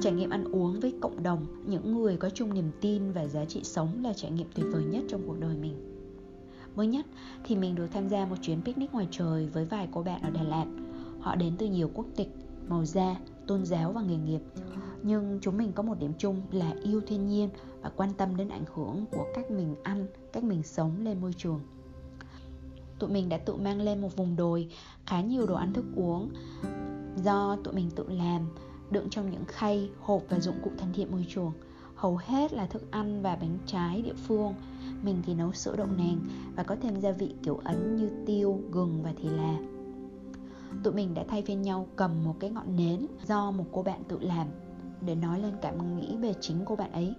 Trải 0.00 0.12
nghiệm 0.12 0.30
ăn 0.30 0.44
uống 0.44 0.80
với 0.80 0.94
cộng 1.00 1.22
đồng, 1.22 1.46
những 1.66 1.94
người 1.94 2.16
có 2.16 2.30
chung 2.30 2.54
niềm 2.54 2.70
tin 2.80 3.12
và 3.12 3.26
giá 3.26 3.44
trị 3.44 3.60
sống 3.64 4.02
là 4.02 4.12
trải 4.12 4.30
nghiệm 4.30 4.48
tuyệt 4.54 4.66
vời 4.72 4.84
nhất 4.84 5.04
trong 5.08 5.22
cuộc 5.26 5.40
đời 5.40 5.56
mình. 5.56 5.74
Mới 6.76 6.86
nhất 6.86 7.06
thì 7.44 7.56
mình 7.56 7.74
được 7.74 7.86
tham 7.92 8.08
gia 8.08 8.26
một 8.26 8.36
chuyến 8.42 8.62
picnic 8.62 8.92
ngoài 8.92 9.08
trời 9.10 9.46
với 9.46 9.64
vài 9.64 9.88
cô 9.92 10.02
bạn 10.02 10.22
ở 10.22 10.30
đà 10.30 10.42
lạt. 10.42 10.66
Họ 11.20 11.34
đến 11.34 11.54
từ 11.58 11.66
nhiều 11.66 11.90
quốc 11.94 12.06
tịch, 12.16 12.28
màu 12.68 12.84
da, 12.84 13.16
tôn 13.46 13.64
giáo 13.64 13.92
và 13.92 14.02
nghề 14.02 14.16
nghiệp 14.16 14.40
nhưng 15.06 15.38
chúng 15.42 15.56
mình 15.56 15.72
có 15.72 15.82
một 15.82 15.98
điểm 15.98 16.12
chung 16.18 16.42
là 16.50 16.72
yêu 16.82 17.00
thiên 17.06 17.28
nhiên 17.28 17.48
và 17.82 17.90
quan 17.96 18.10
tâm 18.14 18.36
đến 18.36 18.48
ảnh 18.48 18.64
hưởng 18.74 19.04
của 19.10 19.26
cách 19.34 19.50
mình 19.50 19.74
ăn, 19.82 20.06
cách 20.32 20.44
mình 20.44 20.62
sống 20.62 21.04
lên 21.04 21.20
môi 21.20 21.32
trường. 21.32 21.60
Tụi 22.98 23.10
mình 23.10 23.28
đã 23.28 23.36
tự 23.36 23.56
mang 23.56 23.80
lên 23.80 24.00
một 24.00 24.16
vùng 24.16 24.36
đồi, 24.36 24.68
khá 25.06 25.20
nhiều 25.20 25.46
đồ 25.46 25.54
ăn 25.54 25.72
thức 25.72 25.84
uống 25.96 26.30
do 27.16 27.56
tụi 27.64 27.74
mình 27.74 27.90
tự 27.90 28.08
làm, 28.08 28.48
đựng 28.90 29.10
trong 29.10 29.30
những 29.30 29.44
khay, 29.44 29.90
hộp 30.00 30.22
và 30.28 30.40
dụng 30.40 30.56
cụ 30.64 30.70
thân 30.78 30.92
thiện 30.92 31.10
môi 31.12 31.26
trường. 31.28 31.52
Hầu 31.94 32.16
hết 32.16 32.52
là 32.52 32.66
thức 32.66 32.90
ăn 32.90 33.22
và 33.22 33.36
bánh 33.36 33.58
trái 33.66 34.02
địa 34.02 34.14
phương. 34.26 34.54
Mình 35.02 35.22
thì 35.26 35.34
nấu 35.34 35.52
sữa 35.52 35.74
đậu 35.76 35.86
nành 35.86 36.18
và 36.56 36.62
có 36.62 36.76
thêm 36.82 37.00
gia 37.00 37.12
vị 37.12 37.34
kiểu 37.42 37.60
ấn 37.64 37.96
như 37.96 38.10
tiêu, 38.26 38.60
gừng 38.70 39.02
và 39.02 39.12
thì 39.22 39.28
là. 39.28 39.58
Tụi 40.84 40.94
mình 40.94 41.14
đã 41.14 41.24
thay 41.28 41.42
phiên 41.42 41.62
nhau 41.62 41.86
cầm 41.96 42.24
một 42.24 42.34
cái 42.40 42.50
ngọn 42.50 42.76
nến 42.76 43.06
do 43.26 43.50
một 43.50 43.64
cô 43.72 43.82
bạn 43.82 44.02
tự 44.08 44.18
làm 44.20 44.46
để 45.00 45.14
nói 45.14 45.40
lên 45.40 45.52
cảm 45.62 45.96
nghĩ 45.96 46.16
về 46.16 46.34
chính 46.40 46.56
cô 46.64 46.76
bạn 46.76 46.92
ấy, 46.92 47.14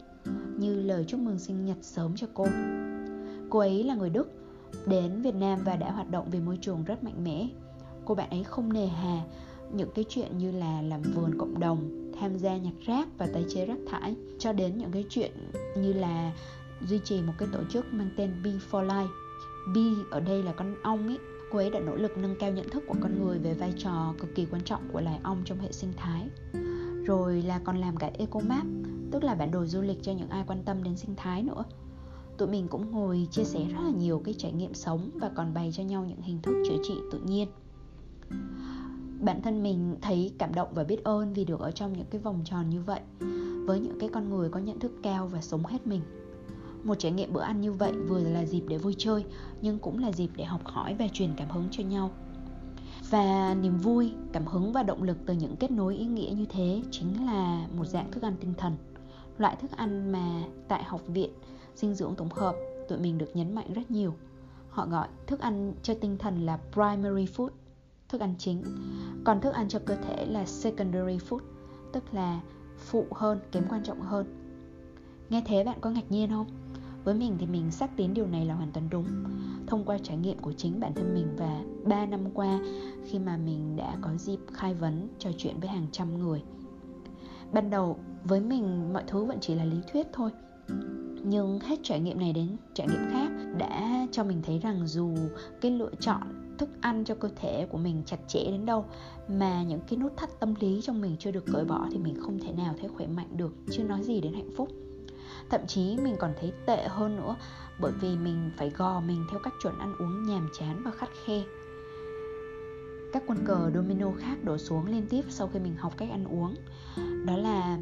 như 0.58 0.82
lời 0.82 1.06
chúc 1.08 1.20
mừng 1.20 1.40
sinh 1.40 1.66
nhật 1.66 1.78
sớm 1.82 2.16
cho 2.16 2.28
cô. 2.34 2.48
Cô 3.50 3.60
ấy 3.60 3.84
là 3.84 3.96
người 3.96 4.10
đức, 4.10 4.32
đến 4.86 5.22
việt 5.22 5.36
nam 5.36 5.60
và 5.66 5.76
đã 5.76 5.92
hoạt 5.92 6.12
động 6.12 6.30
về 6.32 6.40
môi 6.40 6.58
trường 6.62 6.84
rất 6.84 7.04
mạnh 7.04 7.24
mẽ. 7.24 7.48
Cô 8.06 8.16
bạn 8.16 8.30
ấy 8.30 8.44
không 8.44 8.74
nề 8.74 8.88
hà 8.88 9.22
những 9.74 9.90
cái 9.96 10.06
chuyện 10.10 10.38
như 10.38 10.52
là 10.52 10.82
làm 10.82 11.02
vườn 11.02 11.38
cộng 11.38 11.60
đồng, 11.60 12.12
tham 12.20 12.38
gia 12.38 12.58
nhặt 12.58 12.74
rác 12.86 13.08
và 13.18 13.28
tái 13.34 13.46
chế 13.50 13.66
rác 13.66 13.78
thải, 13.90 14.16
cho 14.40 14.54
đến 14.54 14.78
những 14.78 14.92
cái 14.92 15.06
chuyện 15.10 15.32
như 15.78 15.94
là 15.94 16.34
duy 16.88 17.00
trì 17.04 17.22
một 17.22 17.34
cái 17.38 17.48
tổ 17.52 17.60
chức 17.70 17.86
mang 17.94 18.10
tên 18.18 18.32
Bee 18.44 18.60
for 18.72 18.88
Life. 18.88 19.08
Bee 19.76 20.04
ở 20.12 20.20
đây 20.20 20.44
là 20.44 20.54
con 20.54 20.76
ong 20.84 21.08
ấy. 21.08 21.18
Cô 21.52 21.58
ấy 21.58 21.70
đã 21.70 21.80
nỗ 21.80 21.96
lực 21.96 22.18
nâng 22.18 22.36
cao 22.40 22.52
nhận 22.52 22.70
thức 22.70 22.84
của 22.88 22.96
con 23.02 23.24
người 23.24 23.40
về 23.40 23.54
vai 23.54 23.74
trò 23.78 24.14
cực 24.20 24.36
kỳ 24.36 24.46
quan 24.52 24.62
trọng 24.64 24.82
của 24.94 25.02
loài 25.02 25.20
ong 25.24 25.42
trong 25.46 25.60
hệ 25.60 25.72
sinh 25.72 25.94
thái 25.98 26.30
rồi 27.06 27.42
là 27.42 27.60
còn 27.60 27.78
làm 27.78 27.98
cả 27.98 28.12
ecomap, 28.14 28.66
tức 29.12 29.24
là 29.24 29.36
bản 29.36 29.52
đồ 29.52 29.66
du 29.66 29.82
lịch 29.82 30.04
cho 30.04 30.12
những 30.12 30.30
ai 30.30 30.44
quan 30.48 30.64
tâm 30.66 30.84
đến 30.84 30.98
sinh 30.98 31.16
thái 31.16 31.44
nữa. 31.44 31.64
Tụi 32.38 32.48
mình 32.48 32.68
cũng 32.68 32.92
ngồi 32.92 33.28
chia 33.32 33.44
sẻ 33.44 33.66
rất 33.66 33.80
là 33.84 33.92
nhiều 33.92 34.22
cái 34.26 34.34
trải 34.38 34.52
nghiệm 34.52 34.74
sống 34.74 35.10
và 35.14 35.32
còn 35.36 35.54
bày 35.54 35.72
cho 35.74 35.84
nhau 35.84 36.06
những 36.06 36.22
hình 36.22 36.42
thức 36.42 36.64
chữa 36.68 36.78
trị 36.84 36.94
tự 37.12 37.20
nhiên. 37.20 37.48
Bản 39.22 39.42
thân 39.42 39.64
mình 39.64 39.96
thấy 40.02 40.34
cảm 40.38 40.54
động 40.54 40.68
và 40.74 40.84
biết 40.84 41.04
ơn 41.04 41.34
vì 41.34 41.46
được 41.46 41.60
ở 41.60 41.72
trong 41.72 41.94
những 41.94 42.08
cái 42.10 42.22
vòng 42.22 42.42
tròn 42.46 42.70
như 42.70 42.82
vậy, 42.82 43.02
với 43.66 43.80
những 43.80 44.00
cái 44.00 44.10
con 44.10 44.30
người 44.30 44.50
có 44.50 44.60
nhận 44.60 44.80
thức 44.80 44.92
cao 45.04 45.28
và 45.28 45.42
sống 45.42 45.66
hết 45.66 45.88
mình. 45.88 46.02
Một 46.84 46.96
trải 46.96 47.12
nghiệm 47.12 47.34
bữa 47.34 47.42
ăn 47.42 47.62
như 47.62 47.72
vậy 47.72 47.92
vừa 48.08 48.20
là 48.20 48.46
dịp 48.46 48.64
để 48.68 48.78
vui 48.78 48.96
chơi, 48.98 49.26
nhưng 49.62 49.80
cũng 49.80 50.00
là 50.00 50.12
dịp 50.12 50.30
để 50.36 50.46
học 50.46 50.62
hỏi 50.64 50.96
và 51.00 51.08
truyền 51.14 51.34
cảm 51.38 51.50
hứng 51.50 51.68
cho 51.72 51.84
nhau 51.84 52.12
và 53.10 53.56
niềm 53.62 53.78
vui, 53.78 54.14
cảm 54.34 54.46
hứng 54.46 54.72
và 54.72 54.84
động 54.84 55.04
lực 55.04 55.18
từ 55.26 55.34
những 55.34 55.56
kết 55.56 55.72
nối 55.72 55.96
ý 55.96 56.06
nghĩa 56.06 56.34
như 56.38 56.46
thế 56.50 56.82
chính 56.92 57.26
là 57.26 57.68
một 57.78 57.86
dạng 57.86 58.12
thức 58.12 58.24
ăn 58.24 58.36
tinh 58.40 58.54
thần. 58.58 58.74
Loại 59.38 59.56
thức 59.56 59.72
ăn 59.72 60.12
mà 60.12 60.44
tại 60.68 60.84
học 60.84 61.02
viện 61.08 61.30
dinh 61.76 61.94
dưỡng 61.94 62.16
tổng 62.16 62.30
hợp 62.32 62.56
tụi 62.90 63.00
mình 63.00 63.18
được 63.18 63.36
nhấn 63.36 63.56
mạnh 63.56 63.74
rất 63.74 63.92
nhiều. 63.92 64.14
Họ 64.70 64.88
gọi 64.88 65.08
thức 65.28 65.40
ăn 65.40 65.74
cho 65.84 65.94
tinh 65.94 66.18
thần 66.18 66.46
là 66.46 66.60
primary 66.72 67.26
food, 67.26 67.50
thức 68.10 68.22
ăn 68.22 68.34
chính. 68.38 68.64
Còn 69.24 69.42
thức 69.42 69.54
ăn 69.54 69.70
cho 69.70 69.80
cơ 69.86 69.96
thể 69.96 70.26
là 70.26 70.46
secondary 70.46 71.18
food, 71.18 71.40
tức 71.94 72.04
là 72.14 72.42
phụ 72.78 73.06
hơn, 73.12 73.40
kém 73.52 73.64
quan 73.70 73.84
trọng 73.84 74.02
hơn. 74.02 74.26
Nghe 75.30 75.44
thế 75.46 75.64
bạn 75.64 75.78
có 75.82 75.90
ngạc 75.90 76.12
nhiên 76.12 76.30
không? 76.30 76.48
Với 77.06 77.14
mình 77.14 77.36
thì 77.40 77.46
mình 77.46 77.72
xác 77.72 77.98
tín 77.98 78.14
điều 78.14 78.28
này 78.28 78.46
là 78.46 78.54
hoàn 78.54 78.72
toàn 78.72 78.88
đúng. 78.92 79.06
Thông 79.68 79.84
qua 79.86 79.98
trải 80.04 80.18
nghiệm 80.18 80.40
của 80.40 80.54
chính 80.54 80.80
bản 80.80 80.94
thân 80.96 81.14
mình 81.14 81.28
và 81.38 81.62
3 81.84 82.06
năm 82.06 82.20
qua, 82.34 82.60
khi 83.06 83.20
mà 83.20 83.38
mình 83.38 83.76
đã 83.76 83.98
có 84.02 84.10
dịp 84.18 84.40
khai 84.54 84.74
vấn, 84.74 85.08
trò 85.20 85.30
chuyện 85.38 85.60
với 85.60 85.70
hàng 85.70 85.88
trăm 85.92 86.18
người. 86.18 86.44
Ban 87.54 87.70
đầu, 87.70 87.98
với 88.24 88.42
mình, 88.42 88.94
mọi 88.94 89.04
thứ 89.08 89.26
vẫn 89.26 89.38
chỉ 89.42 89.56
là 89.56 89.66
lý 89.66 89.78
thuyết 89.92 90.08
thôi. 90.14 90.30
Nhưng 91.24 91.60
hết 91.60 91.80
trải 91.84 92.00
nghiệm 92.00 92.20
này 92.20 92.34
đến 92.34 92.48
trải 92.74 92.88
nghiệm 92.88 93.12
khác 93.12 93.30
đã 93.58 94.08
cho 94.12 94.24
mình 94.24 94.42
thấy 94.44 94.60
rằng 94.60 94.88
dù 94.88 95.16
cái 95.62 95.72
lựa 95.72 95.92
chọn 96.00 96.22
thức 96.58 96.70
ăn 96.82 97.04
cho 97.06 97.16
cơ 97.16 97.30
thể 97.36 97.68
của 97.72 97.78
mình 97.78 98.04
chặt 98.06 98.20
chẽ 98.28 98.44
đến 98.52 98.66
đâu, 98.66 98.86
mà 99.28 99.64
những 99.64 99.82
cái 99.90 100.00
nút 100.00 100.18
thắt 100.18 100.40
tâm 100.40 100.54
lý 100.60 100.82
trong 100.82 101.02
mình 101.02 101.16
chưa 101.20 101.32
được 101.32 101.46
cởi 101.54 101.66
bỏ 101.66 101.88
thì 101.92 101.98
mình 101.98 102.16
không 102.22 102.40
thể 102.40 102.52
nào 102.52 102.76
thấy 102.80 102.90
khỏe 102.90 103.08
mạnh 103.08 103.30
được. 103.38 103.54
Chưa 103.72 103.84
nói 103.84 104.04
gì 104.04 104.22
đến 104.22 104.34
hạnh 104.34 104.50
phúc 104.58 104.70
thậm 105.50 105.62
chí 105.68 105.98
mình 105.98 106.16
còn 106.20 106.34
thấy 106.40 106.54
tệ 106.66 106.88
hơn 106.88 107.16
nữa, 107.16 107.36
bởi 107.80 107.92
vì 108.02 108.18
mình 108.18 108.52
phải 108.58 108.70
gò 108.70 109.02
mình 109.02 109.26
theo 109.32 109.40
các 109.44 109.54
chuẩn 109.64 109.80
ăn 109.80 109.96
uống 110.00 110.26
nhàm 110.26 110.50
chán 110.60 110.82
và 110.86 110.92
khắt 110.92 111.10
khe. 111.26 111.44
Các 113.14 113.24
quân 113.28 113.46
cờ 113.46 113.72
domino 113.74 114.12
khác 114.18 114.44
đổ 114.44 114.58
xuống 114.58 114.86
liên 114.86 115.06
tiếp 115.10 115.22
sau 115.30 115.48
khi 115.48 115.60
mình 115.60 115.76
học 115.76 115.94
cách 115.98 116.10
ăn 116.12 116.26
uống. 116.26 116.56
Đó 117.26 117.38
là 117.38 117.80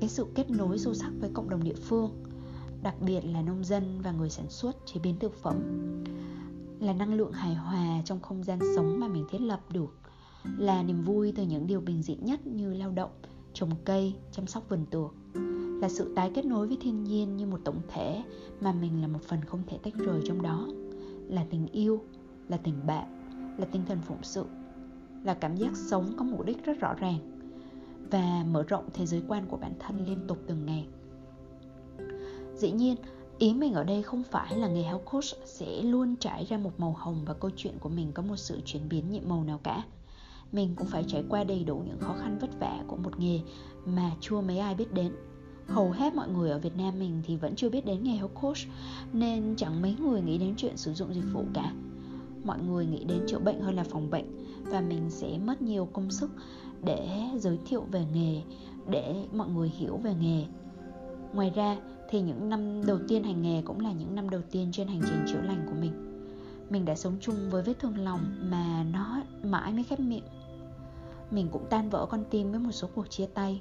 cái 0.00 0.08
sự 0.08 0.26
kết 0.34 0.50
nối 0.50 0.78
sâu 0.78 0.94
sắc 0.94 1.10
với 1.20 1.30
cộng 1.34 1.48
đồng 1.48 1.64
địa 1.64 1.74
phương, 1.74 2.10
đặc 2.82 2.94
biệt 3.00 3.20
là 3.24 3.42
nông 3.42 3.64
dân 3.64 4.00
và 4.02 4.12
người 4.12 4.30
sản 4.30 4.50
xuất 4.50 4.76
chế 4.86 5.00
biến 5.00 5.18
thực 5.18 5.34
phẩm. 5.42 5.56
Là 6.80 6.92
năng 6.92 7.14
lượng 7.14 7.32
hài 7.32 7.54
hòa 7.54 8.02
trong 8.04 8.20
không 8.20 8.44
gian 8.44 8.58
sống 8.76 9.00
mà 9.00 9.08
mình 9.08 9.26
thiết 9.30 9.40
lập 9.40 9.60
được. 9.70 9.98
Là 10.58 10.82
niềm 10.82 11.02
vui 11.02 11.32
từ 11.36 11.42
những 11.42 11.66
điều 11.66 11.80
bình 11.80 12.02
dị 12.02 12.16
nhất 12.16 12.46
như 12.46 12.74
lao 12.74 12.90
động, 12.90 13.10
trồng 13.52 13.70
cây, 13.84 14.14
chăm 14.32 14.46
sóc 14.46 14.68
vườn 14.68 14.86
tược 14.90 15.14
là 15.80 15.88
sự 15.88 16.12
tái 16.14 16.30
kết 16.34 16.44
nối 16.44 16.68
với 16.68 16.76
thiên 16.80 17.04
nhiên 17.04 17.36
như 17.36 17.46
một 17.46 17.60
tổng 17.64 17.80
thể 17.88 18.22
mà 18.60 18.72
mình 18.72 19.02
là 19.02 19.08
một 19.08 19.22
phần 19.22 19.44
không 19.44 19.62
thể 19.66 19.78
tách 19.82 19.94
rời 19.94 20.20
trong 20.26 20.42
đó. 20.42 20.66
Là 21.28 21.46
tình 21.50 21.66
yêu, 21.66 22.02
là 22.48 22.56
tình 22.56 22.86
bạn, 22.86 23.04
là 23.58 23.64
tinh 23.64 23.82
thần 23.88 23.98
phụng 24.06 24.22
sự, 24.22 24.44
là 25.24 25.34
cảm 25.34 25.56
giác 25.56 25.76
sống 25.76 26.12
có 26.16 26.24
mục 26.24 26.46
đích 26.46 26.64
rất 26.64 26.80
rõ 26.80 26.94
ràng 26.94 27.18
và 28.10 28.44
mở 28.50 28.62
rộng 28.62 28.88
thế 28.94 29.06
giới 29.06 29.22
quan 29.28 29.46
của 29.46 29.56
bản 29.56 29.72
thân 29.78 30.04
liên 30.06 30.26
tục 30.28 30.38
từng 30.46 30.66
ngày. 30.66 30.86
Dĩ 32.54 32.70
nhiên, 32.70 32.96
ý 33.38 33.54
mình 33.54 33.72
ở 33.74 33.84
đây 33.84 34.02
không 34.02 34.22
phải 34.22 34.58
là 34.58 34.68
nghề 34.68 34.82
health 34.82 35.04
coach 35.04 35.24
sẽ 35.44 35.82
luôn 35.82 36.16
trải 36.16 36.44
ra 36.44 36.58
một 36.58 36.80
màu 36.80 36.96
hồng 36.98 37.24
và 37.26 37.34
câu 37.34 37.50
chuyện 37.56 37.74
của 37.80 37.88
mình 37.88 38.12
có 38.12 38.22
một 38.22 38.36
sự 38.36 38.60
chuyển 38.64 38.88
biến 38.88 39.10
nhiệm 39.10 39.28
màu 39.28 39.44
nào 39.44 39.60
cả. 39.62 39.84
Mình 40.52 40.74
cũng 40.76 40.86
phải 40.86 41.04
trải 41.08 41.24
qua 41.28 41.44
đầy 41.44 41.64
đủ 41.64 41.82
những 41.86 41.98
khó 42.00 42.14
khăn 42.18 42.38
vất 42.40 42.50
vả 42.60 42.84
của 42.86 42.96
một 42.96 43.20
nghề 43.20 43.40
mà 43.84 44.10
chưa 44.20 44.40
mấy 44.40 44.58
ai 44.58 44.74
biết 44.74 44.92
đến 44.92 45.12
hầu 45.66 45.90
hết 45.90 46.14
mọi 46.14 46.28
người 46.28 46.50
ở 46.50 46.58
Việt 46.58 46.76
Nam 46.76 46.98
mình 46.98 47.22
thì 47.26 47.36
vẫn 47.36 47.56
chưa 47.56 47.70
biết 47.70 47.86
đến 47.86 48.02
nghề 48.02 48.12
health 48.12 48.34
coach, 48.34 48.58
nên 49.12 49.54
chẳng 49.56 49.82
mấy 49.82 49.96
người 50.00 50.20
nghĩ 50.20 50.38
đến 50.38 50.54
chuyện 50.56 50.76
sử 50.76 50.92
dụng 50.92 51.14
dịch 51.14 51.32
vụ 51.32 51.44
cả. 51.54 51.72
Mọi 52.44 52.58
người 52.62 52.86
nghĩ 52.86 53.04
đến 53.04 53.18
chữa 53.28 53.38
bệnh 53.38 53.60
hơn 53.60 53.74
là 53.74 53.84
phòng 53.84 54.10
bệnh, 54.10 54.24
và 54.64 54.80
mình 54.80 55.10
sẽ 55.10 55.38
mất 55.38 55.62
nhiều 55.62 55.88
công 55.92 56.10
sức 56.10 56.30
để 56.84 57.28
giới 57.38 57.58
thiệu 57.66 57.84
về 57.90 58.04
nghề, 58.14 58.42
để 58.90 59.26
mọi 59.32 59.48
người 59.48 59.68
hiểu 59.68 59.96
về 59.96 60.14
nghề. 60.20 60.44
Ngoài 61.32 61.52
ra 61.54 61.76
thì 62.10 62.20
những 62.20 62.48
năm 62.48 62.86
đầu 62.86 62.98
tiên 63.08 63.24
hành 63.24 63.42
nghề 63.42 63.62
cũng 63.62 63.80
là 63.80 63.92
những 63.92 64.14
năm 64.14 64.30
đầu 64.30 64.40
tiên 64.50 64.68
trên 64.72 64.88
hành 64.88 65.00
trình 65.06 65.24
chữa 65.26 65.40
lành 65.42 65.66
của 65.66 65.76
mình. 65.80 65.92
Mình 66.70 66.84
đã 66.84 66.94
sống 66.94 67.16
chung 67.20 67.36
với 67.50 67.62
vết 67.62 67.78
thương 67.78 67.98
lòng 67.98 68.20
mà 68.50 68.84
nó 68.92 69.22
mãi 69.42 69.72
mới 69.72 69.84
khép 69.84 70.00
miệng 70.00 70.24
mình 71.30 71.48
cũng 71.52 71.66
tan 71.70 71.90
vỡ 71.90 72.06
con 72.10 72.24
tim 72.30 72.50
với 72.50 72.60
một 72.60 72.72
số 72.72 72.88
cuộc 72.94 73.10
chia 73.10 73.26
tay. 73.26 73.58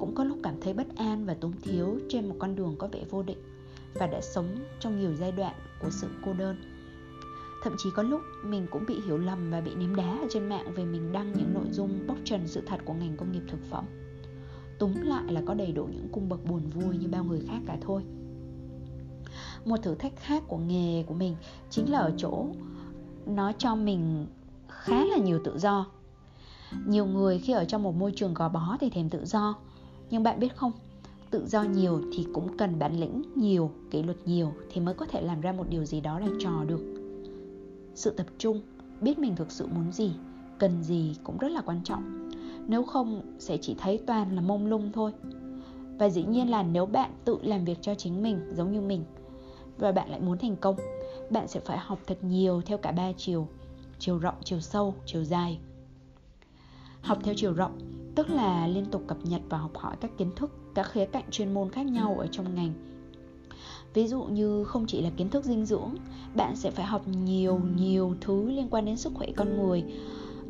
Cũng 0.00 0.14
có 0.14 0.24
lúc 0.24 0.38
cảm 0.42 0.54
thấy 0.60 0.74
bất 0.74 0.96
an 0.96 1.26
và 1.26 1.34
túng 1.34 1.52
thiếu 1.62 1.98
trên 2.08 2.28
một 2.28 2.36
con 2.38 2.56
đường 2.56 2.74
có 2.78 2.88
vẻ 2.92 3.04
vô 3.10 3.22
định 3.22 3.38
và 3.94 4.06
đã 4.06 4.20
sống 4.20 4.46
trong 4.80 5.00
nhiều 5.00 5.14
giai 5.14 5.32
đoạn 5.32 5.54
của 5.82 5.90
sự 5.90 6.08
cô 6.24 6.32
đơn. 6.32 6.56
Thậm 7.62 7.74
chí 7.78 7.90
có 7.94 8.02
lúc 8.02 8.20
mình 8.44 8.66
cũng 8.70 8.84
bị 8.88 9.00
hiểu 9.06 9.18
lầm 9.18 9.50
và 9.50 9.60
bị 9.60 9.74
ném 9.74 9.96
đá 9.96 10.18
ở 10.22 10.26
trên 10.30 10.48
mạng 10.48 10.74
về 10.74 10.84
mình 10.84 11.12
đăng 11.12 11.32
những 11.32 11.54
nội 11.54 11.66
dung 11.70 12.06
bóc 12.06 12.16
trần 12.24 12.48
sự 12.48 12.62
thật 12.66 12.80
của 12.84 12.92
ngành 12.92 13.16
công 13.16 13.32
nghiệp 13.32 13.42
thực 13.48 13.60
phẩm. 13.70 13.84
Túm 14.78 14.94
lại 14.94 15.32
là 15.32 15.42
có 15.46 15.54
đầy 15.54 15.72
đủ 15.72 15.84
những 15.84 16.08
cung 16.12 16.28
bậc 16.28 16.44
buồn 16.44 16.70
vui 16.70 16.96
như 16.96 17.08
bao 17.08 17.24
người 17.24 17.40
khác 17.48 17.60
cả 17.66 17.78
thôi. 17.80 18.02
Một 19.64 19.76
thử 19.82 19.94
thách 19.94 20.16
khác 20.16 20.42
của 20.48 20.58
nghề 20.58 21.02
của 21.02 21.14
mình 21.14 21.36
chính 21.70 21.90
là 21.90 21.98
ở 21.98 22.12
chỗ 22.16 22.46
nó 23.26 23.52
cho 23.52 23.74
mình 23.74 24.26
khá 24.68 25.04
là 25.04 25.16
nhiều 25.16 25.40
tự 25.44 25.58
do 25.58 25.86
nhiều 26.86 27.06
người 27.06 27.38
khi 27.38 27.52
ở 27.52 27.64
trong 27.64 27.82
một 27.82 27.94
môi 27.96 28.12
trường 28.16 28.34
gò 28.34 28.48
bó 28.48 28.76
thì 28.80 28.90
thèm 28.90 29.08
tự 29.08 29.24
do. 29.24 29.58
Nhưng 30.10 30.22
bạn 30.22 30.40
biết 30.40 30.56
không, 30.56 30.72
tự 31.30 31.46
do 31.46 31.62
nhiều 31.62 32.00
thì 32.12 32.26
cũng 32.34 32.56
cần 32.56 32.78
bản 32.78 33.00
lĩnh 33.00 33.22
nhiều, 33.34 33.70
kỷ 33.90 34.02
luật 34.02 34.16
nhiều 34.24 34.52
thì 34.70 34.80
mới 34.80 34.94
có 34.94 35.06
thể 35.06 35.20
làm 35.20 35.40
ra 35.40 35.52
một 35.52 35.66
điều 35.68 35.84
gì 35.84 36.00
đó 36.00 36.18
là 36.18 36.26
trò 36.38 36.64
được. 36.66 36.80
Sự 37.94 38.10
tập 38.10 38.26
trung, 38.38 38.60
biết 39.00 39.18
mình 39.18 39.36
thực 39.36 39.50
sự 39.50 39.66
muốn 39.66 39.92
gì, 39.92 40.12
cần 40.58 40.82
gì 40.82 41.14
cũng 41.24 41.38
rất 41.38 41.48
là 41.48 41.60
quan 41.60 41.80
trọng. 41.84 42.30
Nếu 42.66 42.82
không 42.82 43.22
sẽ 43.38 43.56
chỉ 43.56 43.74
thấy 43.78 43.98
toàn 44.06 44.36
là 44.36 44.40
mông 44.40 44.66
lung 44.66 44.90
thôi. 44.92 45.12
Và 45.98 46.08
dĩ 46.08 46.24
nhiên 46.24 46.50
là 46.50 46.62
nếu 46.62 46.86
bạn 46.86 47.10
tự 47.24 47.38
làm 47.42 47.64
việc 47.64 47.78
cho 47.80 47.94
chính 47.94 48.22
mình 48.22 48.40
giống 48.52 48.72
như 48.72 48.80
mình, 48.80 49.04
và 49.78 49.92
bạn 49.92 50.10
lại 50.10 50.20
muốn 50.20 50.38
thành 50.38 50.56
công, 50.56 50.76
bạn 51.30 51.48
sẽ 51.48 51.60
phải 51.60 51.78
học 51.78 51.98
thật 52.06 52.24
nhiều 52.24 52.62
theo 52.66 52.78
cả 52.78 52.92
ba 52.92 53.12
chiều. 53.16 53.48
Chiều 53.98 54.18
rộng, 54.18 54.34
chiều 54.44 54.60
sâu, 54.60 54.94
chiều 55.06 55.24
dài 55.24 55.58
học 57.02 57.18
theo 57.22 57.34
chiều 57.36 57.52
rộng, 57.52 57.78
tức 58.14 58.30
là 58.30 58.66
liên 58.66 58.84
tục 58.84 59.02
cập 59.06 59.18
nhật 59.24 59.40
và 59.48 59.58
học 59.58 59.76
hỏi 59.76 59.96
các 60.00 60.10
kiến 60.18 60.30
thức 60.36 60.50
các 60.74 60.90
khía 60.92 61.06
cạnh 61.06 61.24
chuyên 61.30 61.54
môn 61.54 61.70
khác 61.70 61.86
nhau 61.86 62.16
ở 62.18 62.26
trong 62.26 62.54
ngành. 62.54 62.72
Ví 63.94 64.06
dụ 64.06 64.22
như 64.22 64.64
không 64.64 64.86
chỉ 64.86 65.02
là 65.02 65.10
kiến 65.16 65.30
thức 65.30 65.44
dinh 65.44 65.66
dưỡng, 65.66 65.94
bạn 66.34 66.56
sẽ 66.56 66.70
phải 66.70 66.84
học 66.84 67.08
nhiều 67.08 67.60
nhiều 67.76 68.14
thứ 68.20 68.50
liên 68.50 68.68
quan 68.70 68.84
đến 68.84 68.96
sức 68.96 69.12
khỏe 69.14 69.28
con 69.36 69.56
người, 69.56 69.84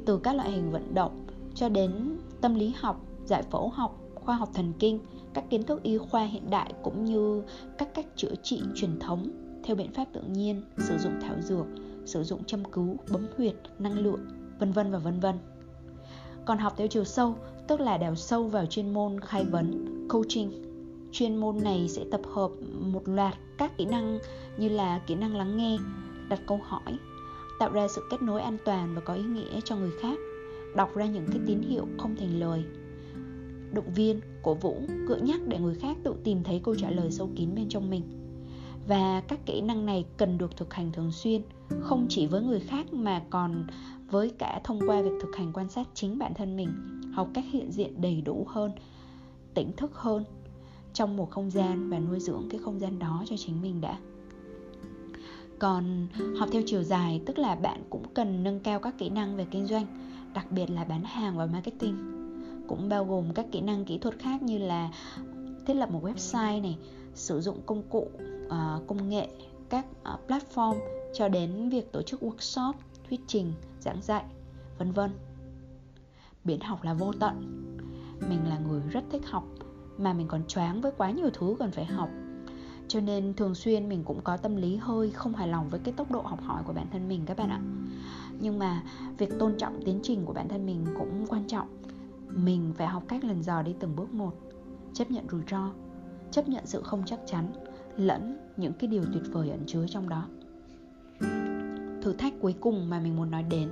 từ 0.07 0.19
các 0.19 0.37
loại 0.37 0.51
hình 0.51 0.71
vận 0.71 0.95
động 0.95 1.27
cho 1.55 1.69
đến 1.69 2.17
tâm 2.41 2.55
lý 2.55 2.75
học, 2.81 3.01
giải 3.25 3.43
phẫu 3.43 3.69
học, 3.69 4.01
khoa 4.15 4.37
học 4.37 4.49
thần 4.55 4.73
kinh, 4.79 4.99
các 5.35 5.45
kiến 5.51 5.63
thức 5.63 5.83
y 5.83 5.99
khoa 5.99 6.25
hiện 6.25 6.51
đại 6.51 6.73
cũng 6.83 7.05
như 7.05 7.43
các 7.79 7.95
cách 7.95 8.07
chữa 8.17 8.35
trị 8.43 8.63
truyền 8.75 8.99
thống 9.01 9.31
theo 9.65 9.77
biện 9.77 9.93
pháp 9.93 10.05
tự 10.13 10.23
nhiên, 10.23 10.63
sử 10.79 10.99
dụng 10.99 11.13
thảo 11.21 11.35
dược, 11.41 11.67
sử 12.05 12.23
dụng 12.25 12.45
châm 12.45 12.65
cứu, 12.65 12.97
bấm 13.13 13.27
huyệt, 13.37 13.55
năng 13.79 13.99
lượng, 13.99 14.21
vân 14.59 14.73
vân 14.73 14.91
và 14.91 14.99
vân 14.99 15.21
vân 15.21 15.35
còn 16.47 16.59
học 16.59 16.75
theo 16.77 16.87
chiều 16.87 17.05
sâu, 17.05 17.37
tức 17.69 17.81
là 17.81 17.99
đào 17.99 18.15
sâu 18.15 18.49
vào 18.49 18.67
chuyên 18.67 18.93
môn 18.93 19.21
khai 19.21 19.45
vấn, 19.45 19.99
coaching. 20.09 20.53
Chuyên 21.13 21.37
môn 21.37 21.57
này 21.63 21.89
sẽ 21.89 22.05
tập 22.11 22.21
hợp 22.35 22.51
một 22.81 23.03
loạt 23.09 23.35
các 23.59 23.77
kỹ 23.77 23.85
năng 23.85 24.19
như 24.59 24.69
là 24.69 25.01
kỹ 25.07 25.15
năng 25.15 25.37
lắng 25.37 25.57
nghe, 25.57 25.79
đặt 26.29 26.41
câu 26.47 26.61
hỏi, 26.65 26.99
tạo 27.59 27.73
ra 27.73 27.89
sự 27.89 28.03
kết 28.11 28.23
nối 28.23 28.43
an 28.43 28.57
toàn 28.65 28.95
và 28.95 29.01
có 29.01 29.15
ý 29.15 29.23
nghĩa 29.23 29.61
cho 29.65 29.77
người 29.77 29.93
khác, 30.01 30.19
đọc 30.77 30.95
ra 30.95 31.07
những 31.07 31.27
cái 31.33 31.41
tín 31.47 31.63
hiệu 31.63 31.87
không 31.99 32.17
thành 32.17 32.41
lời. 32.41 32.65
Động 33.73 33.95
viên, 33.95 34.21
cổ 34.43 34.55
vũ, 34.55 34.83
gợi 35.07 35.21
nhắc 35.21 35.41
để 35.47 35.59
người 35.59 35.75
khác 35.75 35.97
tự 36.03 36.15
tìm 36.25 36.43
thấy 36.45 36.61
câu 36.65 36.75
trả 36.75 36.91
lời 36.91 37.11
sâu 37.11 37.31
kín 37.37 37.55
bên 37.55 37.69
trong 37.69 37.91
mình. 37.91 38.03
Và 38.89 39.23
các 39.29 39.47
kỹ 39.47 39.61
năng 39.61 39.87
này 39.87 40.05
cần 40.17 40.39
được 40.39 40.57
thực 40.57 40.75
hành 40.75 40.93
thường 40.93 41.13
xuyên, 41.13 41.43
không 41.81 42.07
chỉ 42.09 42.27
với 42.27 42.43
người 42.43 42.61
khác 42.61 42.93
mà 42.93 43.23
còn 43.31 43.67
với 44.11 44.31
cả 44.39 44.61
thông 44.65 44.81
qua 44.87 45.03
việc 45.03 45.13
thực 45.21 45.37
hành 45.37 45.53
quan 45.53 45.71
sát 45.71 45.87
chính 45.95 46.19
bản 46.19 46.35
thân 46.35 46.57
mình 46.57 46.69
học 47.15 47.29
cách 47.35 47.45
hiện 47.51 47.73
diện 47.73 48.01
đầy 48.01 48.21
đủ 48.21 48.47
hơn 48.49 48.73
tỉnh 49.55 49.73
thức 49.77 49.95
hơn 49.95 50.25
trong 50.93 51.17
một 51.17 51.31
không 51.31 51.51
gian 51.51 51.91
và 51.91 51.99
nuôi 51.99 52.21
dưỡng 52.21 52.49
cái 52.51 52.61
không 52.65 52.81
gian 52.81 52.99
đó 52.99 53.25
cho 53.27 53.37
chính 53.37 53.63
mình 53.63 53.81
đã. 53.81 53.99
Còn 55.59 56.07
học 56.39 56.49
theo 56.53 56.63
chiều 56.67 56.83
dài 56.83 57.23
tức 57.27 57.39
là 57.39 57.55
bạn 57.55 57.83
cũng 57.91 58.03
cần 58.15 58.43
nâng 58.43 58.61
cao 58.61 58.81
các 58.81 58.99
kỹ 58.99 59.09
năng 59.09 59.37
về 59.37 59.47
kinh 59.51 59.67
doanh 59.67 59.87
đặc 60.35 60.47
biệt 60.51 60.71
là 60.71 60.85
bán 60.85 61.03
hàng 61.05 61.37
và 61.37 61.47
marketing. 61.47 61.97
Cũng 62.69 62.89
bao 62.89 63.05
gồm 63.05 63.35
các 63.35 63.47
kỹ 63.53 63.61
năng 63.61 63.85
kỹ 63.85 63.99
thuật 63.99 64.19
khác 64.19 64.43
như 64.43 64.59
là 64.59 64.91
thiết 65.67 65.75
lập 65.75 65.91
một 65.91 66.05
website 66.05 66.63
này 66.63 66.79
sử 67.15 67.41
dụng 67.41 67.61
công 67.67 67.83
cụ 67.83 68.09
uh, 68.47 68.87
công 68.87 69.09
nghệ 69.09 69.29
các 69.69 69.87
uh, 70.15 70.31
platform 70.31 70.77
cho 71.15 71.29
đến 71.29 71.69
việc 71.69 71.93
tổ 71.93 72.03
chức 72.03 72.23
workshop 72.23 72.73
thuyết 73.09 73.21
trình 73.27 73.53
giảng 73.81 74.03
dạy, 74.03 74.25
vân 74.79 74.93
vân. 74.93 75.11
Biến 76.45 76.61
học 76.61 76.83
là 76.83 76.95
vô 76.95 77.13
tận. 77.21 77.67
Mình 78.29 78.49
là 78.49 78.59
người 78.59 78.81
rất 78.81 79.05
thích 79.11 79.23
học, 79.31 79.45
mà 79.99 80.13
mình 80.13 80.29
còn 80.29 80.47
choáng 80.49 80.81
với 80.81 80.93
quá 80.99 81.11
nhiều 81.11 81.31
thứ 81.33 81.57
cần 81.59 81.71
phải 81.71 81.85
học. 81.85 82.09
Cho 82.89 83.01
nên 83.01 83.35
thường 83.35 83.55
xuyên 83.55 83.89
mình 83.89 84.05
cũng 84.05 84.21
có 84.25 84.37
tâm 84.37 84.57
lý 84.57 84.77
hơi 84.77 85.11
không 85.11 85.35
hài 85.35 85.49
lòng 85.49 85.69
với 85.71 85.81
cái 85.85 85.95
tốc 85.97 86.11
độ 86.11 86.21
học 86.21 86.41
hỏi 86.43 86.63
của 86.67 86.73
bản 86.73 86.87
thân 86.93 87.09
mình 87.09 87.23
các 87.27 87.37
bạn 87.37 87.51
ạ. 87.51 87.61
Nhưng 88.41 88.59
mà 88.59 88.83
việc 89.19 89.39
tôn 89.39 89.55
trọng 89.59 89.83
tiến 89.85 90.01
trình 90.03 90.25
của 90.25 90.33
bản 90.33 90.49
thân 90.49 90.67
mình 90.67 90.87
cũng 90.99 91.27
quan 91.29 91.47
trọng. 91.47 91.69
Mình 92.29 92.73
phải 92.77 92.87
học 92.87 93.03
cách 93.09 93.25
lần 93.25 93.43
dò 93.43 93.63
đi 93.63 93.75
từng 93.81 93.97
bước 93.97 94.15
một, 94.15 94.35
chấp 94.93 95.11
nhận 95.11 95.29
rủi 95.31 95.43
ro, 95.51 95.71
chấp 96.31 96.49
nhận 96.49 96.67
sự 96.67 96.83
không 96.83 97.03
chắc 97.07 97.21
chắn, 97.27 97.53
lẫn 97.97 98.39
những 98.57 98.73
cái 98.73 98.89
điều 98.89 99.05
tuyệt 99.13 99.23
vời 99.33 99.51
ẩn 99.51 99.61
chứa 99.67 99.87
trong 99.89 100.09
đó 100.09 100.27
thử 102.03 102.13
thách 102.13 102.35
cuối 102.41 102.55
cùng 102.61 102.91
mà 102.91 103.01
mình 103.01 103.17
muốn 103.17 103.31
nói 103.31 103.43
đến 103.43 103.71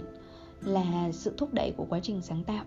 là 0.60 1.12
sự 1.12 1.34
thúc 1.36 1.54
đẩy 1.54 1.72
của 1.76 1.86
quá 1.88 2.00
trình 2.02 2.20
sáng 2.22 2.44
tạo. 2.44 2.64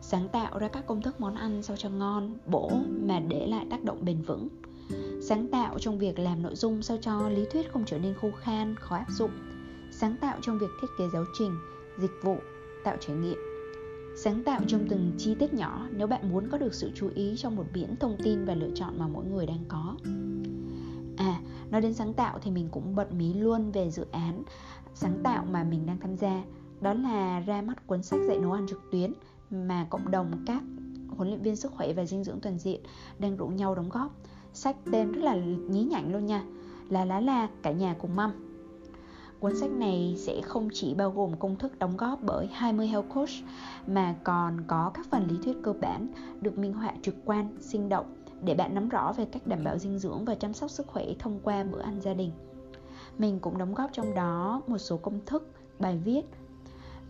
Sáng 0.00 0.28
tạo 0.28 0.58
ra 0.58 0.68
các 0.68 0.86
công 0.86 1.02
thức 1.02 1.20
món 1.20 1.34
ăn 1.34 1.62
sao 1.62 1.76
cho 1.76 1.90
ngon, 1.90 2.34
bổ 2.46 2.70
mà 3.00 3.20
để 3.20 3.46
lại 3.46 3.66
tác 3.70 3.84
động 3.84 4.04
bền 4.04 4.22
vững. 4.22 4.48
Sáng 5.22 5.48
tạo 5.48 5.78
trong 5.78 5.98
việc 5.98 6.18
làm 6.18 6.42
nội 6.42 6.54
dung 6.54 6.82
sao 6.82 6.96
cho 7.00 7.28
lý 7.28 7.44
thuyết 7.52 7.72
không 7.72 7.84
trở 7.84 7.98
nên 7.98 8.14
khô 8.14 8.30
khan, 8.30 8.74
khó 8.76 8.96
áp 8.96 9.10
dụng. 9.10 9.30
Sáng 9.90 10.16
tạo 10.20 10.38
trong 10.42 10.58
việc 10.58 10.70
thiết 10.80 10.88
kế 10.98 11.04
giáo 11.12 11.24
trình, 11.38 11.52
dịch 11.98 12.10
vụ, 12.22 12.36
tạo 12.84 12.96
trải 13.00 13.16
nghiệm. 13.16 13.38
Sáng 14.16 14.44
tạo 14.44 14.60
trong 14.66 14.86
từng 14.88 15.12
chi 15.18 15.34
tiết 15.34 15.54
nhỏ 15.54 15.88
nếu 15.90 16.06
bạn 16.06 16.30
muốn 16.32 16.48
có 16.48 16.58
được 16.58 16.74
sự 16.74 16.90
chú 16.94 17.10
ý 17.14 17.36
trong 17.36 17.56
một 17.56 17.64
biển 17.72 17.96
thông 18.00 18.16
tin 18.24 18.44
và 18.44 18.54
lựa 18.54 18.70
chọn 18.74 18.98
mà 18.98 19.08
mỗi 19.08 19.24
người 19.24 19.46
đang 19.46 19.64
có 19.68 19.96
nói 21.70 21.80
đến 21.80 21.94
sáng 21.94 22.14
tạo 22.14 22.38
thì 22.42 22.50
mình 22.50 22.68
cũng 22.70 22.94
bật 22.94 23.12
mí 23.12 23.34
luôn 23.34 23.70
về 23.70 23.90
dự 23.90 24.06
án 24.12 24.42
sáng 24.94 25.18
tạo 25.24 25.44
mà 25.50 25.64
mình 25.64 25.86
đang 25.86 25.98
tham 26.00 26.16
gia. 26.16 26.42
Đó 26.80 26.94
là 26.94 27.40
ra 27.40 27.62
mắt 27.62 27.86
cuốn 27.86 28.02
sách 28.02 28.20
dạy 28.28 28.38
nấu 28.38 28.52
ăn 28.52 28.66
trực 28.68 28.80
tuyến 28.92 29.12
mà 29.50 29.86
cộng 29.90 30.10
đồng 30.10 30.32
các 30.46 30.62
huấn 31.16 31.28
luyện 31.28 31.42
viên 31.42 31.56
sức 31.56 31.72
khỏe 31.72 31.92
và 31.92 32.04
dinh 32.04 32.24
dưỡng 32.24 32.40
toàn 32.40 32.58
diện 32.58 32.80
đang 33.18 33.36
rủ 33.36 33.46
nhau 33.46 33.74
đóng 33.74 33.88
góp. 33.88 34.16
Sách 34.52 34.76
tên 34.92 35.12
rất 35.12 35.20
là 35.22 35.34
nhí 35.68 35.84
nhảnh 35.84 36.12
luôn 36.12 36.26
nha. 36.26 36.44
Là 36.88 37.04
lá 37.04 37.20
la 37.20 37.48
cả 37.62 37.72
nhà 37.72 37.94
cùng 38.00 38.16
mâm. 38.16 38.30
Cuốn 39.40 39.56
sách 39.56 39.70
này 39.70 40.14
sẽ 40.18 40.40
không 40.42 40.68
chỉ 40.72 40.94
bao 40.94 41.10
gồm 41.10 41.36
công 41.38 41.56
thức 41.56 41.78
đóng 41.78 41.96
góp 41.96 42.22
bởi 42.22 42.48
20 42.52 42.86
health 42.86 43.08
coach 43.14 43.30
mà 43.86 44.14
còn 44.24 44.60
có 44.66 44.90
các 44.94 45.06
phần 45.10 45.26
lý 45.28 45.36
thuyết 45.44 45.56
cơ 45.62 45.72
bản 45.72 46.08
được 46.40 46.58
minh 46.58 46.72
họa 46.72 46.92
trực 47.02 47.14
quan, 47.24 47.56
sinh 47.60 47.88
động 47.88 48.17
để 48.44 48.54
bạn 48.54 48.74
nắm 48.74 48.88
rõ 48.88 49.12
về 49.12 49.24
cách 49.24 49.46
đảm 49.46 49.64
bảo 49.64 49.78
dinh 49.78 49.98
dưỡng 49.98 50.24
và 50.24 50.34
chăm 50.34 50.54
sóc 50.54 50.70
sức 50.70 50.86
khỏe 50.86 51.04
thông 51.18 51.40
qua 51.42 51.64
bữa 51.64 51.80
ăn 51.80 52.00
gia 52.00 52.14
đình. 52.14 52.32
Mình 53.18 53.40
cũng 53.40 53.58
đóng 53.58 53.74
góp 53.74 53.90
trong 53.92 54.14
đó 54.14 54.62
một 54.66 54.78
số 54.78 54.96
công 54.96 55.20
thức, 55.26 55.50
bài 55.78 55.98
viết. 56.04 56.22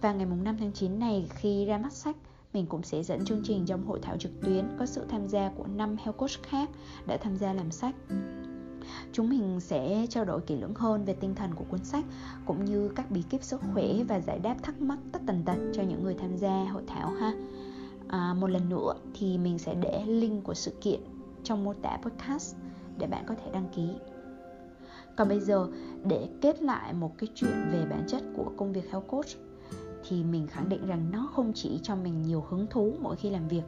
Và 0.01 0.12
ngày 0.12 0.26
5 0.26 0.57
tháng 0.59 0.72
9 0.72 0.99
này 0.99 1.29
khi 1.35 1.64
ra 1.64 1.79
mắt 1.79 1.93
sách, 1.93 2.16
mình 2.53 2.66
cũng 2.66 2.83
sẽ 2.83 3.03
dẫn 3.03 3.24
chương 3.24 3.43
trình 3.45 3.66
trong 3.66 3.87
hội 3.87 3.99
thảo 4.03 4.16
trực 4.16 4.33
tuyến 4.43 4.68
có 4.79 4.87
sự 4.87 5.05
tham 5.09 5.26
gia 5.26 5.51
của 5.57 5.66
5 5.66 5.97
health 5.97 6.16
coach 6.16 6.43
khác 6.43 6.70
đã 7.07 7.16
tham 7.16 7.37
gia 7.37 7.53
làm 7.53 7.70
sách. 7.70 7.95
Chúng 9.12 9.31
mình 9.31 9.61
sẽ 9.61 10.07
trao 10.11 10.24
đổi 10.24 10.41
kỹ 10.41 10.57
lưỡng 10.57 10.74
hơn 10.74 11.05
về 11.05 11.14
tinh 11.14 11.35
thần 11.35 11.55
của 11.55 11.64
cuốn 11.70 11.85
sách 11.85 12.05
cũng 12.47 12.64
như 12.64 12.89
các 12.89 13.11
bí 13.11 13.22
kíp 13.22 13.43
sức 13.43 13.61
khỏe 13.74 13.85
và 14.09 14.20
giải 14.20 14.39
đáp 14.39 14.57
thắc 14.62 14.81
mắc 14.81 14.99
tất 15.12 15.22
tần 15.26 15.43
tật 15.45 15.57
cho 15.72 15.83
những 15.83 16.05
người 16.05 16.14
tham 16.14 16.37
gia 16.37 16.64
hội 16.64 16.83
thảo 16.87 17.11
ha. 17.11 17.33
À, 18.09 18.35
một 18.35 18.47
lần 18.47 18.68
nữa 18.68 18.95
thì 19.14 19.39
mình 19.39 19.59
sẽ 19.59 19.74
để 19.74 20.05
link 20.07 20.45
của 20.45 20.55
sự 20.55 20.72
kiện 20.81 21.01
trong 21.49 21.64
mô 21.64 21.74
tả 21.74 21.99
podcast 22.03 22.57
để 22.99 23.07
bạn 23.07 23.24
có 23.26 23.34
thể 23.34 23.51
đăng 23.53 23.68
ký. 23.76 23.88
Còn 25.16 25.28
bây 25.28 25.40
giờ 25.40 25.66
để 26.05 26.28
kết 26.40 26.62
lại 26.62 26.92
một 26.92 27.18
cái 27.18 27.28
chuyện 27.34 27.68
về 27.72 27.86
bản 27.90 28.05
chất 28.09 28.22
của 28.36 28.53
công 28.57 28.72
việc 28.72 28.90
health 28.90 29.07
coach 29.09 29.26
thì 30.09 30.24
mình 30.24 30.46
khẳng 30.46 30.68
định 30.68 30.86
rằng 30.86 31.11
nó 31.11 31.30
không 31.34 31.53
chỉ 31.55 31.80
cho 31.82 31.96
mình 31.96 32.22
nhiều 32.22 32.44
hứng 32.49 32.66
thú 32.70 32.94
mỗi 33.01 33.16
khi 33.16 33.30
làm 33.30 33.49
việc 33.49 33.62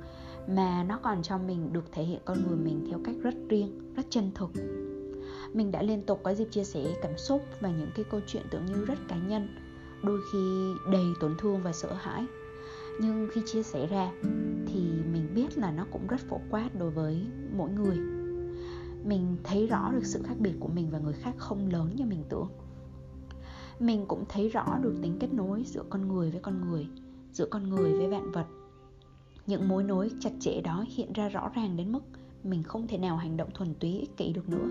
mà 0.48 0.84
nó 0.84 0.98
còn 1.02 1.22
cho 1.22 1.38
mình 1.38 1.72
được 1.72 1.84
thể 1.92 2.02
hiện 2.02 2.20
con 2.24 2.38
người 2.46 2.56
mình 2.56 2.86
theo 2.90 3.00
cách 3.04 3.14
rất 3.22 3.34
riêng, 3.48 3.94
rất 3.96 4.06
chân 4.10 4.30
thực 4.34 4.50
mình 5.52 5.72
đã 5.72 5.82
liên 5.82 6.02
tục 6.02 6.20
có 6.22 6.34
dịp 6.34 6.48
chia 6.50 6.64
sẻ 6.64 6.84
cảm 7.02 7.18
xúc 7.18 7.42
và 7.60 7.68
những 7.68 7.90
cái 7.94 8.04
câu 8.10 8.20
chuyện 8.26 8.42
tưởng 8.50 8.66
như 8.66 8.84
rất 8.84 8.98
cá 9.08 9.16
nhân 9.16 9.48
đôi 10.02 10.20
khi 10.32 10.72
đầy 10.92 11.04
tổn 11.20 11.34
thương 11.38 11.60
và 11.62 11.72
sợ 11.72 11.92
hãi 11.92 12.26
nhưng 13.00 13.28
khi 13.32 13.40
chia 13.46 13.62
sẻ 13.62 13.86
ra, 13.86 14.12
thì 14.66 14.80
mình 15.12 15.34
biết 15.34 15.58
là 15.58 15.70
nó 15.70 15.86
cũng 15.92 16.06
rất 16.06 16.20
phổ 16.20 16.40
quát 16.50 16.70
đối 16.78 16.90
với 16.90 17.26
mỗi 17.56 17.70
người. 17.70 17.96
Mình 19.04 19.36
thấy 19.44 19.66
rõ 19.66 19.90
được 19.92 20.04
sự 20.04 20.22
khác 20.22 20.34
biệt 20.38 20.54
của 20.60 20.68
mình 20.68 20.90
và 20.90 20.98
người 20.98 21.14
khác 21.14 21.34
không 21.38 21.68
lớn 21.72 21.96
như 21.96 22.04
mình 22.04 22.24
tưởng. 22.28 22.48
Mình 23.80 24.04
cũng 24.08 24.24
thấy 24.28 24.48
rõ 24.48 24.78
được 24.82 24.94
tính 25.02 25.16
kết 25.20 25.32
nối 25.32 25.64
giữa 25.66 25.84
con 25.90 26.08
người 26.08 26.30
với 26.30 26.40
con 26.40 26.70
người, 26.70 26.86
giữa 27.32 27.46
con 27.46 27.68
người 27.68 27.92
với 27.92 28.08
vạn 28.08 28.32
vật. 28.32 28.46
Những 29.46 29.68
mối 29.68 29.84
nối 29.84 30.10
chặt 30.20 30.30
chẽ 30.40 30.60
đó 30.60 30.84
hiện 30.88 31.12
ra 31.12 31.28
rõ 31.28 31.50
ràng 31.54 31.76
đến 31.76 31.92
mức 31.92 32.02
mình 32.44 32.62
không 32.62 32.86
thể 32.86 32.98
nào 32.98 33.16
hành 33.16 33.36
động 33.36 33.48
thuần 33.54 33.74
túy, 33.74 33.90
ích 33.90 34.16
kỷ 34.16 34.32
được 34.32 34.48
nữa. 34.48 34.68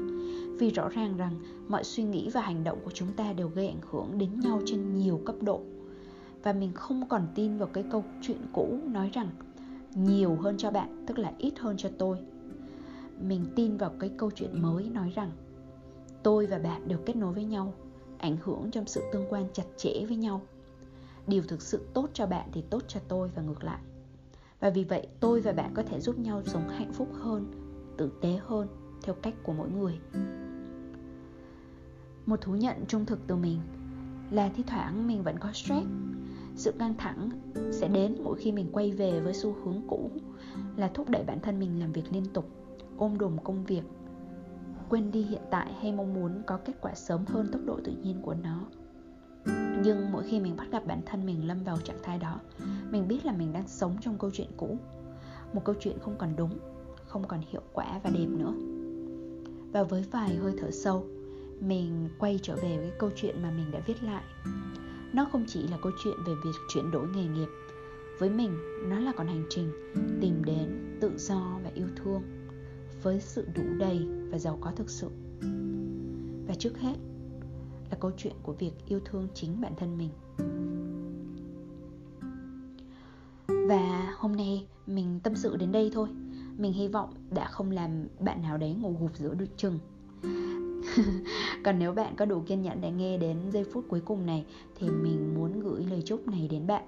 Vì 0.60 0.70
rõ 0.70 0.90
ràng 0.90 1.18
rằng 1.18 1.34
mọi 1.68 1.84
suy 1.84 2.04
nghĩ 2.04 2.30
và 2.30 2.42
hành 2.42 2.64
động 2.64 2.80
của 2.84 2.92
chúng 2.92 3.14
ta 3.14 3.34
đều 3.34 3.48
gây 3.48 3.68
ảnh 3.68 3.82
hưởng 3.92 4.18
đến 4.18 4.40
nhau 4.40 4.62
trên 4.66 4.96
nhiều 4.96 5.22
cấp 5.26 5.36
độ 5.42 5.62
và 6.44 6.54
mình 6.54 6.74
không 6.74 7.08
còn 7.10 7.28
tin 7.36 7.58
vào 7.58 7.68
cái 7.68 7.84
câu 7.92 8.04
chuyện 8.22 8.42
cũ 8.54 8.80
nói 8.86 9.10
rằng 9.14 9.30
nhiều 9.96 10.36
hơn 10.36 10.58
cho 10.58 10.72
bạn, 10.72 11.04
tức 11.08 11.20
là 11.20 11.34
ít 11.38 11.60
hơn 11.60 11.78
cho 11.78 11.90
tôi. 11.98 12.18
Mình 13.22 13.46
tin 13.56 13.78
vào 13.78 13.92
cái 14.00 14.12
câu 14.18 14.32
chuyện 14.32 14.62
mới 14.62 14.90
nói 14.90 15.12
rằng 15.16 15.32
tôi 16.24 16.46
và 16.46 16.60
bạn 16.60 16.88
đều 16.88 17.00
kết 17.06 17.16
nối 17.16 17.34
với 17.34 17.46
nhau, 17.46 17.74
ảnh 18.18 18.38
hưởng 18.44 18.72
trong 18.72 18.86
sự 18.88 19.04
tương 19.14 19.26
quan 19.30 19.46
chặt 19.54 19.64
chẽ 19.78 20.06
với 20.08 20.18
nhau. 20.18 20.42
Điều 21.28 21.44
thực 21.44 21.62
sự 21.62 21.88
tốt 21.94 22.10
cho 22.14 22.28
bạn 22.28 22.50
thì 22.52 22.64
tốt 22.70 22.84
cho 22.88 23.00
tôi 23.08 23.30
và 23.36 23.42
ngược 23.42 23.64
lại. 23.64 23.82
Và 24.60 24.70
vì 24.70 24.84
vậy, 24.84 25.08
tôi 25.20 25.42
và 25.42 25.52
bạn 25.52 25.72
có 25.74 25.84
thể 25.84 26.00
giúp 26.00 26.20
nhau 26.20 26.42
sống 26.46 26.70
hạnh 26.70 26.94
phúc 26.94 27.08
hơn, 27.14 27.52
tử 27.98 28.12
tế 28.22 28.40
hơn 28.46 28.68
theo 29.04 29.16
cách 29.16 29.34
của 29.44 29.54
mỗi 29.54 29.70
người. 29.70 30.00
Một 32.26 32.42
thú 32.42 32.56
nhận 32.56 32.86
trung 32.88 33.06
thực 33.06 33.20
từ 33.28 33.36
mình 33.36 33.60
là 34.32 34.50
thi 34.56 34.64
thoảng 34.68 35.08
mình 35.08 35.24
vẫn 35.24 35.40
có 35.40 35.52
stress 35.54 35.88
sự 36.60 36.72
căng 36.72 36.94
thẳng 36.98 37.30
sẽ 37.72 37.88
đến 37.88 38.16
mỗi 38.24 38.38
khi 38.38 38.52
mình 38.52 38.70
quay 38.72 38.92
về 38.92 39.20
với 39.20 39.34
xu 39.34 39.56
hướng 39.64 39.82
cũ 39.88 40.12
là 40.76 40.92
thúc 40.94 41.10
đẩy 41.10 41.24
bản 41.24 41.40
thân 41.40 41.60
mình 41.60 41.80
làm 41.80 41.92
việc 41.92 42.04
liên 42.12 42.26
tục, 42.34 42.46
ôm 42.98 43.18
đồm 43.18 43.38
công 43.44 43.64
việc, 43.64 43.84
quên 44.90 45.12
đi 45.12 45.22
hiện 45.22 45.42
tại 45.52 45.74
hay 45.82 45.92
mong 45.92 46.14
muốn 46.14 46.42
có 46.46 46.58
kết 46.66 46.74
quả 46.82 46.94
sớm 46.96 47.26
hơn 47.26 47.48
tốc 47.52 47.62
độ 47.66 47.80
tự 47.84 47.92
nhiên 48.04 48.22
của 48.22 48.34
nó. 48.44 48.66
Nhưng 49.84 50.12
mỗi 50.12 50.24
khi 50.24 50.40
mình 50.40 50.56
bắt 50.58 50.68
gặp 50.72 50.86
bản 50.88 51.02
thân 51.06 51.26
mình 51.26 51.48
lâm 51.48 51.64
vào 51.64 51.78
trạng 51.78 52.00
thái 52.04 52.20
đó, 52.20 52.40
mình 52.92 53.08
biết 53.08 53.26
là 53.26 53.32
mình 53.32 53.54
đang 53.54 53.68
sống 53.68 53.96
trong 54.02 54.18
câu 54.18 54.32
chuyện 54.34 54.50
cũ, 54.58 54.78
một 55.54 55.62
câu 55.66 55.76
chuyện 55.80 55.98
không 56.02 56.16
còn 56.18 56.36
đúng, 56.36 56.52
không 57.08 57.28
còn 57.28 57.40
hiệu 57.52 57.62
quả 57.74 58.00
và 58.04 58.10
đẹp 58.10 58.28
nữa. 58.28 58.54
Và 59.72 59.84
với 59.84 60.06
vài 60.12 60.36
hơi 60.36 60.54
thở 60.62 60.72
sâu, 60.72 61.06
mình 61.60 62.10
quay 62.20 62.40
trở 62.42 62.56
về 62.56 62.78
với 62.78 62.92
câu 63.00 63.10
chuyện 63.16 63.42
mà 63.44 63.52
mình 63.52 63.72
đã 63.72 63.80
viết 63.86 64.04
lại 64.04 64.24
nó 65.14 65.26
không 65.32 65.46
chỉ 65.48 65.68
là 65.68 65.78
câu 65.82 65.92
chuyện 66.04 66.16
về 66.26 66.34
việc 66.44 66.56
chuyển 66.70 66.92
đổi 66.92 67.08
nghề 67.08 67.28
nghiệp. 67.28 67.48
Với 68.20 68.30
mình, 68.30 68.52
nó 68.90 69.00
là 69.00 69.12
còn 69.18 69.28
hành 69.28 69.44
trình 69.50 69.72
tìm 70.22 70.44
đến 70.46 70.98
tự 71.02 71.12
do 71.18 71.60
và 71.64 71.72
yêu 71.74 71.88
thương 71.96 72.22
với 73.04 73.20
sự 73.20 73.48
đủ 73.56 73.64
đầy 73.78 74.08
và 74.32 74.38
giàu 74.38 74.58
có 74.62 74.72
thực 74.72 74.90
sự. 74.90 75.10
Và 76.48 76.56
trước 76.60 76.78
hết 76.80 76.96
là 77.92 77.98
câu 78.00 78.12
chuyện 78.18 78.34
của 78.44 78.54
việc 78.54 78.72
yêu 78.88 79.00
thương 79.06 79.28
chính 79.34 79.62
bản 79.62 79.74
thân 79.78 79.98
mình. 79.98 80.10
Và 83.68 84.14
hôm 84.18 84.36
nay 84.36 84.68
mình 84.88 85.20
tâm 85.24 85.36
sự 85.36 85.58
đến 85.58 85.72
đây 85.72 85.92
thôi. 85.94 86.10
Mình 86.58 86.74
hy 86.74 86.88
vọng 86.88 87.10
đã 87.32 87.48
không 87.48 87.72
làm 87.72 88.08
bạn 88.20 88.42
nào 88.42 88.58
đấy 88.58 88.74
ngủ 88.74 88.96
gục 89.00 89.18
giữa 89.18 89.34
đôi 89.34 89.48
chừng. 89.58 89.80
còn 91.64 91.80
nếu 91.80 91.94
bạn 91.94 92.16
có 92.16 92.26
đủ 92.26 92.42
kiên 92.42 92.62
nhẫn 92.62 92.82
để 92.82 92.92
nghe 92.92 93.18
đến 93.18 93.38
giây 93.52 93.64
phút 93.74 93.86
cuối 93.90 94.02
cùng 94.06 94.26
này, 94.26 94.46
thì 94.76 94.90
mình 94.90 95.34
muốn 95.36 95.60
gửi 95.60 95.84
lời 95.90 96.02
chúc 96.06 96.28
này 96.28 96.48
đến 96.52 96.68
bạn. 96.68 96.84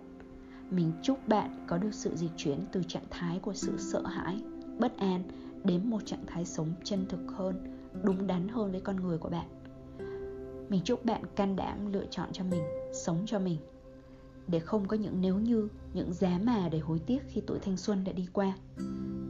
Mình 0.69 0.91
chúc 1.03 1.27
bạn 1.27 1.65
có 1.67 1.77
được 1.77 1.93
sự 1.93 2.15
dịch 2.15 2.31
chuyển 2.37 2.59
từ 2.71 2.83
trạng 2.83 3.05
thái 3.09 3.39
của 3.39 3.53
sự 3.53 3.77
sợ 3.77 4.01
hãi, 4.05 4.41
bất 4.79 4.97
an 4.97 5.23
đến 5.63 5.89
một 5.89 6.05
trạng 6.05 6.25
thái 6.27 6.45
sống 6.45 6.73
chân 6.83 7.05
thực 7.09 7.31
hơn, 7.35 7.55
đúng 8.03 8.27
đắn 8.27 8.47
hơn 8.47 8.71
với 8.71 8.81
con 8.81 8.95
người 8.95 9.17
của 9.17 9.29
bạn. 9.29 9.47
Mình 10.69 10.81
chúc 10.83 11.05
bạn 11.05 11.21
can 11.35 11.55
đảm 11.55 11.93
lựa 11.93 12.05
chọn 12.09 12.29
cho 12.31 12.43
mình, 12.43 12.63
sống 12.93 13.23
cho 13.25 13.39
mình, 13.39 13.57
để 14.47 14.59
không 14.59 14.87
có 14.87 14.97
những 14.97 15.21
nếu 15.21 15.39
như, 15.39 15.67
những 15.93 16.13
giá 16.13 16.39
mà 16.43 16.69
để 16.71 16.79
hối 16.79 16.99
tiếc 16.99 17.19
khi 17.27 17.41
tuổi 17.47 17.59
thanh 17.59 17.77
xuân 17.77 18.03
đã 18.03 18.11
đi 18.11 18.27
qua. 18.33 18.53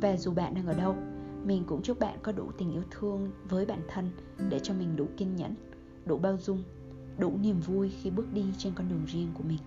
Và 0.02 0.18
dù 0.18 0.34
bạn 0.34 0.54
đang 0.56 0.66
ở 0.66 0.74
đâu 0.74 0.96
mình 1.46 1.64
cũng 1.68 1.82
chúc 1.82 2.00
bạn 2.00 2.20
có 2.24 2.32
đủ 2.32 2.52
tình 2.58 2.72
yêu 2.72 2.84
thương 2.92 3.32
với 3.50 3.66
bản 3.66 3.82
thân 3.88 4.10
để 4.50 4.60
cho 4.60 4.74
mình 4.74 4.96
đủ 4.96 5.08
kiên 5.18 5.36
nhẫn, 5.36 5.56
đủ 6.06 6.18
bao 6.18 6.38
dung, 6.38 6.64
đủ 7.18 7.38
niềm 7.42 7.60
vui 7.60 7.90
khi 7.90 8.10
bước 8.10 8.34
đi 8.34 8.46
trên 8.58 8.74
con 8.76 8.90
đường 8.90 9.06
riêng 9.06 9.28
của 9.34 9.44
mình. 9.44 9.60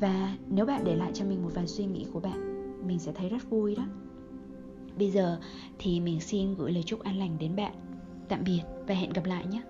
Và 0.00 0.36
nếu 0.48 0.66
bạn 0.66 0.84
để 0.84 0.96
lại 0.96 1.10
cho 1.14 1.24
mình 1.24 1.42
một 1.42 1.50
vài 1.54 1.66
suy 1.66 1.84
nghĩ 1.84 2.06
của 2.12 2.20
bạn, 2.20 2.62
mình 2.86 2.98
sẽ 2.98 3.12
thấy 3.12 3.28
rất 3.28 3.50
vui 3.50 3.74
đó. 3.74 3.86
Bây 4.98 5.10
giờ 5.10 5.40
thì 5.78 6.00
mình 6.00 6.20
xin 6.20 6.54
gửi 6.54 6.72
lời 6.72 6.82
chúc 6.82 7.00
an 7.00 7.18
lành 7.18 7.36
đến 7.38 7.56
bạn. 7.56 7.74
Tạm 8.28 8.44
biệt 8.44 8.60
và 8.86 8.94
hẹn 8.94 9.10
gặp 9.10 9.24
lại 9.24 9.46
nhé. 9.46 9.62